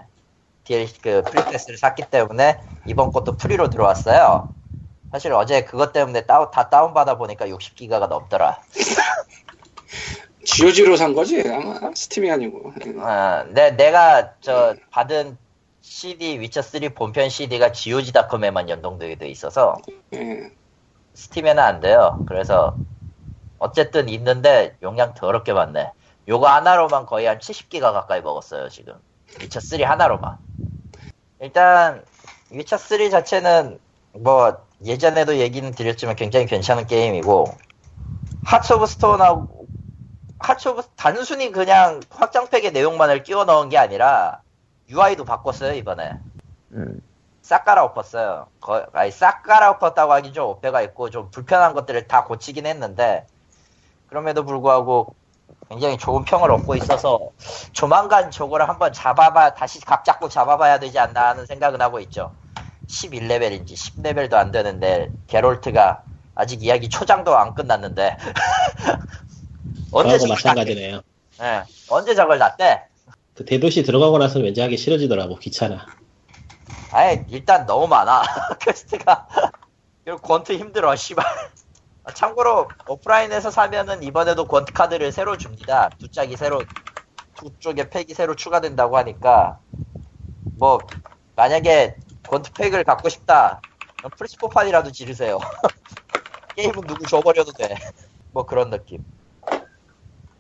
DLC 0.64 1.01
그 1.03 1.22
free 1.22 1.41
pass를 1.41 1.78
샀기 1.78 2.05
때문에 2.11 2.61
이번 2.86 3.11
것도 3.11 3.36
free로 3.36 3.70
들어왔어요. 3.70 4.49
사실 5.11 5.32
어제 5.32 5.64
그것 5.64 5.93
때문에 5.93 6.26
다운, 6.26 6.51
다 6.53 6.70
다운받아 6.70 7.16
보니까 7.18 7.47
60기가가 7.47 8.09
넘더라 8.09 8.61
GOG로 10.57 10.96
산 10.96 11.14
거지? 11.14 11.42
아마 11.46 11.78
스팀이 11.94 12.30
아니고. 12.30 12.72
어, 12.96 13.44
내, 13.51 13.70
내가 13.72 14.32
저 14.40 14.74
받은 14.90 15.36
CD 15.82 16.40
위쳐 16.40 16.62
3 16.62 16.80
본편 16.94 17.28
CD가 17.28 17.72
GOG.com에만 17.72 18.68
연동되어 18.68 19.16
있어서 19.22 19.76
예. 20.14 20.51
스팀에는 21.14 21.62
안 21.62 21.80
돼요. 21.80 22.24
그래서 22.26 22.76
어쨌든 23.59 24.09
있는데 24.09 24.76
용량 24.82 25.14
더럽게 25.14 25.53
많네. 25.53 25.92
요거 26.28 26.46
하나로만 26.46 27.07
거의 27.07 27.26
한 27.26 27.38
70기가 27.38 27.92
가까이 27.92 28.20
먹었어요 28.22 28.68
지금. 28.68 28.94
위쳐 29.40 29.61
3 29.61 29.82
하나로만. 29.82 30.38
일단 31.40 32.05
위쳐 32.51 32.76
3 32.78 33.11
자체는 33.11 33.78
뭐 34.12 34.57
예전에도 34.84 35.36
얘기는 35.36 35.70
드렸지만 35.72 36.16
굉장히 36.16 36.46
괜찮은 36.46 36.86
게임이고 36.86 37.46
Hearts 38.44 38.72
of 38.74 38.86
Stone하고 38.86 39.57
of 40.70 40.82
단순히 40.97 41.51
그냥 41.51 42.01
확장팩의 42.11 42.72
내용만을 42.72 43.22
끼워 43.22 43.45
넣은 43.45 43.68
게 43.68 43.78
아니라 43.78 44.41
UI도 44.89 45.24
바꿨어요 45.24 45.74
이번에. 45.74 46.18
음, 46.72 47.01
싹 47.43 47.64
갈아엎었어요. 47.64 48.47
거, 48.61 48.86
아니, 48.93 49.11
싹 49.11 49.43
갈아엎었다고 49.43 50.12
하긴 50.12 50.32
좀 50.32 50.47
오해가 50.47 50.82
있고, 50.82 51.11
좀 51.11 51.30
불편한 51.30 51.74
것들을 51.74 52.07
다 52.07 52.24
고치긴 52.24 52.66
했는데, 52.66 53.26
그럼에도 54.09 54.45
불구하고 54.45 55.14
굉장히 55.68 55.97
좋은 55.99 56.24
평을 56.24 56.51
얻고 56.51 56.74
있어서, 56.76 57.30
조만간 57.72 58.30
저거를 58.30 58.68
한번 58.68 58.93
잡아봐, 58.93 59.55
다시 59.55 59.80
각 59.80 60.05
잡고 60.05 60.28
잡아봐야 60.28 60.78
되지 60.78 60.99
않나 60.99 61.30
하는 61.30 61.47
생각은 61.47 61.80
하고 61.80 62.01
있죠. 62.01 62.34
11레벨인지 62.86 63.72
10레벨도 63.72 64.34
안 64.34 64.51
되는데, 64.51 65.11
게롤트가 65.26 66.03
아직 66.34 66.62
이야기 66.62 66.89
초장도 66.89 67.36
안 67.36 67.55
끝났는데, 67.55 68.16
언제 69.93 70.18
저걸 70.18 70.28
마찬가지네요. 70.34 71.03
예, 71.41 71.62
언제 71.89 72.14
저걸 72.14 72.39
놨대? 72.39 72.84
그 73.34 73.45
대도시 73.45 73.82
들어가고 73.84 74.18
나서는 74.18 74.47
왠지 74.47 74.61
하기 74.61 74.76
싫어지더라고 74.76 75.36
귀찮아. 75.36 75.86
아예 76.91 77.24
일단 77.28 77.66
너무 77.66 77.86
많아. 77.86 78.22
퀘스트가. 78.61 79.28
그리고 80.05 80.18
궨트 80.20 80.53
힘들어 80.53 80.97
씨발. 80.97 81.24
아, 82.05 82.12
참고로 82.12 82.68
오프라인에서 82.89 83.51
사면은 83.51 84.03
이번에도 84.03 84.47
궨트 84.46 84.72
카드를 84.72 85.12
새로 85.12 85.36
줍니다. 85.36 85.91
두 85.99 86.11
짝이 86.11 86.36
새로 86.36 86.62
두 87.36 87.51
쪽에 87.59 87.89
팩이 87.89 88.14
새로 88.14 88.34
추가된다고 88.34 88.97
하니까. 88.97 89.61
뭐 90.59 90.78
만약에 91.36 91.97
궨트 92.28 92.53
팩을 92.53 92.84
갖고 92.84 93.09
싶다. 93.09 93.61
플스 94.16 94.44
four판이라도 94.44 94.90
지르세요. 94.91 95.39
게임은 96.57 96.82
누구 96.86 97.07
줘버려도 97.07 97.53
돼. 97.53 97.76
뭐 98.32 98.45
그런 98.47 98.70
느낌. 98.70 99.05
뭐 99.05 99.17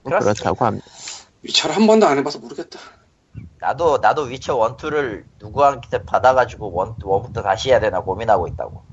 그렇습니다. 0.08 0.42
그렇다고 0.42 0.64
합니다. 0.64 0.86
위쳐를 1.42 1.76
한 1.76 1.86
번도 1.86 2.06
안 2.06 2.18
해봐서 2.18 2.38
모르겠다. 2.38 2.78
나도 3.60 3.98
나도 3.98 4.22
위쳐 4.22 4.56
one 4.56 4.76
two를 4.76 5.26
누구한테 5.40 6.04
받아가지고 6.04 6.72
one 6.72 6.96
one부터 7.02 7.42
다시 7.42 7.70
해야 7.70 7.80
되나 7.80 8.00
고민하고 8.00 8.46
있다고 8.48 8.84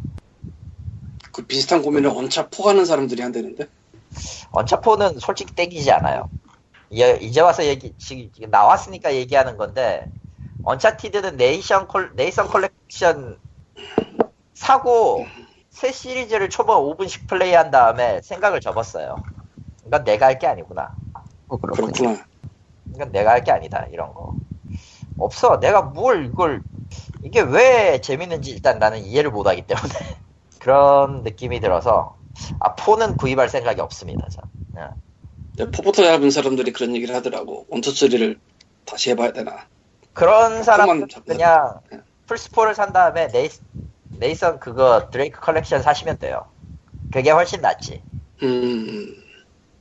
그 1.32 1.46
비슷한 1.46 1.82
고민을 1.82 2.10
언차 2.10 2.50
four가는 2.50 2.86
사람들이 2.86 3.22
한다는데. 3.22 3.68
언차 4.52 4.80
four는 4.80 5.20
솔직히 5.20 5.54
땡기지 5.54 5.92
않아요. 5.92 6.30
이제, 6.90 7.18
이제 7.22 7.42
와서 7.42 7.66
얘기, 7.66 7.94
지금 7.98 8.30
나왔으니까 8.50 9.14
얘기하는 9.16 9.58
건데, 9.58 10.10
언차티드는 10.64 11.36
네이선 11.38 11.88
콜, 11.88 12.12
네이선 12.16 12.48
컬렉션 12.48 13.40
사고, 14.54 15.26
새 15.70 15.92
시리즈를 15.92 16.50
초반 16.50 16.78
5분씩 16.78 17.28
플레이한 17.28 17.72
다음에 17.72 18.22
생각을 18.22 18.62
접었어요. 18.62 19.22
이건 19.86 20.04
내가 20.06 20.28
할 20.28 20.40
게 20.40 20.48
아니구나. 20.48 20.96
뭐 21.48 21.58
그렇군요. 21.60 21.92
그렇구나. 21.92 22.28
이건 22.94 23.12
내가 23.12 23.32
할 23.32 23.44
게 23.44 23.52
아니다, 23.52 23.86
이런 23.92 24.14
거. 24.14 24.40
없어. 25.18 25.60
내가 25.60 25.82
뭘 25.84 26.26
이걸, 26.26 26.64
이게 27.24 27.42
왜 27.42 28.02
재밌는지 28.02 28.52
일단 28.52 28.80
나는 28.80 29.00
이해를 29.00 29.32
못 29.32 29.48
하기 29.48 29.66
때문에. 29.68 29.90
그런 30.60 31.24
느낌이 31.24 31.60
들어서, 31.60 32.18
아, 32.60 32.76
4는 32.76 33.18
구입할 33.18 33.50
생각이 33.50 33.82
없습니다, 33.82 34.28
저. 34.32 34.42
예. 34.78 34.90
근데 35.58 35.72
four부터 35.72 36.04
잡은 36.04 36.30
사람들이 36.32 36.72
그런 36.74 36.96
얘기를 36.96 37.16
하더라고. 37.16 37.66
one 37.70 37.84
two 37.84 37.98
three를 37.98 38.40
다시 38.86 39.12
해봐야 39.12 39.34
되나. 39.34 39.68
그런 40.14 40.64
사람은 40.64 40.96
그만 40.96 41.10
잡자. 41.10 41.34
그냥 41.34 41.82
예. 41.94 42.00
플스 42.28 42.50
four를 42.50 42.76
산 42.76 42.94
다음에 42.94 43.28
네이, 43.28 43.50
네이선 44.20 44.60
그거 44.60 45.10
드레이크 45.12 45.40
컬렉션 45.42 45.82
사시면 45.82 46.20
돼요. 46.20 46.46
그게 47.12 47.32
훨씬 47.32 47.62
낫지. 47.62 48.04
음, 48.44 49.16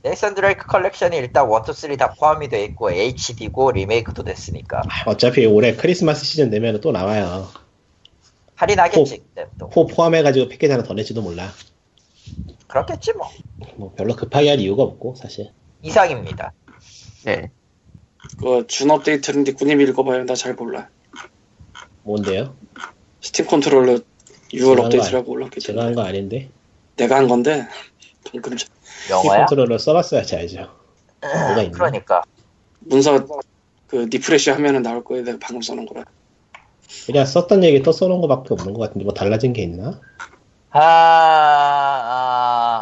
네이선 0.05 0.35
드레이크 0.35 0.67
컬렉션이 0.67 1.17
일단 1.17 1.49
1, 1.51 1.51
2, 1.67 1.73
3 1.73 1.97
다 1.97 2.13
포함이 2.13 2.47
돼 2.47 2.63
있고 2.65 2.91
HD고 2.91 3.71
리메이크도 3.71 4.23
됐으니까 4.23 4.81
아, 4.81 5.09
어차피 5.09 5.47
올해 5.47 5.75
크리스마스 5.75 6.25
시즌 6.25 6.51
되면 6.51 6.79
또 6.79 6.91
나와요. 6.91 7.47
할인하겠지 8.53 9.23
또 9.57 9.70
four 9.70 9.87
포함해가지고 9.87 10.47
패키지 10.49 10.71
하나 10.71 10.83
더 10.83 10.93
낼지도 10.93 11.23
몰라. 11.23 11.49
그렇겠지 12.67 13.13
뭐 13.13 13.29
뭐 13.77 13.93
별로 13.95 14.15
급하게 14.15 14.49
할 14.49 14.59
이유가 14.59 14.83
없고 14.83 15.15
사실. 15.15 15.51
이상입니다. 15.81 16.53
네. 17.25 17.49
그 18.37 18.60
June 18.60 18.91
업데이트인데 18.91 19.53
꾸님이 19.53 19.85
읽어봐요. 19.85 20.23
나 20.25 20.35
잘 20.35 20.53
몰라. 20.53 20.87
뭔데요? 22.03 22.55
스팀 23.21 23.47
컨트롤러 23.47 23.93
6월 23.95 24.01
제가 24.53 24.71
한 24.71 24.79
업데이트라고 24.85 25.31
올랐겠지. 25.31 25.65
제가 25.67 25.83
한 25.83 25.95
거 25.95 26.03
아닌데. 26.03 26.51
내가 26.95 27.15
한 27.17 27.27
건데. 27.27 27.67
방금 28.31 28.55
전- 28.55 28.69
키 28.69 28.74
영어야? 29.09 29.45
컨트롤러 29.45 29.77
써봤어야지 29.77 30.35
알죠. 30.35 30.69
뭐가 31.21 31.61
있나? 31.63 31.71
그러니까 31.71 32.23
문서 32.79 33.25
그 33.87 33.95
refresh 34.11 34.49
하면은 34.51 34.81
나올 34.81 35.03
거예요. 35.03 35.23
내가 35.23 35.37
방금 35.41 35.61
써놓은 35.61 35.85
거라. 35.85 36.03
그냥 37.05 37.25
썼던 37.25 37.63
얘기 37.63 37.81
또 37.81 37.91
써놓은 37.91 38.21
거밖에 38.21 38.53
없는 38.53 38.73
것 38.73 38.79
같은데 38.79 39.05
뭐 39.05 39.13
달라진 39.13 39.53
게 39.53 39.63
있나? 39.63 39.99
아, 40.71 40.79
아, 40.79 42.09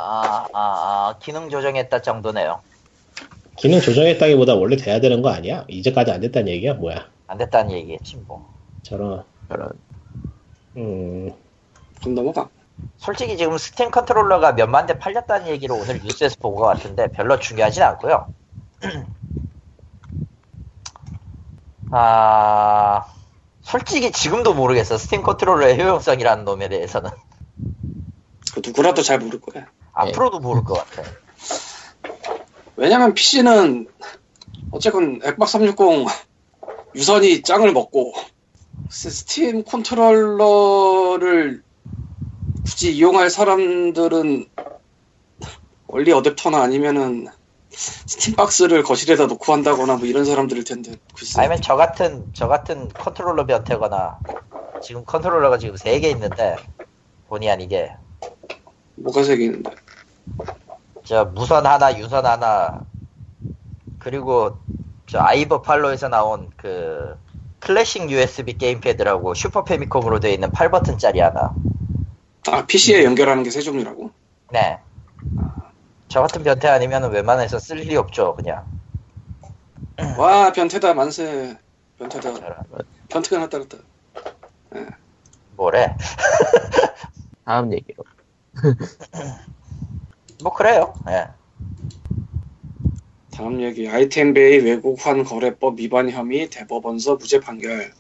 아, 0.04 0.48
아, 0.54 0.60
아, 0.60 1.16
기능 1.20 1.50
조정했다 1.50 2.02
정도네요. 2.02 2.62
기능 3.56 3.80
조정했다기보다 3.80 4.56
원래 4.56 4.76
돼야 4.76 5.00
되는 5.00 5.22
거 5.22 5.30
아니야? 5.30 5.66
이제까지 5.68 6.12
안 6.12 6.22
됐다는 6.22 6.48
얘기야? 6.50 6.74
뭐야? 6.74 7.08
안 7.28 7.38
됐다는 7.38 7.72
얘기겠지 7.72 8.18
뭐. 8.28 8.52
저런 8.82 9.24
저런. 9.48 9.70
음 10.76 11.32
그럼 12.02 12.16
넘어가. 12.16 12.50
솔직히 12.98 13.38
지금 13.38 13.58
스팀 13.58 13.92
컨트롤러가 13.92 14.54
몇만 14.54 14.86
대 14.86 14.98
팔렸다는 14.98 15.48
얘기를 15.48 15.76
오늘 15.76 16.00
뉴스에서 16.04 16.36
본 16.40 16.56
것 16.56 16.64
같은데 16.66 17.12
별로 17.12 17.40
중요하진 17.40 17.84
않고요. 17.84 18.28
아 21.92 23.06
솔직히 23.62 24.12
지금도 24.12 24.54
모르겠어 24.54 24.98
스팀 24.98 25.24
컨트롤러의 25.24 25.80
효용성이라는 25.80 26.46
놈에 26.46 26.70
대해서는 26.70 27.12
그 28.54 28.62
누구라도 28.66 29.02
잘 29.02 29.20
모를 29.20 29.40
거야. 29.40 29.66
앞으로도 29.94 30.40
모를 30.40 30.64
것 30.64 30.76
같아. 30.76 31.04
왜냐면 32.76 33.14
PC는 33.14 33.88
어쨌건 34.72 35.20
엑박 35.24 35.48
360 35.48 36.08
유선이 36.96 37.42
짱을 37.44 37.72
먹고 37.74 38.14
스- 38.90 39.10
스팀 39.10 39.64
컨트롤러를 39.64 41.64
굳이 42.74 42.92
이용할 42.96 43.30
사람들은 43.30 44.48
얼리 45.88 46.12
어댑터나 46.12 46.62
아니면은 46.64 47.28
스팀 47.70 48.36
박스를 48.36 48.82
거실에다 48.84 49.28
놓고 49.28 49.54
한다거나 49.54 49.98
뭐 49.98 50.08
이런 50.08 50.26
사람들일 50.26 50.64
텐데 50.64 50.96
글쎄. 51.16 51.40
아니면 51.42 51.60
저 51.62 51.76
같은 51.76 52.28
저 52.34 52.48
같은 52.48 52.90
컨트롤러 52.90 53.46
변태거나 53.46 54.20
지금 54.82 55.06
컨트롤러가 55.06 55.58
지금 55.60 55.76
세 55.78 56.00
개 56.00 56.10
있는데 56.10 56.56
본의 57.28 57.50
아니게. 57.52 57.96
뭐가 58.96 59.24
세 59.24 59.38
개 59.38 59.46
있는데? 59.46 59.72
저 61.06 61.26
무선 61.26 61.66
하나, 61.66 61.98
유선 61.98 62.26
하나, 62.26 62.86
그리고 63.98 64.60
저 65.08 65.20
아이버팔로에서 65.22 66.10
나온 66.10 66.50
그 66.58 67.16
클래식 67.60 68.10
USB 68.12 68.58
게임 68.58 68.82
패드라고 68.82 69.34
슈퍼 69.34 69.64
패미컴으로 69.64 70.20
되어 70.20 70.32
있는 70.32 70.52
8버튼짜리 70.52 71.20
하나. 71.20 71.58
아 72.48 72.66
PC에 72.66 73.04
연결하는 73.04 73.44
게 73.44 73.50
세 73.50 73.62
종류라고? 73.62 74.12
네. 74.52 74.80
저 76.10 76.22
같은 76.22 76.44
변태 76.44 76.68
아니면 76.68 77.10
웬만해서 77.12 77.60
쓸 77.60 77.80
일이 77.80 77.96
없죠, 77.96 78.36
그냥. 78.36 78.66
와 80.18 80.52
변태다 80.52 80.94
만세 80.94 81.58
변태다. 81.98 82.34
변태가 83.10 83.42
났다 83.44 83.60
그랬다 83.60 83.78
뭐래? 85.56 85.96
다음 87.46 87.72
얘기로. 87.74 88.04
뭐 90.44 90.54
그래요. 90.54 90.94
예. 91.10 91.28
다음 93.36 93.62
얘기 93.62 93.90
아이템베이 93.90 94.60
외국환 94.60 95.24
거래법 95.24 95.80
위반 95.80 96.10
혐의 96.10 96.50
대법원서 96.50 97.16
무죄 97.16 97.40
판결 97.40 97.92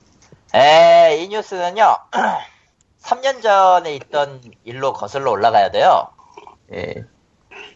에, 0.53 1.17
이 1.23 1.27
뉴스는요. 1.29 1.95
3년 3.03 3.41
전에 3.41 3.95
있던 3.95 4.41
일로 4.63 4.93
거슬러 4.93 5.31
올라가야 5.31 5.71
돼요. 5.71 6.07
예. 6.71 7.05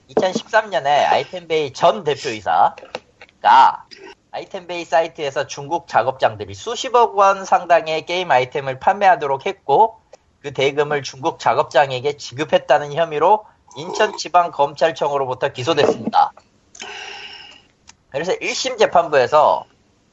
2013년에 0.10 0.86
아이템베이 0.86 1.74
전 1.74 2.04
대표이사가 2.06 2.76
아이템베이 4.32 4.86
사이트에서 4.86 5.46
중국 5.46 5.88
작업장들이 5.88 6.54
수십억 6.54 7.18
원 7.18 7.44
상당의 7.44 8.06
게임 8.06 8.32
아이템을 8.32 8.80
판매하도록 8.80 9.46
했고 9.46 10.00
그 10.42 10.54
대금을 10.54 11.04
중국 11.04 11.40
작업장에게 11.40 12.16
지급했다는 12.16 12.94
혐의로 12.94 13.46
인천지방검찰청으로부터 13.76 15.50
기소됐습니다. 15.50 16.32
그래서 18.10 18.32
1심 18.34 18.80
재판부에서 18.80 19.66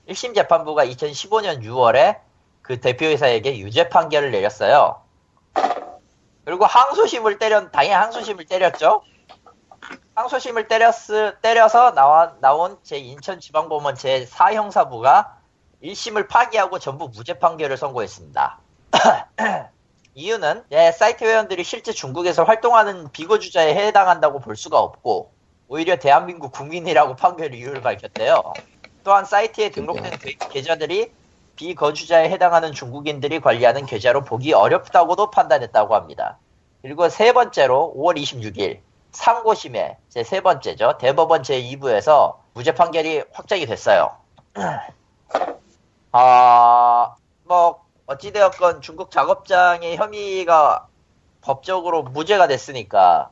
1심 0.08 0.34
재판부가 0.34 0.84
2015년 0.86 1.62
6월에 1.62 2.18
그 2.62 2.80
대표이사에게 2.80 3.58
유죄 3.58 3.88
판결을 3.88 4.32
내렸어요. 4.32 5.03
그리고 6.44 6.66
항소심을 6.66 7.38
때려 7.38 7.70
당연히 7.70 7.94
항소심을 7.94 8.44
때렸죠. 8.46 9.02
항소심을 10.14 10.68
때렸 10.68 10.94
때려서 11.42 11.92
나와, 11.92 12.34
나온 12.40 12.78
제 12.82 12.96
인천지방법원 12.98 13.96
제 13.96 14.24
4형사부가 14.26 15.28
1심을 15.82 16.28
파기하고 16.28 16.78
전부 16.78 17.08
무죄 17.08 17.38
판결을 17.38 17.76
선고했습니다. 17.76 18.58
이유는 20.14 20.64
예, 20.70 20.92
사이트 20.92 21.24
회원들이 21.24 21.64
실제 21.64 21.92
중국에서 21.92 22.44
활동하는 22.44 23.10
비거주자에 23.10 23.74
해당한다고 23.74 24.38
볼 24.38 24.56
수가 24.56 24.78
없고 24.78 25.32
오히려 25.66 25.96
대한민국 25.96 26.52
국민이라고 26.52 27.16
판결 27.16 27.52
이유를 27.54 27.80
밝혔대요. 27.82 28.40
또한 29.02 29.24
사이트에 29.24 29.70
등록된 29.70 30.18
게- 30.18 30.36
계좌들이 30.50 31.12
비거주자에 31.56 32.30
해당하는 32.30 32.72
중국인들이 32.72 33.40
관리하는 33.40 33.86
계좌로 33.86 34.24
보기 34.24 34.52
어렵다고도 34.52 35.30
판단했다고 35.30 35.94
합니다. 35.94 36.38
그리고 36.82 37.08
세 37.08 37.32
번째로 37.32 37.94
5월 37.96 38.20
26일 38.20 38.80
상고심의 39.12 39.96
제세 40.08 40.40
번째죠. 40.40 40.98
대법원 40.98 41.42
제2부에서 41.42 42.36
무죄 42.52 42.74
판결이 42.74 43.24
확정이 43.32 43.64
됐어요. 43.66 44.16
아, 46.12 47.14
뭐, 47.44 47.84
어찌되었건 48.06 48.82
중국 48.82 49.10
작업장의 49.10 49.96
혐의가 49.96 50.88
법적으로 51.40 52.02
무죄가 52.02 52.46
됐으니까, 52.46 53.30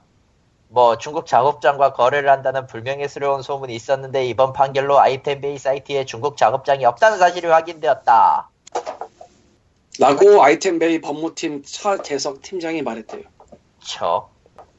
뭐, 0.72 0.96
중국 0.96 1.26
작업장과 1.26 1.92
거래를 1.92 2.30
한다는 2.30 2.66
불명예스러운 2.66 3.42
소문이 3.42 3.74
있었는데, 3.74 4.24
이번 4.26 4.54
판결로 4.54 4.98
아이템베이 5.00 5.58
사이트에 5.58 6.06
중국 6.06 6.38
작업장이 6.38 6.86
없다는 6.86 7.18
사실이 7.18 7.46
확인되었다. 7.46 8.48
라고 9.98 10.42
아이템베이 10.42 11.02
법무팀 11.02 11.62
차 11.64 11.98
재석 11.98 12.40
팀장이 12.40 12.80
말했대요. 12.80 13.20
저, 13.80 14.30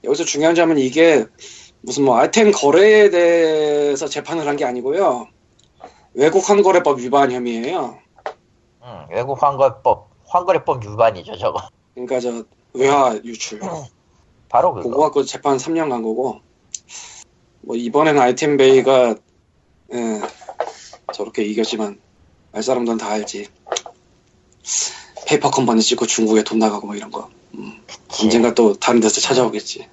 여기서 0.04 0.24
중요한 0.24 0.56
점은 0.56 0.80
이게 0.80 1.28
무슨 1.82 2.06
뭐 2.06 2.18
아이템 2.18 2.52
거래에 2.52 3.12
대해서 3.12 4.08
재판을 4.08 4.48
한 4.48 4.56
게 4.58 4.66
아니고요. 4.66 5.28
외국 6.16 6.50
환거래법 6.50 7.00
위반 7.02 7.32
혐의예요. 7.32 8.00
음, 8.82 9.06
외국 9.12 9.44
환거법, 9.44 10.10
환거래법 10.26 10.84
위반이죠, 10.84 11.38
저거. 11.38 11.62
그러니까 11.94 12.20
저 12.20 12.44
외화 12.74 13.16
유출. 13.24 13.60
바로 14.54 14.76
그거. 14.76 14.88
그거 14.88 15.01
갖고 15.01 15.24
재판 15.24 15.58
3년 15.58 15.89
간 15.89 16.04
거고. 16.04 16.39
뭐 17.62 17.76
이번에는 17.76 18.22
아이템 18.22 18.56
베이가 18.56 19.16
예, 19.93 20.22
저렇게 21.12 21.43
이겼지만 21.43 21.99
알 22.51 22.62
사람들은 22.62 22.99
다 22.99 23.10
알지. 23.10 23.49
페이퍼 25.28 25.49
컴퍼니 25.49 25.82
찍고 25.82 26.06
중국에 26.06 26.43
돈 26.43 26.60
나가고 26.60 26.86
뭐 26.86 26.95
이런 26.95 27.10
거. 27.10 27.32
음, 27.56 27.84
언젠가 28.22 28.54
또 28.54 28.76
다른 28.76 28.99
데서 28.99 29.22
찾아오겠지. 29.22 29.89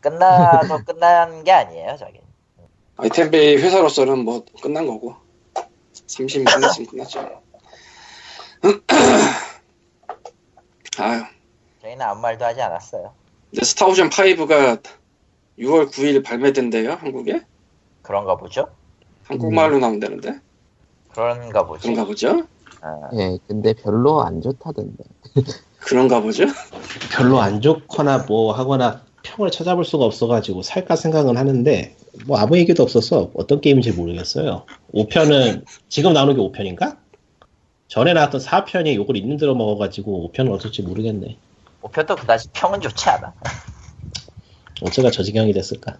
끝나도 0.00 0.84
끝난 0.84 1.42
게 1.42 1.50
아니에요, 1.50 1.96
저게. 1.98 2.22
아이템베이 2.96 3.56
회사로서는 3.56 4.20
뭐 4.20 4.44
끝난 4.62 4.86
거고 4.86 5.16
30년 6.06 6.54
끝났으면 6.54 6.86
끝났죠. 6.86 7.42
아유, 10.98 11.24
저희는 11.80 12.02
아무 12.02 12.20
말도 12.20 12.44
하지 12.44 12.62
않았어요. 12.62 13.21
근데 13.52 13.66
스타오션 13.66 14.08
5가 14.08 14.82
6월 15.58 15.90
9일 15.90 16.24
발매된대요, 16.24 16.92
한국에? 16.92 17.42
그런가 18.00 18.36
보죠? 18.36 18.66
한국말로 19.24 19.78
나온다는데? 19.78 20.40
그런가 21.12 21.66
보죠. 21.66 21.82
그런가 21.82 22.04
보죠? 22.06 22.46
어, 22.82 23.08
예, 23.14 23.38
근데 23.46 23.74
별로 23.74 24.22
안 24.22 24.40
좋다던데. 24.40 25.04
그런가 25.80 26.22
보죠? 26.22 26.46
별로 27.14 27.40
안 27.40 27.60
좋거나 27.60 28.24
뭐 28.26 28.54
하거나 28.54 29.02
평을 29.22 29.50
찾아볼 29.50 29.84
수가 29.84 30.06
없어가지고 30.06 30.62
살까 30.62 30.96
생각은 30.96 31.36
하는데 31.36 31.94
뭐 32.26 32.38
아무 32.38 32.56
얘기도 32.56 32.82
없어서 32.82 33.30
어떤 33.34 33.60
게임인지 33.60 33.92
모르겠어요. 33.92 34.64
5편은 34.94 35.64
지금 35.90 36.14
나오는 36.14 36.34
게 36.34 36.40
5편인가? 36.40 36.96
전에 37.88 38.14
나왔던 38.14 38.40
4편이 38.40 38.94
욕을 38.94 39.18
있는 39.18 39.36
대로 39.36 39.54
먹어가지고 39.54 40.32
5편은 40.32 40.50
어떨지 40.52 40.80
모르겠네. 40.82 41.36
5편도 41.82 42.18
그다지 42.18 42.48
평은 42.52 42.80
좋지 42.80 43.08
않아. 43.10 43.34
어쩌다 44.82 45.10
저 45.10 45.22
지경이 45.22 45.52
됐을까? 45.52 45.98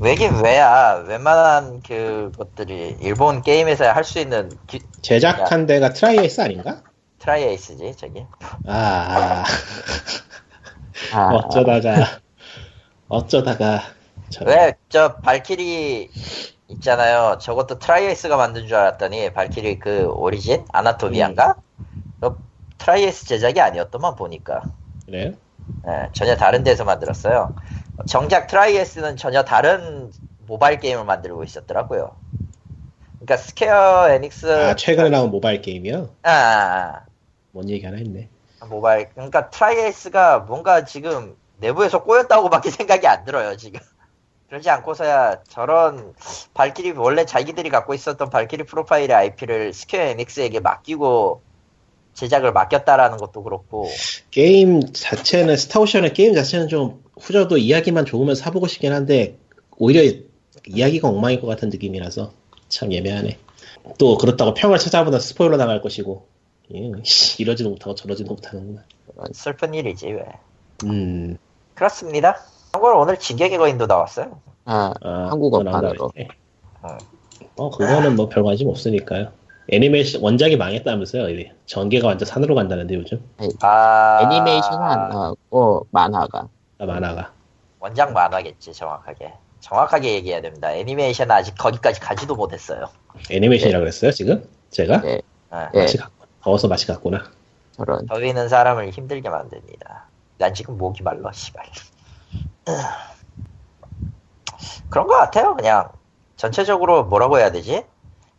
왜긴 0.00 0.42
왜야. 0.42 1.02
웬만한 1.06 1.82
그 1.82 2.30
것들이 2.36 2.96
일본 3.00 3.42
게임에서 3.42 3.90
할 3.90 4.04
수 4.04 4.18
있는 4.18 4.50
기- 4.66 4.80
제작한 5.02 5.66
데가 5.66 5.92
트라이에이스 5.92 6.40
아닌가? 6.40 6.82
트라이에이스지, 7.18 7.96
저기. 7.96 8.24
아, 8.66 9.44
아, 11.12 11.34
어쩌다가 11.34 12.20
어쩌다가 13.08 13.82
저왜저 14.30 15.16
발키리 15.22 16.10
있잖아요. 16.68 17.38
저것도 17.40 17.78
트라이에이스가 17.78 18.36
만든 18.36 18.66
줄 18.66 18.76
알았더니 18.76 19.32
발키리 19.32 19.78
그 19.78 20.06
오리진 20.06 20.64
아나토미안가? 20.72 21.56
그 22.20 22.36
트라이에이스 22.78 23.26
제작이 23.26 23.60
아니었더만 23.60 24.14
보니까. 24.16 24.62
그래요? 25.08 25.32
예, 25.86 26.10
전혀 26.12 26.36
다른 26.36 26.64
데서 26.64 26.84
만들었어요. 26.84 27.54
정작 28.06 28.46
트라이에이스는 28.46 29.16
전혀 29.16 29.42
다른 29.42 30.12
모바일 30.46 30.78
게임을 30.80 31.04
만들고 31.04 31.44
있었더라고요. 31.44 32.14
그러니까 33.18 33.36
스퀘어 33.38 34.10
에닉스 34.10 34.46
아 34.46 34.76
최근에 34.76 35.08
나온 35.08 35.30
모바일 35.30 35.62
게임이요? 35.62 36.14
아, 36.22 36.30
아, 36.30 37.06
뭔 37.52 37.68
얘기 37.70 37.84
하나 37.84 37.96
했네. 37.96 38.28
아, 38.60 38.66
모바일 38.66 39.08
그러니까 39.14 39.48
트라이에이스가 39.50 40.40
뭔가 40.40 40.84
지금 40.84 41.36
내부에서 41.56 42.04
꼬였다고밖에 42.04 42.70
생각이 42.70 43.06
안 43.06 43.24
들어요 43.24 43.56
지금. 43.56 43.80
그러지 44.48 44.70
않고서야 44.70 45.42
저런 45.48 46.14
발키리 46.54 46.92
원래 46.92 47.24
자기들이 47.26 47.70
갖고 47.70 47.94
있었던 47.94 48.30
발키리 48.30 48.64
프로파일의 48.64 49.14
IP를 49.14 49.72
스퀘어 49.74 50.02
에닉스에게 50.02 50.60
맡기고 50.60 51.42
제작을 52.18 52.52
맡겼다라는 52.52 53.18
것도 53.18 53.42
그렇고 53.44 53.88
게임 54.30 54.92
자체는 54.92 55.56
스타오션의 55.56 56.12
게임 56.14 56.34
자체는 56.34 56.68
좀 56.68 57.02
후져도 57.20 57.58
이야기만 57.58 58.06
좋으면 58.06 58.34
사보고 58.34 58.66
싶긴 58.66 58.92
한데 58.92 59.38
오히려 59.76 60.02
이야기가 60.66 61.08
엉망일 61.08 61.40
것 61.40 61.46
같은 61.46 61.68
느낌이라서 61.68 62.32
참 62.68 62.92
애매하네. 62.92 63.38
또 63.98 64.18
그렇다고 64.18 64.52
평을 64.54 64.78
찾아보다 64.78 65.20
스포일러 65.20 65.56
나갈 65.56 65.80
것이고 65.80 66.26
예, 66.74 66.92
씨, 67.04 67.40
이러지도 67.42 67.70
못하고 67.70 67.94
저러지도 67.94 68.34
못하는구나. 68.34 68.82
슬픈 69.32 69.72
일이지 69.74 70.08
왜. 70.08 70.24
음, 70.84 71.38
그렇습니다. 71.74 72.36
참고로 72.72 73.00
오늘 73.00 73.18
진격의 73.18 73.56
거인도 73.58 73.86
나왔어요. 73.86 74.40
아, 74.64 74.92
아, 75.02 75.28
한국어. 75.30 75.62
나와있네. 75.62 76.28
어. 76.82 76.98
어 77.56 77.70
그거는 77.70 78.16
뭐 78.16 78.28
별 78.28 78.42
관심 78.44 78.68
없으니까요. 78.68 79.32
애니메이션 79.70 80.22
원작이 80.22 80.56
망했다면서요? 80.56 81.28
이게. 81.28 81.52
전개가 81.66 82.08
완전 82.08 82.26
산으로 82.26 82.54
간다는데 82.54 82.94
요즘 82.94 83.22
아 83.60 84.20
애니메이션은 84.22 84.78
안 84.82 85.08
나왔고 85.10 85.86
만화가. 85.90 86.48
아, 86.78 86.86
만화가. 86.86 87.32
원작 87.80 88.12
만화겠지 88.12 88.72
정확하게. 88.72 89.32
정확하게 89.60 90.14
얘기해야 90.14 90.40
됩니다. 90.40 90.72
애니메이션은 90.72 91.34
아직 91.34 91.54
거기까지 91.58 92.00
가지도 92.00 92.34
못했어요. 92.34 92.88
애니메이션이라 93.30 93.80
그랬어요 93.80 94.10
지금? 94.12 94.48
제가? 94.70 95.02
예, 95.04 95.20
어, 95.50 95.68
예, 95.74 95.80
맛이 95.80 95.98
갔 95.98 96.10
더워서 96.42 96.68
맛이 96.68 96.86
갔구나. 96.86 97.24
저런. 97.72 98.06
더위는 98.06 98.48
사람을 98.48 98.90
힘들게 98.90 99.28
만듭니다. 99.28 100.04
난 100.38 100.54
지금 100.54 100.78
목이 100.78 101.02
말라 101.02 101.30
씨발. 101.32 101.64
그런 104.88 105.06
것 105.06 105.16
같아요. 105.16 105.54
그냥 105.56 105.90
전체적으로 106.36 107.04
뭐라고 107.04 107.38
해야 107.38 107.50
되지? 107.50 107.84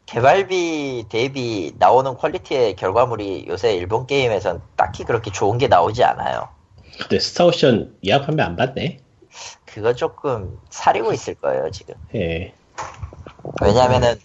개발비 0.10 1.06
대비 1.08 1.74
나오는 1.78 2.16
퀄리티의 2.16 2.76
결과물이 2.76 3.46
요새 3.48 3.76
일본 3.76 4.08
게임에선 4.08 4.64
딱히 4.76 5.04
그렇게 5.04 5.32
좋은 5.32 5.60
게 5.60 5.68
나오지 5.68 6.04
않아요. 6.04 6.50
근데 7.00 7.20
스타오션 7.20 7.96
예약 8.06 8.26
판매 8.26 8.42
안 8.42 8.56
받네. 8.56 8.98
그거 9.66 9.94
조금 9.94 10.60
사리고 10.72 11.14
있을 11.14 11.36
거예요 11.36 11.70
지금. 11.70 11.94
예. 12.16 12.54
왜냐면은 13.62 14.20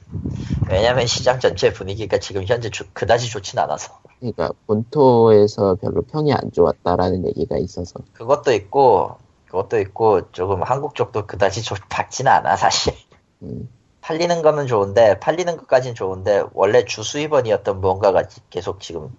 왜냐면 0.71 1.07
시장 1.07 1.39
전체 1.39 1.71
분위기가 1.71 2.19
지금 2.19 2.45
현재 2.47 2.71
조- 2.71 2.87
그다지 2.95 3.29
좋진 3.29 3.59
않아서 3.59 4.01
그러니까 4.19 4.51
본토에서 4.67 5.75
별로 5.77 6.01
평이 6.03 6.33
안 6.33 6.51
좋았다라는 6.51 7.27
얘기가 7.27 7.59
있어서. 7.59 8.01
그것도 8.15 8.53
있고 8.55 9.19
그것도 9.47 9.79
있고 9.81 10.31
조금 10.33 10.63
한국 10.63 10.95
쪽도 10.95 11.27
그다지 11.27 11.63
좋, 11.63 11.77
밝지는 11.91 12.33
않아 12.33 12.57
사실. 12.57 12.95
음, 13.43 13.69
팔리는 14.05 14.43
거는 14.43 14.67
좋은데 14.67 15.19
팔리는 15.19 15.57
것까진 15.57 15.95
좋은데 15.95 16.45
원래 16.53 16.85
주 16.85 17.03
수입원이었던 17.03 17.81
무언가가 17.81 18.23
계속 18.51 18.81
지금 18.81 19.17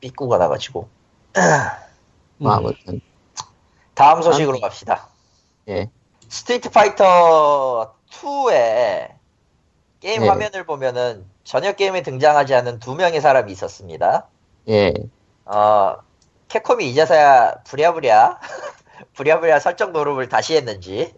삐꾸가 0.00 0.38
나가지고 0.38 0.88
뭐 2.38 2.50
아무튼 2.56 3.02
다음 3.92 4.22
소식으로 4.22 4.58
갑시다. 4.58 5.08
예. 5.68 5.90
스트리트 6.30 6.70
파이터 6.70 7.94
2의 8.10 9.12
게임 10.00 10.22
네. 10.22 10.28
화면을 10.28 10.64
보면은 10.64 11.26
전혀 11.44 11.72
게임에 11.72 12.02
등장하지 12.02 12.54
않은 12.54 12.80
두 12.80 12.94
명의 12.94 13.20
사람이 13.20 13.52
있었습니다. 13.52 14.28
예. 14.70 14.94
어, 15.44 15.96
캡콤이 16.48 16.88
이제서야 16.88 17.64
부랴부랴 17.64 18.40
부랴부랴 19.12 19.60
설정 19.60 19.92
놀음을 19.92 20.30
다시 20.30 20.56
했는지 20.56 21.12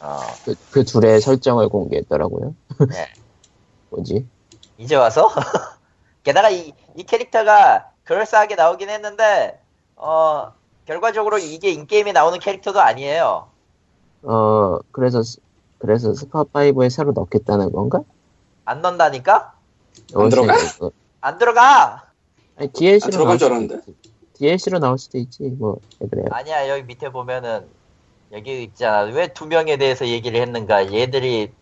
어, 0.00 0.18
그, 0.44 0.54
그 0.70 0.84
둘의 0.84 1.20
설정을 1.20 1.68
공개했더라고요. 1.68 2.54
네. 2.90 3.08
뭐지? 3.90 4.26
이제 4.78 4.94
와서 4.96 5.30
게다가 6.22 6.50
이, 6.50 6.72
이 6.96 7.02
캐릭터가 7.04 7.90
그럴싸하게 8.04 8.56
나오긴 8.56 8.90
했는데 8.90 9.58
어, 9.96 10.52
결과적으로 10.84 11.38
이게 11.38 11.70
in-game에 11.70 12.12
나오는 12.12 12.38
캐릭터도 12.38 12.80
아니에요. 12.80 13.48
어, 14.22 14.78
그래서, 14.92 15.22
스- 15.22 15.40
그래서 15.78 16.12
스파5에 16.12 16.90
새로 16.90 17.12
넣겠다는 17.12 17.72
건가? 17.72 18.00
안 18.64 18.82
넣는다니까? 18.82 19.54
안 20.14 20.28
들어가? 20.28 20.54
안 21.20 21.38
들어가! 21.38 22.12
아니, 22.56 22.68
DLC로 22.72 23.08
아, 23.08 23.10
들어간 23.10 23.38
줄 23.38 23.48
알았는데. 23.48 23.80
DLC로 24.34 24.78
나올 24.78 24.98
수도 24.98 25.18
있지, 25.18 25.42
뭐, 25.44 25.78
왜 26.00 26.08
그래요. 26.08 26.26
아니야 26.30 26.68
여기 26.68 26.82
밑에 26.82 27.10
보면은 27.10 27.68
여기 28.32 28.62
있잖아 28.64 29.00
왜 29.02 29.28
두 29.32 29.46
명에 29.46 29.76
대해서 29.76 30.06
얘기를 30.06 30.40
했는가 30.40 30.92
얘들이 30.92 31.52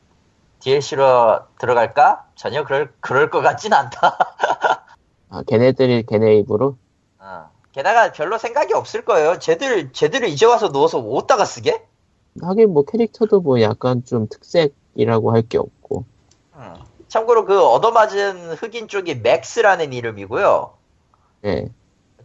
DLC로 0.61 1.41
들어갈까? 1.59 2.27
전혀 2.37 2.65
그럴 2.65 2.93
그럴 3.01 3.29
것 3.31 3.43
같진 3.43 3.73
않다. 3.73 4.17
아, 5.29 5.43
걔네들이 5.47 6.05
걔네 6.07 6.37
입으로? 6.39 6.79
어. 7.19 7.51
게다가 7.73 8.13
별로 8.13 8.39
생각이 8.39 8.73
없을 8.73 9.05
거예요. 9.05 9.39
쟤들 9.39 9.93
쟤들을 9.93 10.29
이제 10.29 10.47
와서 10.47 10.71
누워서 10.73 10.99
어디다가 11.01 11.45
쓰게? 11.45 11.85
하긴 12.41 12.73
뭐 12.73 12.85
캐릭터도 12.85 13.41
뭐 13.41 13.61
약간 13.61 14.05
좀 14.05 14.29
특색이라고 14.29 15.33
할 15.33 15.43
게 15.49 15.59
없고. 15.59 16.05
음. 16.55 16.75
참고로 17.09 17.45
그 17.45 17.63
얻어맞은 17.63 18.55
흑인 18.55 18.89
쪽이 18.89 19.17
맥스라는 19.17 19.93
이름이고요. 19.93 20.73
예. 21.45 21.67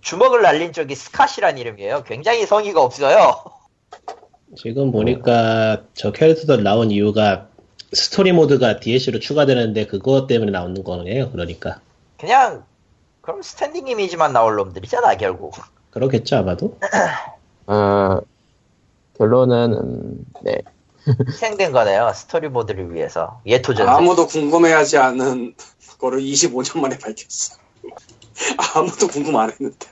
주먹을 0.02 0.42
날린 0.42 0.72
쪽이 0.72 0.94
스캇이라는 0.96 1.58
이름이에요. 1.60 2.04
굉장히 2.04 2.46
성의가 2.46 2.82
없어요. 2.82 3.36
지금 4.56 4.92
보니까 4.92 5.84
저 5.94 6.12
캐릭터들 6.12 6.64
나온 6.64 6.92
이유가 6.92 7.48
스토리 7.94 8.32
모드가 8.32 8.80
DLC로 8.80 9.20
추가되는데 9.20 9.88
그것 9.88 10.28
때문에 10.28 10.52
나오는 10.52 10.84
거네요. 10.84 11.32
그러니까 11.32 11.80
그냥 12.18 12.64
그럼 13.22 13.42
standing 13.42 13.88
이미지만 13.88 14.34
나올 14.34 14.56
놈들이잖아 14.56 15.16
결국. 15.18 15.54
그렇겠죠 15.92 16.38
아마도. 16.38 16.78
어, 17.68 18.20
결론은, 19.18 19.74
음, 19.74 20.26
네. 20.42 20.58
희생된 21.28 21.72
거네요. 21.72 22.12
스토리 22.16 22.50
모드를 22.50 22.94
위해서. 22.94 23.42
예토전세. 23.46 23.92
아무도 23.92 24.28
궁금해하지 24.28 24.98
않은 24.98 25.56
거를 26.00 26.20
25년 26.22 26.80
만에 26.80 26.98
밝혔어. 26.98 27.58
아무도 28.76 29.08
궁금 29.08 29.36
안 29.36 29.52
했는데. 29.52 29.88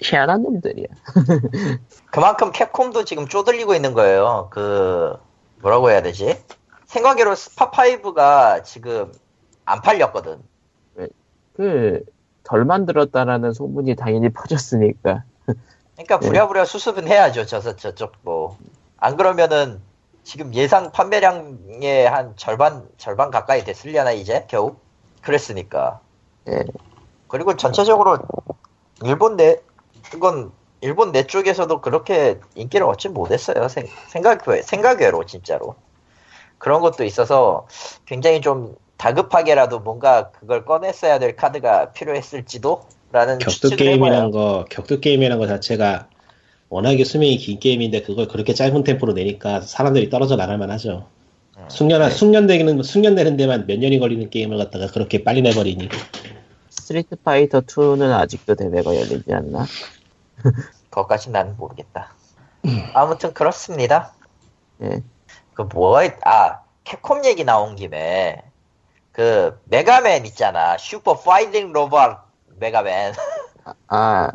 희한한 0.00 0.42
놈들이야. 0.42 0.86
그만큼 2.10 2.52
캡콤도 2.52 3.04
지금 3.04 3.26
쪼들리고 3.26 3.74
있는 3.74 3.94
거예요. 3.94 4.48
그 4.50 5.16
뭐라고 5.60 5.90
해야 5.90 6.02
되지? 6.02 6.42
생각외로 6.86 7.32
스파5가 7.32 8.64
지금 8.64 9.12
안 9.64 9.82
팔렸거든. 9.82 10.42
그, 11.54 12.04
덜 12.44 12.64
만들었다라는 12.64 13.52
소문이 13.52 13.96
당연히 13.96 14.30
퍼졌으니까. 14.30 15.24
그러니까 15.94 16.18
네. 16.20 16.26
부랴부랴 16.26 16.64
수습은 16.64 17.08
해야죠. 17.08 17.46
저 17.46 17.60
저쪽 17.76 18.12
뭐. 18.22 18.56
안 18.96 19.16
그러면은 19.16 19.80
지금 20.22 20.54
예상 20.54 20.90
판매량의 20.92 22.08
한 22.08 22.34
절반 22.36 22.88
절반 22.96 23.30
가까이 23.30 23.64
됐으려나 23.64 24.12
이제 24.12 24.46
겨우 24.48 24.76
그랬으니까. 25.20 26.00
예. 26.48 26.64
그리고 27.26 27.56
전체적으로 27.56 28.18
일본 29.02 29.36
내 29.36 29.60
이건 30.14 30.52
일본 30.80 31.12
내 31.12 31.24
쪽에서도 31.24 31.80
그렇게 31.80 32.38
인기를 32.54 32.86
얻지 32.86 33.08
못했어요. 33.08 33.68
생, 33.68 33.86
생각 34.08 34.44
생각외로 34.62 35.24
진짜로 35.26 35.74
그런 36.58 36.80
것도 36.80 37.04
있어서 37.04 37.66
굉장히 38.06 38.40
좀 38.40 38.76
다급하게라도 38.96 39.80
뭔가 39.80 40.30
그걸 40.30 40.64
꺼냈어야 40.64 41.18
될 41.18 41.36
카드가 41.36 41.92
필요했을지도 41.92 42.82
라는 43.10 43.38
격투 43.38 43.70
추측을 43.70 43.76
게임이란. 43.76 44.30
거 44.30 44.66
격투 44.68 45.00
게임이란 45.00 45.38
거 45.38 45.46
자체가 45.46 46.08
워낙에 46.68 47.04
수명이 47.04 47.38
긴 47.38 47.58
게임인데 47.58 48.02
그걸 48.02 48.28
그렇게 48.28 48.52
짧은 48.52 48.84
템포로 48.84 49.14
내니까 49.14 49.62
사람들이 49.62 50.10
떨어져 50.10 50.36
나갈만 50.36 50.70
하죠. 50.72 51.06
음. 51.56 51.64
숙련 51.68 52.10
숙련되는 52.10 52.82
숙련되는 52.82 53.36
데만 53.36 53.66
몇 53.66 53.78
년이 53.78 53.98
걸리는 53.98 54.30
게임을 54.30 54.58
갖다가 54.58 54.88
그렇게 54.88 55.24
빨리 55.24 55.42
내버리니 55.42 55.88
스트리트 56.68 57.16
파이터 57.16 57.62
2는 57.62 58.12
아직도 58.12 58.54
대회가 58.54 58.94
열리지 58.94 59.32
않나? 59.32 59.66
그것까진 60.90 61.32
나는 61.32 61.56
모르겠다. 61.56 62.12
아무튼 62.94 63.32
그렇습니다. 63.32 64.12
예. 64.82 65.02
그 65.54 65.62
뭐가 65.62 66.04
있, 66.04 66.12
아 66.24 66.60
캡콤 66.84 67.24
얘기 67.24 67.44
나온 67.44 67.74
김에 67.76 68.42
그 69.12 69.60
메가맨 69.64 70.24
있잖아 70.26 70.78
슈퍼 70.78 71.18
파이팅 71.18 71.72
로봇 71.72 72.16
메가맨 72.58 73.14
아, 73.64 73.74
아, 73.88 74.30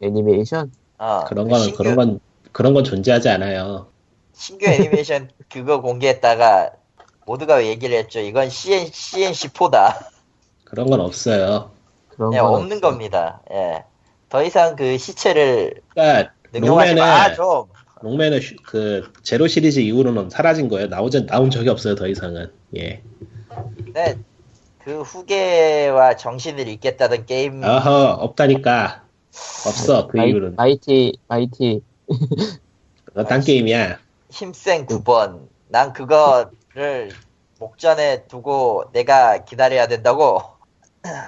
애니메이션? 0.00 0.72
어, 0.98 1.24
그런 1.28 1.46
그 1.46 1.50
거는 1.50 1.64
신규, 1.64 1.78
그런 1.78 1.96
건 1.96 2.20
그런 2.52 2.74
건 2.74 2.84
존재하지 2.84 3.28
않아요. 3.28 3.88
신규 4.32 4.66
애니메이션 4.66 5.30
그거 5.50 5.80
공개했다가 5.80 6.70
모두가 7.26 7.64
얘기를 7.66 7.96
했죠 7.98 8.20
이건 8.20 8.48
CN, 8.48 8.86
CNC4다 8.86 10.06
그런 10.64 10.88
건 10.88 11.00
없어요. 11.00 11.72
그런 12.10 12.32
예, 12.34 12.38
건 12.38 12.54
없는 12.54 12.76
없어. 12.78 12.88
겁니다 12.88 13.40
예. 13.50 13.84
더 14.28 14.42
이상 14.42 14.76
그 14.76 14.98
시체를 14.98 15.80
그러니까 15.88 16.32
능욕하지 16.52 16.94
록맨은 16.94 17.02
마 17.02 17.34
좀 17.34 17.66
록맨은 18.00 18.40
슈- 18.40 18.54
그 18.64 19.12
제로 19.22 19.48
시리즈 19.48 19.80
이후로는 19.80 20.30
사라진 20.30 20.68
거예요. 20.68 20.86
나오전 20.86 21.26
나온 21.26 21.50
적이 21.50 21.70
없어요. 21.70 21.94
더 21.96 22.06
이상은. 22.06 22.52
예. 22.76 23.02
네, 23.92 24.16
그 24.84 25.02
후계와 25.02 26.16
정신을 26.16 26.68
잇겠다던 26.68 27.26
게임 27.26 27.64
어허 27.64 28.18
없다니까. 28.20 29.04
없어 29.66 30.06
그 30.06 30.16
마이, 30.16 30.30
이후로는. 30.30 30.56
마이티, 30.56 31.18
마이티, 31.26 31.80
그건 33.04 33.26
딴 33.26 33.40
게임이야. 33.40 33.98
힘센 34.30 34.86
9번. 34.86 35.48
난 35.68 35.92
그거를 35.92 37.10
목전에 37.58 38.26
두고 38.28 38.84
내가 38.92 39.44
기다려야 39.44 39.88
된다고. 39.88 40.40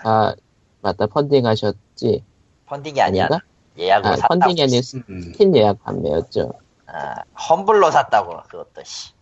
아, 0.04 0.34
맞다, 0.82 1.06
펀딩 1.06 1.46
하셨지? 1.46 2.24
펀딩이 2.70 3.00
아니야. 3.02 3.24
아닌가? 3.26 3.44
예약으로 3.76 4.12
아, 4.12 4.16
샀다고. 4.16 4.40
펀딩이 4.40 4.62
음. 5.08 5.20
스킨 5.32 5.56
예약 5.56 5.82
판매였죠. 5.82 6.52
아, 6.86 7.16
Humble로 7.48 7.90
샀다고. 7.90 8.42
그것도 8.48 8.82
씨. 8.84 9.12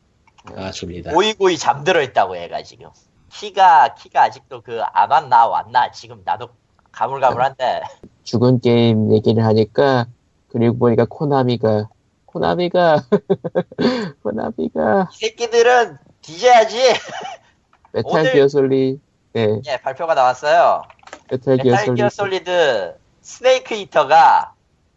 아 0.56 0.70
줍니다. 0.70 1.12
고이고이 1.12 1.56
잠들어 1.58 2.02
있다고 2.02 2.36
얘가 2.38 2.62
지금. 2.62 2.88
키가 3.30 3.94
키가 3.94 4.22
아직도 4.24 4.62
그 4.62 4.80
안 4.92 5.10
왔나 5.10 5.46
왔나 5.46 5.90
지금 5.92 6.22
나도 6.24 6.48
가물가물한데. 6.92 7.82
죽은 8.24 8.60
게임 8.60 9.12
얘기를 9.12 9.44
하니까, 9.44 10.06
그리고 10.48 10.76
보니까 10.78 11.06
코나미가, 11.08 11.88
코나미가, 12.26 13.04
코나미가, 14.22 15.08
이 15.12 15.16
새끼들은 15.16 15.98
뒤져야지. 16.22 16.78
메탈 17.92 18.10
오늘- 18.20 18.32
기어 18.32 18.48
솔리, 18.48 19.00
예, 19.36 19.60
예, 19.66 19.76
발표가 19.78 20.14
나왔어요. 20.14 20.82
메탈 21.30 21.56
메탈 21.62 21.94
기어 21.94 22.08
솔리드 22.10 22.94
스네이크 23.32 23.74
이터가 23.74 24.54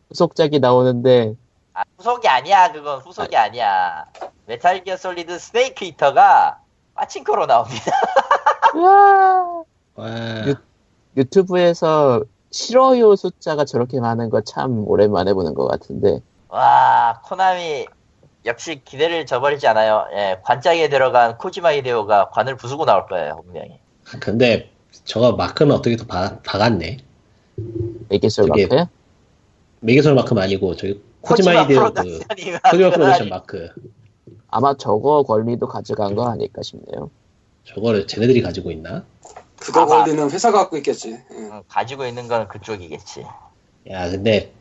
후속작이 0.10 0.60
나오는데, 0.60 1.36
아, 1.74 1.84
후속이 1.98 2.28
아니야, 2.30 2.72
그건 2.72 3.00
후속이 3.00 3.36
아니야. 3.36 4.06
메탈 4.46 4.84
기어 4.86 4.96
솔리드 4.96 5.38
스네이크 5.38 5.84
이터가 5.84 6.60
빠친코로 6.96 7.46
나옵니다. 7.46 7.92
유- 10.48 10.56
유튜브에서 11.18 12.24
싫어요 12.52 13.16
숫자가 13.18 13.66
저렇게 13.66 14.00
많은 14.00 14.30
거 14.30 14.42
참 14.42 14.88
오랜만에 14.88 15.34
보는 15.34 15.54
것 15.54 15.68
같은데, 15.68 16.20
와, 16.48 17.22
코나미 17.26 17.86
역시 18.46 18.82
기대를 18.84 19.26
저버리지 19.26 19.68
않아요. 19.68 20.08
예, 20.14 20.40
관짝에 20.44 20.88
들어간 20.90 21.38
코지마 21.38 21.74
히데오가 21.74 22.30
관을 22.30 22.56
부수고 22.56 22.86
나올 22.86 23.06
거예요, 23.08 23.42
분명히. 23.44 23.78
근데 24.22 24.72
저거 25.04 25.34
마크는 25.34 25.76
어떻게 25.76 25.96
또 25.98 26.08
박, 26.08 26.42
박았네. 26.44 26.98
메기솔 28.10 28.48
저게 28.48 28.64
마크야? 28.68 28.90
메기솔 29.82 30.14
마크는 30.16 30.42
아니고 30.42 30.76
저기 30.76 31.02
코지마 31.22 31.64
히데오 31.64 31.80
그 31.94 31.94
프로덕션이 31.94 32.20
코지마 32.70 32.90
프로덕션 32.92 33.30
마크. 33.30 33.70
아마 34.50 34.76
저거 34.78 35.24
권리도 35.24 35.68
가져간 35.68 36.16
거 36.16 36.28
아닐까 36.30 36.62
싶네요. 36.62 37.10
저거를 37.66 38.08
쟤네들이 38.08 38.42
가지고 38.42 38.72
있나? 38.72 39.04
그거 39.60 39.82
아마- 39.82 40.04
걸리는 40.04 40.30
회사가 40.32 40.58
갖고 40.60 40.78
있겠지. 40.78 41.12
예. 41.12 41.24
응, 41.32 41.62
가지고 41.68 42.06
있는 42.06 42.28
건 42.28 42.48
그쪽이겠지. 42.48 43.26
야 43.90 44.10
근데 44.10 44.52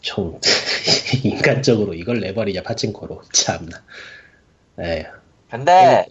좀 0.00 0.38
인간적으로 1.24 1.94
이걸 1.94 2.20
내버리냐 2.20 2.62
파친코로 2.62 3.22
참나. 3.32 3.82
에휴. 4.80 5.04
근데 5.50 6.06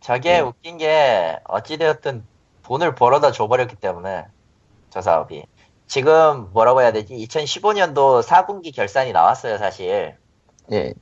저게 0.00 0.32
네. 0.34 0.40
웃긴 0.40 0.78
게 0.78 1.38
어찌되었든 1.44 2.24
돈을 2.64 2.94
벌어다 2.94 3.32
줘버렸기 3.32 3.76
때문에 3.76 4.24
저 4.90 5.00
사업이 5.00 5.44
지금 5.90 6.52
뭐라고 6.52 6.82
해야 6.82 6.92
되지? 6.92 7.14
2015년도 7.14 8.22
4분기 8.22 8.72
결산이 8.72 9.10
나왔어요 9.10 9.58
사실 9.58 10.16
예. 10.70 10.94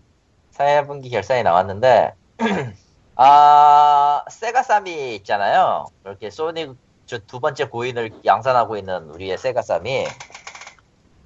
4분기 0.55 1.11
결산이 1.11 1.43
나왔는데 1.43 2.14
아 3.14 4.24
세가삼이 4.30 5.16
있잖아요 5.16 5.84
이렇게 6.07 6.30
소니 6.30 6.72
저두 7.05 7.39
번째 7.39 7.66
고인을 7.66 8.12
양산하고 8.24 8.78
있는 8.78 9.11
우리의 9.11 9.36
세가삼이 9.36 10.07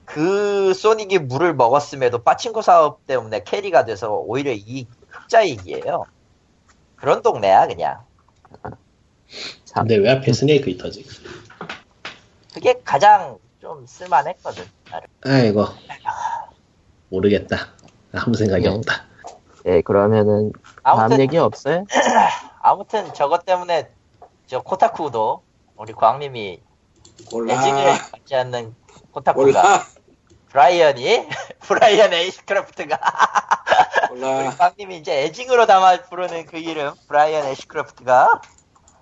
그 0.06 0.74
소닉이 0.74 1.20
물을 1.20 1.54
먹었음에도 1.54 2.24
빠친코 2.24 2.62
사업 2.62 3.06
때문에 3.06 3.44
캐리가 3.44 3.84
돼서 3.84 4.12
오히려 4.12 4.50
이 4.50 4.88
흑자이익이에요 5.06 6.02
그런 6.96 7.22
동네야 7.22 7.68
그냥 7.68 8.00
참. 9.64 9.86
근데 9.86 9.98
왜 9.98 10.10
하필 10.10 10.34
스네이크 10.34 10.68
이터지? 10.68 11.06
그게 12.52 12.80
가장 12.84 13.38
좀 13.62 13.86
쓸만했거든. 13.86 14.64
나름. 14.90 15.06
아이고 15.24 15.64
모르겠다. 17.10 17.68
아무 18.12 18.34
생각이 18.34 18.64
예. 18.64 18.68
없다. 18.68 19.04
예, 19.66 19.80
그러면은 19.82 20.50
다음 20.82 20.98
아무튼 20.98 21.20
얘기 21.20 21.38
없어요? 21.38 21.84
아무튼 22.60 23.14
저것 23.14 23.44
때문에 23.44 23.88
저 24.48 24.60
코타쿠도 24.62 25.44
우리 25.76 25.92
광님이. 25.92 26.60
애증을 27.30 27.84
받지 28.10 28.34
않는 28.34 28.74
코타쿠가 29.12 29.46
몰라. 29.46 29.84
브라이언이 30.48 31.28
브라이언 31.62 32.12
애시크래프트가 32.14 32.98
우리. 34.10 34.56
광님이 34.56 34.96
이제 34.96 35.22
애증으로 35.22 35.66
담아 35.66 36.02
부르는 36.08 36.46
그 36.46 36.56
이름 36.58 36.94
브라이언 37.06 37.46
애시크래프트가 37.46 38.40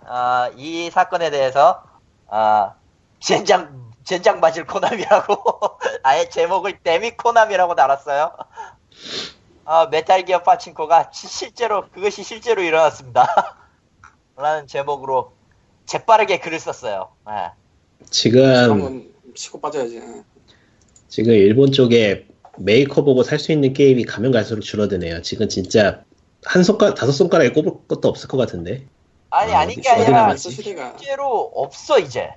아, 0.04 0.50
이 0.54 0.90
사건에 0.90 1.30
대해서 1.30 1.82
아, 2.28 2.74
젠장 3.20 3.89
젠장 4.10 4.40
맞을 4.40 4.66
코나미라고 4.66 5.78
아예 6.02 6.28
제목을 6.28 6.80
damn 6.82 7.12
it 7.12 7.23
코나미라고 7.23 7.76
달았어요. 7.76 8.32
아, 9.64 9.86
메탈 9.86 10.24
기어 10.24 10.42
파친코가 10.42 11.12
시- 11.14 11.28
실제로 11.28 11.88
그것이 11.90 12.24
실제로 12.24 12.60
일어났습니다. 12.60 13.56
라는 14.36 14.66
제목으로 14.66 15.30
재빠르게 15.86 16.40
글을 16.40 16.58
썼어요. 16.58 17.10
예. 17.28 17.52
지금 18.10 19.12
치고 19.36 19.60
빠져야지. 19.60 19.98
예. 19.98 20.22
지금 21.08 21.32
일본 21.32 21.70
쪽에 21.70 22.26
메이커 22.58 23.04
보고 23.04 23.22
살 23.22 23.38
수 23.38 23.52
있는 23.52 23.72
게임이 23.72 24.06
가면 24.06 24.32
갈수록 24.32 24.62
줄어드네요. 24.62 25.22
지금 25.22 25.48
진짜 25.48 26.02
한 26.44 26.64
손가락 26.64 26.96
다섯 26.96 27.12
손가락에 27.12 27.52
꼽을 27.52 27.86
것도 27.86 28.08
없을 28.08 28.26
것 28.26 28.36
같은데. 28.38 28.86
아니 29.30 29.54
아, 29.54 29.60
아닌 29.60 29.80
게 29.80 29.88
아니라 29.88 30.34
실제로 30.36 31.52
없어 31.54 32.00
이제. 32.00 32.30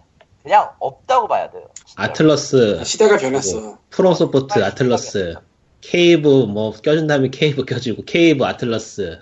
그냥 0.43 0.71
없다고 0.79 1.27
봐야 1.27 1.49
돼요. 1.49 1.67
진짜로. 1.85 2.11
아틀러스, 2.11 2.83
시대가 2.83 3.17
변했어. 3.17 3.77
프롬소프트, 3.89 4.47
빨리 4.47 4.65
아틀러스, 4.65 5.35
케이브 5.81 6.27
뭐 6.45 6.71
껴준 6.73 7.07
다음에 7.07 7.29
케이브 7.29 7.65
껴주고 7.65 8.03
케이브 8.05 8.45
아틀러스 8.45 9.21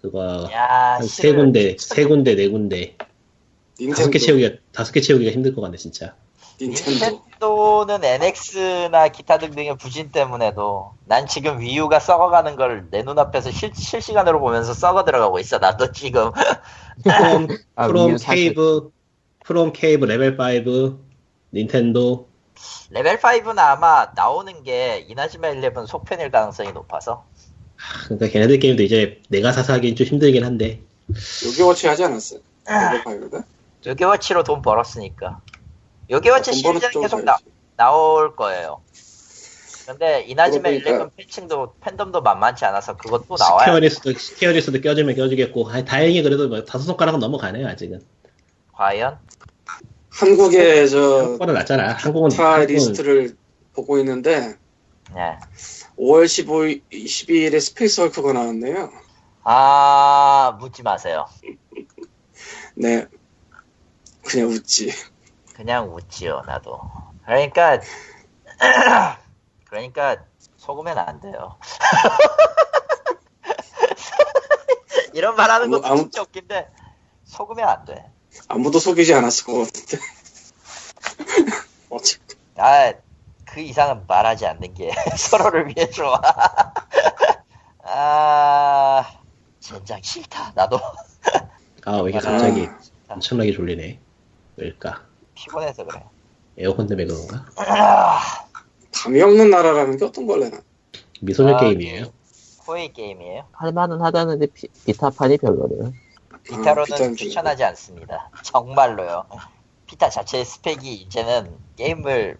그거 0.00 0.48
야, 0.52 0.96
한세 0.98 1.32
군데, 1.34 1.76
세 1.78 2.04
군데, 2.04 2.34
네 2.34 2.48
군데 2.48 2.96
다섯 3.94 4.10
개 4.10 4.18
닌텐도. 4.18 4.18
채우기가 4.18 4.56
다섯 4.72 4.92
개 4.92 5.00
채우기가 5.00 5.30
힘들 5.30 5.54
것 5.54 5.60
같네 5.60 5.76
진짜. 5.76 6.14
닌텐도. 6.60 6.90
닌텐도 6.90 7.84
는 7.86 8.04
NX나 8.04 9.08
기타 9.08 9.38
등등의 9.38 9.76
부진 9.78 10.10
때문에도 10.12 10.92
난 11.06 11.26
지금 11.26 11.60
위유가 11.60 11.98
썩어가는 11.98 12.56
걸 12.56 12.86
내 12.90 13.02
눈앞에서 13.02 13.50
실, 13.50 13.72
실시간으로 13.74 14.38
보면서 14.40 14.72
썩어 14.74 15.04
들어가고 15.04 15.38
있어. 15.40 15.58
나도 15.58 15.92
지금 15.92 16.30
프롬, 17.02 17.48
아, 17.74 17.86
프롬 17.88 18.16
케이브, 18.16 18.90
프롬 19.44 19.72
케이브 19.72 20.04
레벨 20.04 20.36
5, 20.38 20.98
닌텐도 21.54 22.28
레벨 22.90 23.18
5는 23.18 23.58
아마 23.58 24.10
나오는 24.14 24.62
게 24.62 25.04
이나즈마 25.08 25.48
11 25.48 25.72
속편일 25.86 26.30
가능성이 26.30 26.72
높아서 26.72 27.24
그러니까 28.04 28.28
걔네들 28.28 28.58
게임도 28.60 28.82
이제 28.82 29.20
내가 29.28 29.52
사서 29.52 29.72
하기엔 29.74 29.96
좀 29.96 30.06
힘들긴 30.06 30.44
한데 30.44 30.80
요괴워치 31.44 31.88
하지 31.88 32.04
않았어? 32.04 32.36
레벨 32.68 33.04
파이브가? 33.04 33.44
요괴워치로 33.84 34.44
돈 34.44 34.62
벌었으니까 34.62 35.40
요괴워치 36.10 36.52
돈 36.52 36.62
버는 36.62 36.80
시리즈는 36.80 36.92
쭉 36.92 37.00
계속 37.02 37.24
나. 37.24 37.36
나올 37.76 38.36
거예요. 38.36 38.80
근데 39.86 40.22
이나즈마 40.28 40.68
그러니까- 40.68 40.90
11 40.90 41.08
팬층도 41.16 41.74
팬덤도 41.80 42.20
만만치 42.22 42.64
않아서 42.66 42.96
그것도 42.96 43.34
나와요. 43.36 43.64
스퀘어에닉스도 43.66 44.12
스퀘어에닉스도 44.12 44.80
껴주면 44.80 45.16
껴주겠고 45.16 45.68
아니, 45.70 45.84
다행히 45.84 46.22
그래도 46.22 46.48
뭐 46.48 46.62
다섯 46.64 46.84
손가락은 46.84 47.18
넘어가네요 47.18 47.66
아직은 47.66 48.00
과연 48.72 49.18
한국의 50.10 50.88
저 50.90 51.18
한국보다 51.18 51.52
낫잖아 51.52 51.92
한국은 51.94 52.30
스타 52.30 52.54
한국은 52.54 52.74
리스트를 52.74 53.36
보고 53.74 53.98
있는데 53.98 54.56
네. 55.14 55.38
5월 55.98 56.24
15일, 56.24 56.82
22일에 56.90 57.60
스페이스 57.60 58.00
헐크가 58.00 58.32
나왔네요. 58.32 58.90
아 59.44 60.56
묻지 60.58 60.82
마세요. 60.82 61.26
네. 62.74 63.06
그냥 64.24 64.48
웃지. 64.48 64.90
그냥 65.54 65.94
웃지요 65.94 66.42
나도. 66.46 66.80
그러니까 67.24 67.80
그러니까 69.68 70.24
속으면 70.56 70.98
안 70.98 71.20
돼요. 71.20 71.56
이런 75.12 75.36
말하는 75.36 75.70
것도 75.70 75.82
뭐, 75.82 75.90
아무- 75.90 76.00
진짜 76.02 76.22
웃긴데 76.22 76.68
속으면 77.24 77.68
안 77.68 77.84
돼. 77.84 78.10
아무도 78.48 78.78
속이지 78.78 79.14
않았을 79.14 79.44
것 79.46 79.54
같은데. 79.64 79.98
어찌 81.90 82.18
아, 82.56 82.92
그 83.44 83.60
이상은 83.60 84.04
말하지 84.06 84.46
않는 84.46 84.74
게 84.74 84.90
서로를 85.16 85.68
위해 85.68 85.88
좋아. 85.90 86.20
아, 87.84 89.04
젠장 89.60 90.00
싫다. 90.02 90.52
나도 90.54 90.78
아 91.84 92.00
왜 92.02 92.10
이게 92.10 92.18
맞아. 92.18 92.30
갑자기 92.32 92.66
아, 93.08 93.14
엄청나게 93.14 93.52
졸리네 93.52 93.98
왜일까 94.56 95.02
피곤해서 95.34 95.84
그래. 95.84 96.02
에어컨 96.58 96.86
때문에 96.86 97.06
그런가 97.06 97.44
아, 97.56 98.20
감이 98.92 99.20
없는 99.20 99.50
나라라는 99.50 99.96
게 99.98 100.04
어떤 100.04 100.26
걸래나. 100.26 100.60
미소녀 101.20 101.54
아, 101.56 101.60
게임이에요 101.60 102.06
코에이 102.64 102.92
게임이에요. 102.92 103.48
할만은 103.52 104.00
하다는데 104.00 104.46
비, 104.46 104.68
비타판이 104.86 105.38
별로래요. 105.38 105.92
비타로는 106.44 106.84
비타는 106.84 107.16
추천하지 107.16 107.64
않습니다. 107.64 108.30
정말로요. 108.42 109.24
비타 109.86 110.08
자체의 110.08 110.44
스펙이 110.44 110.94
이제는 110.94 111.56
게임을 111.76 112.38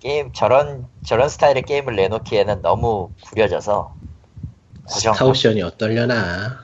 게임 0.00 0.32
저런 0.32 0.86
저런 1.04 1.28
스타일의 1.28 1.62
게임을 1.62 1.96
내놓기에는 1.96 2.62
너무 2.62 3.10
구려져서 3.24 3.94
고정 4.88 5.14
스타오션이 5.14 5.62
어떨려나 5.62 6.60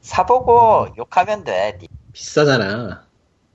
사보고 0.00 0.88
욕하면 0.96 1.44
돼. 1.44 1.78
니 1.80 1.88
비싸잖아 2.12 3.04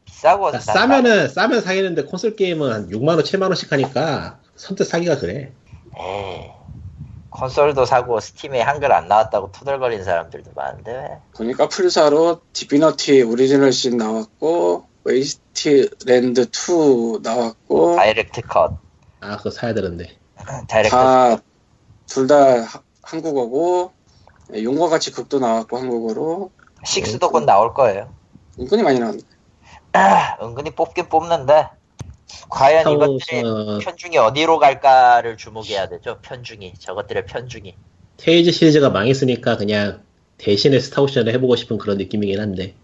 비싸고 0.05 0.45
그러니까 0.45 0.59
싸면은 0.73 1.27
싸면 1.29 1.61
사기는데 1.61 2.03
콘솔 2.05 2.35
게임은 2.35 2.71
한 2.71 2.89
6만원 2.89 3.21
7만원씩 3.23 3.69
하니까 3.69 4.39
선뜻 4.55 4.87
사기가 4.87 5.17
그래 5.17 5.51
에이, 5.99 6.51
콘솔도 7.37 7.85
사고 7.85 8.19
스팀에 8.19 8.61
한글 8.61 8.91
안 8.91 9.07
나왔다고 9.07 9.51
투덜거리는 9.51 10.03
사람들도 10.03 10.51
많은데 10.55 10.91
왜? 10.91 11.19
보니까 11.35 11.69
풀사로 11.69 12.41
디비너티 12.53 13.21
오리지널 13.21 13.71
씬 13.71 13.97
나왔고 13.97 14.87
웨이스트 15.03 15.89
랜드 16.05 16.41
2 16.41 17.19
나왔고 17.21 17.95
director's 17.95 18.41
cut, 18.41 18.77
아 19.21 19.37
그거 19.37 19.51
사야 19.51 19.73
되는데 19.75 20.17
direct 20.67 20.95
다둘다 22.07 22.81
한국어고 23.03 23.93
네, 24.49 24.63
용과 24.63 24.89
같이 24.89 25.11
극도 25.11 25.39
나왔고 25.39 25.77
한국어로 25.77 26.51
식스도 26.85 27.31
곧 27.31 27.43
나올 27.43 27.73
거예요. 27.73 28.11
은근히 28.59 28.81
많이 28.81 28.99
나왔네. 28.99 29.19
아, 29.93 30.37
은근히 30.41 30.71
뽑긴 30.71 31.09
뽑는데 31.09 31.69
과연 32.49 32.91
이것들의 32.91 33.19
스타오션 33.19 33.79
편중이 33.79 34.17
어디로 34.17 34.59
갈까를 34.59 35.37
주목해야 35.37 35.87
되죠. 35.89 36.19
편중이 36.21 36.73
저것들의 36.79 37.25
편중이. 37.25 37.75
테일즈 38.17 38.51
시리즈가 38.51 38.89
망했으니까 38.89 39.57
그냥 39.57 40.01
대신에 40.37 40.79
스타오션을 40.79 41.33
해보고 41.33 41.55
싶은 41.55 41.77
그런 41.77 41.97
느낌이긴 41.97 42.39
한데 42.39 42.75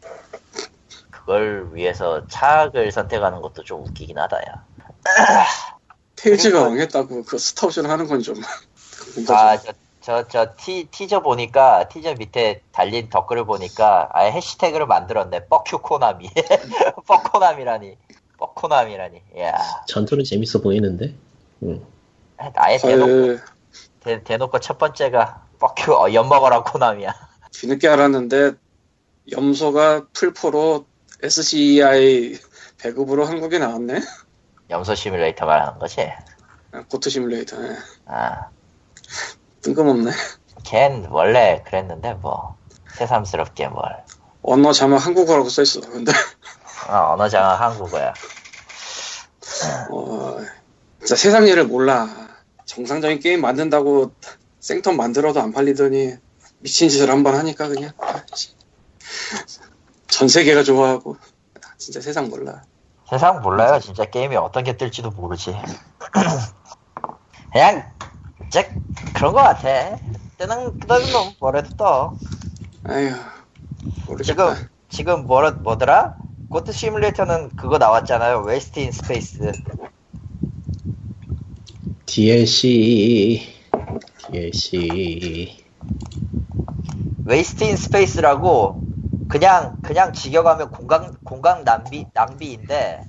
그걸 1.10 1.70
위해서 1.72 2.28
차악을 2.28 2.92
선택하는 2.92 3.42
것도 3.42 3.64
좀 3.64 3.84
웃기긴 3.86 4.18
하다야. 4.18 4.66
테일즈가 6.16 6.64
망했다고 6.64 7.24
그 7.24 7.38
스타오션 7.38 7.86
하는 7.86 8.08
건 8.08 8.22
좀. 8.22 8.36
아, 9.30 9.58
저 9.58 9.74
저, 10.04 10.28
저, 10.28 10.54
티, 10.58 10.90
티저 10.92 11.22
보니까, 11.22 11.88
티저 11.88 12.16
밑에 12.16 12.62
달린 12.74 13.10
댓글을 13.10 13.46
보니까, 13.46 14.10
아예 14.12 14.32
해시태그를 14.32 14.86
만들었네. 14.86 15.48
뻑큐 15.48 15.78
코나미. 15.78 16.30
뻑코나미라니. 17.08 17.96
뻑코나미라니. 18.44 19.22
이야. 19.38 19.58
전투는 19.88 20.26
재밌어 20.26 20.60
보이는데. 20.60 21.14
음. 21.64 21.86
아예 22.38 22.78
대놓고, 22.78 23.12
헐, 23.12 23.42
대, 24.02 24.24
대놓고 24.24 24.60
첫 24.60 24.78
번째가, 24.78 25.46
뻑큐, 25.60 25.94
어, 25.94 26.14
엿먹어라 26.14 26.64
코나미야. 26.64 27.14
뒤늦게 27.54 27.88
알았는데 27.88 28.54
염소가 29.32 30.08
풀포로 30.12 30.86
SCI 31.22 32.38
배급으로 32.80 33.26
한국에 33.26 33.60
나왔네. 33.60 34.02
염소 34.70 34.96
시뮬레이터 34.96 35.46
말하는 35.46 35.80
거지. 35.80 36.02
아, 36.72 36.84
고트 36.90 37.10
시뮬레이터. 37.10 37.64
예. 37.64 37.78
아, 38.08 38.50
뜬금없네. 39.62 40.12
걘 40.66 41.08
원래 41.10 41.64
그랬는데, 41.66 42.16
뭐. 42.16 42.58
새삼스럽게 42.96 43.70
뭘. 43.70 44.04
언어 44.42 44.74
자막 44.74 45.04
한국어라고 45.04 45.50
써있어. 45.50 45.82
근데 45.82 46.12
어, 46.90 47.14
언어 47.14 47.30
장악 47.30 47.60
한국어야. 47.62 48.14
어, 49.92 50.38
진짜 51.00 51.16
세상 51.16 51.48
일을 51.48 51.66
몰라. 51.66 52.08
정상적인 52.66 53.20
게임 53.20 53.42
만든다고 53.42 54.12
생턴 54.60 54.96
만들어도 54.98 55.42
안 55.42 55.52
팔리더니 55.52 56.16
미친 56.60 56.90
짓을 56.90 57.10
한 57.10 57.24
번 57.24 57.36
하니까 57.36 57.68
그냥. 57.68 57.92
전 60.08 60.28
세계가 60.28 60.64
좋아하고 60.64 61.18
진짜 61.78 62.00
세상 62.02 62.30
몰라. 62.30 62.64
세상 63.10 63.42
몰라요. 63.42 63.80
진짜 63.80 64.06
게임이 64.06 64.36
어떤 64.38 64.64
게 64.64 64.78
뜰지도 64.78 65.12
모르지. 65.12 65.56
그냥, 67.52 67.84
진짜 68.50 68.68
그런 69.14 69.34
거 69.34 69.42
같아. 69.44 69.98
뜨는, 70.38 70.80
뜨는 70.80 71.12
놈 71.12 71.34
뭐래도 71.40 71.70
떠. 71.76 72.16
아휴 72.86 73.14
모르겠다. 74.08 74.24
지금, 74.24 74.56
지금 74.90 75.28
뭐라, 75.28 75.52
뭐더라? 75.52 76.16
고트 76.54 76.72
시뮬레이터는 76.72 77.56
그거 77.56 77.80
나왔잖아요. 77.80 78.42
Waste 78.42 78.80
in 78.80 78.92
Space. 78.92 79.54
DLC. 82.06 83.42
DLC. 84.30 85.66
Waste 87.26 87.64
in 87.64 87.76
Space라고 87.76 88.84
그냥 89.30 89.80
그냥 89.82 90.14
직역하면 90.14 90.70
공간 90.70 91.18
공간 91.24 91.64
낭비 91.64 92.06
낭비인데 92.14 93.02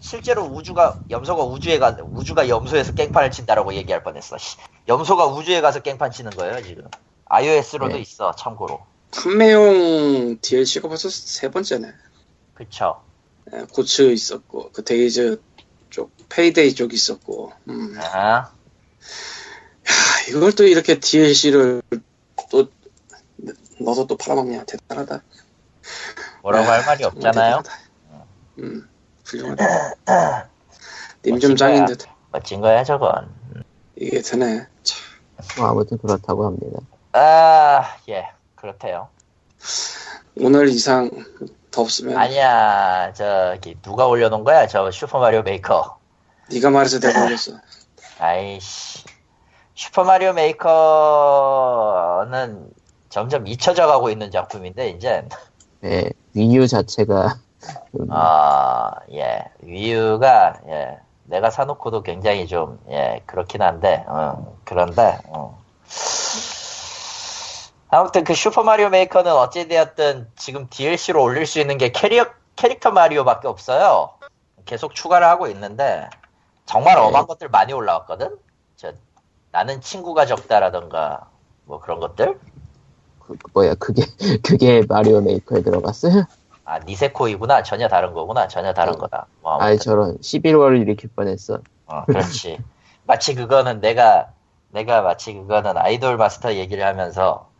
실제로 0.00 0.44
우주가 0.44 0.98
염소가 1.10 1.44
우주에 1.44 1.78
가 1.78 1.94
우주가 2.02 2.48
염소에서 2.48 2.94
깽판을 2.94 3.32
친다라고 3.32 3.74
얘기할 3.74 4.02
뻔했어. 4.02 4.38
씨. 4.38 4.56
염소가 4.88 5.26
우주에 5.26 5.60
가서 5.60 5.80
깽판 5.80 6.10
치는 6.10 6.30
거예요 6.30 6.62
지금. 6.62 6.84
iOS로도 7.26 7.96
네. 7.96 8.00
있어 8.00 8.34
참고로. 8.34 8.80
판매용 9.10 10.38
DLC가 10.40 10.88
벌써 10.88 11.10
세 11.10 11.50
번째네. 11.50 11.92
그쵸. 12.64 13.02
예, 13.52 13.64
고츠 13.72 14.12
있었고 14.12 14.70
그 14.72 14.84
데이즈 14.84 15.40
쪽 15.90 16.12
페이데이 16.28 16.74
쪽 16.74 16.92
있었고 16.94 17.52
음. 17.68 17.98
아, 17.98 18.50
하, 19.84 20.30
이걸 20.30 20.52
또 20.52 20.64
이렇게 20.64 21.00
DLC를 21.00 21.82
또 22.50 22.68
넣어서 23.80 24.06
또 24.06 24.16
팔아먹냐 24.16 24.64
대단하다. 24.64 25.22
뭐라고 26.42 26.70
할 26.70 26.84
말이 26.86 27.04
없잖아요. 27.04 27.62
대단하다. 27.62 27.72
음 28.58 28.88
훌륭하다. 29.24 30.48
님좀 31.24 31.50
멋진 31.50 31.56
짱인. 31.56 31.86
듯 31.86 31.98
멋진 32.30 32.60
거야 32.60 32.84
저건. 32.84 33.28
이게 33.96 34.20
드네. 34.20 34.66
참. 34.82 34.98
뭐 35.58 35.68
아무튼 35.68 35.98
그렇다고 35.98 36.46
합니다. 36.46 36.80
아, 37.12 37.96
예, 38.08 38.28
그렇대요. 38.54 39.08
오늘 40.36 40.68
이상 40.68 41.10
더 41.72 41.80
없으면 41.80 42.16
아니야, 42.16 43.12
저기 43.14 43.76
누가 43.82 44.06
올려놓은 44.06 44.44
거야? 44.44 44.68
저 44.68 44.90
슈퍼 44.92 45.18
마리오 45.18 45.42
메이커. 45.42 45.98
네가 46.52 46.70
말해서 46.70 47.00
내가 47.00 47.24
올렸어. 47.24 47.52
아이씨. 48.20 49.04
슈퍼마리오 49.74 50.34
메이커는 50.34 50.68
점점 53.08 53.46
잊혀져 53.46 53.86
가고 53.86 54.10
있는 54.10 54.30
작품인데, 54.30 54.90
이제. 54.90 55.26
예, 55.82 56.10
위유 56.34 56.68
자체가 56.68 57.38
좀 57.96 58.06
아, 58.10 58.92
예. 59.12 59.46
위유가, 59.60 60.60
예. 60.68 60.98
내가 61.24 61.50
사놓고도 61.50 62.02
굉장히 62.02 62.46
좀, 62.46 62.78
예, 62.90 63.22
그렇긴 63.26 63.62
한데, 63.62 64.04
어, 64.06 64.56
그런데, 64.64 65.18
어. 65.28 65.58
아무튼 67.94 68.24
그 68.24 68.32
슈퍼 68.32 68.62
마리오 68.62 68.88
메이커는 68.88 69.30
어찌되었든 69.30 70.28
지금 70.34 70.66
DLC로 70.70 71.22
올릴 71.22 71.44
수 71.44 71.60
있는 71.60 71.76
게 71.76 71.92
캐리어, 71.92 72.24
캐릭터 72.56 72.90
마리오밖에 72.90 73.48
없어요. 73.48 74.14
계속 74.64 74.94
추가를 74.94 75.26
하고 75.26 75.46
있는데, 75.48 76.08
정말 76.64 76.94
네. 76.94 77.02
엄한 77.02 77.26
것들 77.26 77.50
많이 77.50 77.74
올라왔거든? 77.74 78.38
저, 78.76 78.92
나는 79.50 79.82
친구가 79.82 80.24
적다라던가, 80.24 81.28
뭐 81.66 81.80
그런 81.80 82.00
것들? 82.00 82.40
그, 83.18 83.36
뭐야 83.52 83.74
그게 83.74 84.04
그게 84.42 84.82
마리오 84.88 85.20
메이커에 85.20 85.60
들어갔어요? 85.60 86.24
아, 86.64 86.78
니세코이구나. 86.78 87.62
전혀 87.62 87.88
다른 87.88 88.14
거구나. 88.14 88.48
전혀 88.48 88.72
다른 88.72 88.94
어. 88.94 88.96
거다. 88.96 89.26
뭐 89.42 89.60
아이 89.60 89.72
아무튼. 89.72 89.78
저런 89.84 90.18
11월을 90.18 90.80
일으킬 90.80 91.10
뻔했어. 91.14 91.58
어, 91.84 92.04
그렇지. 92.06 92.58
마치 93.04 93.34
그거는 93.34 93.82
내가, 93.82 94.30
내가 94.70 95.02
마치 95.02 95.34
그거는 95.34 95.76
아이돌 95.76 96.16
마스터 96.16 96.54
얘기를 96.54 96.86
하면서, 96.86 97.51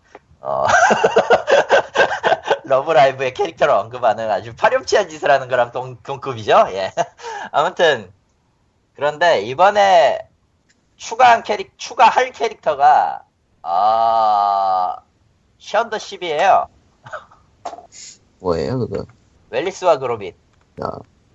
어, 0.42 0.66
러브라이브의 2.64 3.32
캐릭터를 3.32 3.72
언급하는 3.74 4.28
아주 4.30 4.54
파렴치한 4.56 5.08
짓을 5.08 5.30
하는 5.30 5.48
거랑 5.48 5.70
동, 5.70 5.96
동급이죠? 6.02 6.66
예. 6.70 6.92
아무튼, 7.52 8.12
그런데 8.94 9.42
이번에 9.42 10.28
추가한 10.96 11.44
캐릭, 11.44 11.78
추가할 11.78 12.32
캐릭터가, 12.32 13.22
아, 13.62 14.96
션 15.58 15.82
더 15.82 15.96
쉽이에요. 15.96 16.66
뭐예요 18.40 18.80
그거? 18.80 19.06
월레스와 19.50 19.98
그로밋. 19.98 20.34
어, 20.82 20.88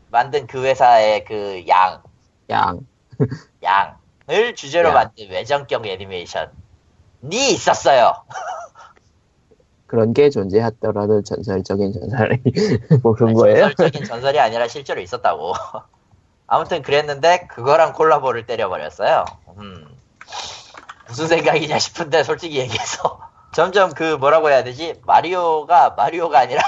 만든 0.10 0.48
그 0.48 0.66
회사의 0.66 1.24
그 1.24 1.64
양, 1.70 2.04
양. 2.50 2.86
양을 3.64 4.56
주제로 4.56 4.90
양. 4.90 4.96
만든 4.96 5.30
외전격 5.30 5.86
애니메이션이 5.86 6.52
있었어요. 7.52 8.14
그런 9.88 10.14
게 10.14 10.30
존재했더라도 10.30 11.24
전설적인 11.24 11.94
전설이 11.94 12.42
뭐 13.02 13.14
그런 13.14 13.34
거예요? 13.34 13.70
전설적인 13.70 14.06
전설이 14.06 14.40
아니라 14.40 14.68
실제로 14.68 15.02
있었다고. 15.02 15.54
아무튼 16.48 16.82
그랬는데 16.82 17.48
그거랑 17.48 17.94
콜라보를 17.94 18.46
때려버렸어요. 18.46 19.26
음. 19.58 19.88
무슨 21.08 21.28
생각이냐 21.28 21.80
싶은데 21.80 22.24
솔직히 22.24 22.60
얘기해서 22.60 23.20
점점 23.54 23.94
그 23.94 24.18
뭐라고 24.18 24.50
해야 24.50 24.64
되지? 24.64 24.96
마리오가 25.06 25.92
마리오가 25.92 26.40
아니라 26.40 26.62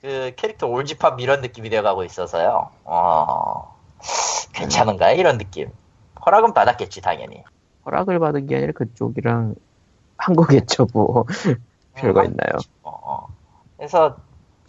그 0.00 0.32
캐릭터 0.36 0.66
올집합 0.68 1.20
이런 1.20 1.40
느낌이 1.40 1.70
되어가고 1.70 2.04
있어서요. 2.04 2.70
어. 2.84 3.76
괜찮은가요? 4.52 5.16
이런 5.16 5.38
느낌. 5.38 5.70
허락은 6.24 6.54
받았겠지 6.54 7.00
당연히. 7.00 7.42
허락을 7.84 8.18
받은 8.18 8.46
게 8.46 8.56
아니라 8.56 8.72
그쪽이랑 8.72 9.54
한 10.16 10.36
거겠죠 10.36 10.86
뭐 10.92 11.26
별거 11.96 12.20
음, 12.20 12.26
있나요? 12.26 12.58
어, 12.82 12.90
어. 13.02 13.28
그래서 13.76 14.16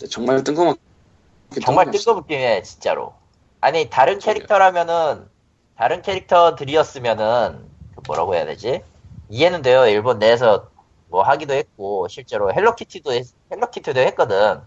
정말 0.10 0.44
뜬금없. 0.44 0.78
정말 1.64 1.92
뜬금없게 1.92 2.64
진짜로. 2.64 3.14
아니 3.62 3.90
다른 3.90 4.20
캐릭터라면은 4.20 5.28
다른 5.78 6.02
캐릭터들이었으면은 6.02 7.70
그 7.96 8.02
뭐라고 8.06 8.36
해야 8.36 8.46
되지? 8.46 8.84
이해는 9.30 9.62
돼요. 9.62 9.86
일본 9.88 10.20
내에서 10.20 10.70
뭐 11.08 11.24
하기도 11.24 11.54
했고 11.54 12.08
실제로 12.08 12.54
헬로키티도 12.54 13.14
했, 13.14 13.28
헬로키티도 13.52 14.00
했거든. 14.00 14.62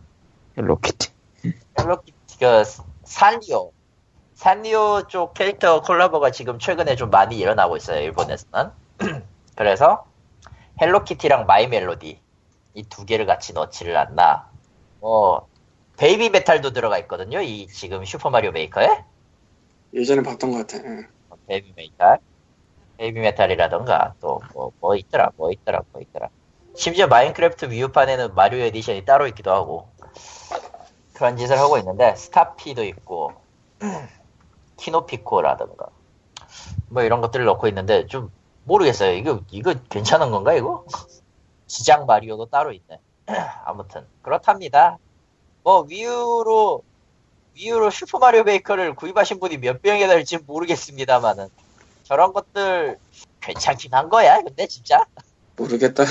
헬로키티. 0.56 1.10
헬로키티 1.78 2.39
그 2.40 2.62
산리오 3.05 3.72
산리오 4.35 5.09
쪽 5.09 5.35
캐릭터 5.35 5.82
콜라보가 5.82 6.30
지금 6.30 6.59
최근에 6.59 6.97
좀 6.97 7.10
많이 7.10 7.36
일어나고 7.39 7.76
있어요. 7.76 8.01
일본에서는. 8.01 8.70
그래서 9.56 10.05
헬로키티랑 10.80 11.47
마이 11.47 11.66
멜로디 11.66 12.20
이 12.78 12.84
두 12.88 13.05
개를 13.05 13.26
같이 13.26 13.52
넣지를 13.52 13.96
않나. 13.96 14.50
뭐 15.00 15.48
베이비 15.96 16.30
메탈도 16.30 16.72
들어가 16.72 16.98
있거든요. 17.00 17.40
이 17.42 17.66
지금 17.68 18.05
슈퍼 18.05 18.30
마리오 18.30 18.52
메이커에 18.52 19.05
예전에 19.94 20.22
봤던 20.22 20.52
것 20.52 20.59
같아. 20.66 20.78
예. 20.78 21.06
베이비 21.48 21.72
메탈, 21.76 22.18
베이비 22.98 23.20
메탈이라던가 23.20 24.14
또 24.20 24.43
뭐 24.43 24.72
뭐 24.80 24.96
있더라, 24.96 25.30
뭐 25.36 25.50
있더라, 25.52 25.82
뭐 25.92 26.00
있더라. 26.02 26.28
심지어 26.76 27.09
마인크래프트 27.09 27.70
Wii 27.70 27.86
U판에는 27.86 28.35
마리오 28.34 28.60
에디션이 28.60 29.05
따로 29.05 29.26
있기도 29.28 29.50
하고 29.50 29.88
그런 31.14 31.36
짓을 31.36 31.59
하고 31.59 31.78
있는데 31.78 32.14
스타피도 32.14 32.84
있고 32.84 33.32
키노피코라던가 34.76 35.88
뭐 36.90 37.02
이런 37.02 37.20
것들을 37.20 37.44
넣고 37.46 37.66
있는데 37.68 38.06
좀 38.06 38.30
모르겠어요. 38.64 39.12
이거 39.14 39.40
이거 39.50 39.74
괜찮은 39.90 40.30
건가 40.30 40.55
이거? 40.55 40.84
지장 41.69 42.07
마리오도 42.07 42.47
따로 42.47 42.73
있네. 42.73 42.99
아무튼 43.65 44.07
그렇답니다. 44.23 44.99
뭐 45.62 45.82
위유로 45.82 46.82
위유로 47.55 47.90
슈퍼 47.90 48.19
마리오 48.19 48.43
메이커를 48.45 48.95
구입하신 48.95 49.39
분이 49.40 49.59
몇 49.59 49.78
명이나 49.82 50.09
될지 50.09 50.39
모르겠습니다만은 50.39 51.49
저런 52.05 52.32
것들 52.32 52.99
괜찮긴 53.40 53.93
한 53.95 54.09
거야. 54.09 54.40
근데 54.43 54.66
진짜 54.66 55.05
모르겠다. 55.57 56.05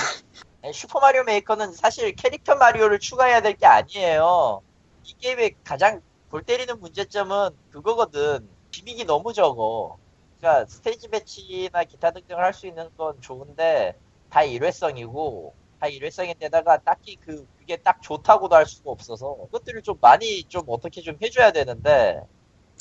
아니, 0.62 0.72
슈퍼 0.74 1.00
마리오 1.00 1.24
메이커는 1.24 1.74
사실 1.74 2.16
캐릭터 2.16 2.56
마리오를 2.56 3.00
추가해야 3.00 3.42
될 3.42 3.56
게 3.56 3.66
아니에요. 3.66 4.62
이 5.04 5.14
게임의 5.20 5.56
가장 5.64 6.02
골 6.30 6.44
때리는 6.44 6.80
문제점은 6.80 7.50
그거거든. 7.72 8.48
gimmick이 8.72 9.06
너무 9.06 9.34
적어. 9.34 9.98
그러니까 10.40 10.66
스테이지 10.70 11.08
배치나 11.08 11.86
기타 11.86 12.12
등등을 12.12 12.44
할 12.44 12.54
수 12.54 12.68
있는 12.68 12.90
건 12.98 13.20
좋은데 13.22 13.96
다 14.38 14.44
일회성이고 14.44 15.56
다 15.80 15.88
일회성인데다가 15.88 16.78
딱히 16.84 17.18
그 17.20 17.48
그게 17.58 17.76
딱 17.78 18.00
좋다고도 18.04 18.56
할 18.56 18.68
수가 18.68 18.92
없어서 18.92 19.36
그것들을 19.46 19.82
좀 19.82 19.98
많이 20.00 20.44
좀 20.48 20.62
어떻게 20.68 21.02
좀 21.02 21.18
해줘야 21.24 21.52
되는데 21.52 22.22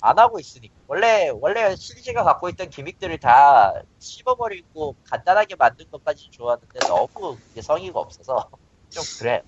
안 0.03 0.19
하고 0.19 0.39
있으니까 0.39 0.75
원래 0.87 1.31
원래 1.31 1.75
시리즈가 1.77 2.25
갖고 2.25 2.51
있던 2.51 2.69
gimmick들을 2.69 3.19
다 3.21 3.73
씹어버리고 4.01 4.97
간단하게 5.05 5.57
만든 5.57 5.87
것까지 5.91 6.29
좋았는데 6.31 6.81
너무 6.89 7.41
성의가 7.63 8.01
없어서 8.01 8.51
좀 8.91 9.03
그래. 9.19 9.43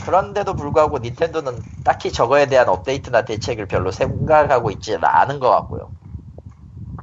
그런데도 0.00 0.56
불구하고 0.56 0.98
닌텐도는 0.98 1.64
딱히 1.84 2.10
저거에 2.12 2.46
대한 2.46 2.68
업데이트나 2.68 3.24
대책을 3.24 3.66
별로 3.66 3.92
생각하고 3.92 4.72
있지는 4.72 5.04
않은 5.04 5.38
것 5.38 5.50
같고요. 5.50 5.92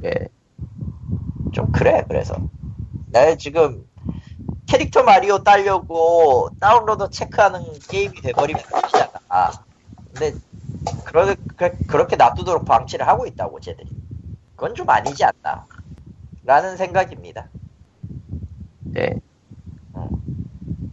예. 0.03 0.29
좀 1.51 1.71
그래 1.71 2.05
그래서 2.07 2.45
나 3.11 3.35
지금 3.35 3.89
캐릭터 4.69 5.01
마리오 5.01 5.43
따려고 5.43 6.49
다운로드 6.59 7.09
체크하는 7.09 7.79
게임이 7.89 8.21
돼버리면 8.21 8.61
되잖아 8.83 9.11
아, 9.27 9.51
근데 10.13 10.35
그러, 11.05 11.35
그, 11.55 11.85
그렇게 11.87 12.15
놔두도록 12.15 12.65
방치를 12.65 13.07
하고 13.07 13.25
있다고 13.25 13.59
쟤들이 13.59 13.87
그건 14.55 14.75
좀 14.75 14.87
아니지 14.87 15.23
않나 15.23 15.65
라는 16.43 16.77
생각입니다 16.77 17.47
네. 18.91 19.19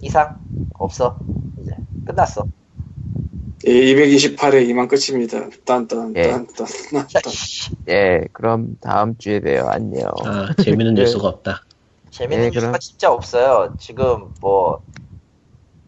이상 0.00 0.38
없어 0.72 1.18
이제 1.60 1.76
끝났어 2.06 2.46
228회 3.64 4.68
이만 4.68 4.86
끝입니다. 4.86 5.48
딴딴 5.64 6.14
예. 6.16 6.30
딴딴 6.30 6.66
자, 7.08 7.20
딴. 7.20 7.32
씨, 7.32 7.70
예, 7.88 8.20
그럼 8.32 8.76
다음 8.80 9.16
주에 9.18 9.40
봬요. 9.40 9.66
안녕. 9.66 10.08
아, 10.24 10.52
재밌는 10.62 10.94
뉴스가 10.94 11.26
없다. 11.26 11.62
재밌는 12.16 12.44
네, 12.44 12.50
뉴스가 12.50 12.68
그럼. 12.68 12.80
진짜 12.80 13.12
없어요 13.12 13.74
지금 13.78 14.32
뭐 14.40 14.80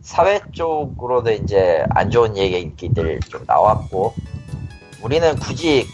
사회 0.03 0.41
쪽으로도 0.53 1.31
이제 1.33 1.85
안 1.91 2.11
좋은 2.11 2.37
얘기들 2.37 3.21
좀 3.29 3.45
나왔고 3.47 4.15
우리는 5.03 5.37
굳이 5.37 5.87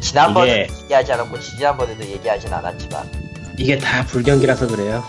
지난번에 0.00 0.64
이게- 0.68 0.82
얘기하지 0.84 1.12
않았고 1.14 1.40
지난번에도 1.40 2.04
얘기하진 2.04 2.52
않았지만 2.52 3.10
이게 3.58 3.76
다 3.78 4.04
불경기라서 4.06 4.66
그래요. 4.68 5.02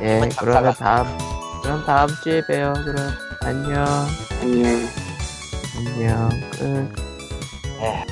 예, 0.00 0.28
그러면. 0.38 0.72
다음, 0.74 1.06
그럼 1.62 1.84
다음 1.84 2.08
주에 2.22 2.40
봬요. 2.46 2.72
그럼 2.84 2.96
안녕. 3.42 3.84
안녕. 4.42 4.88
안녕. 5.76 6.28
끝. 6.52 6.92
에 7.82 8.04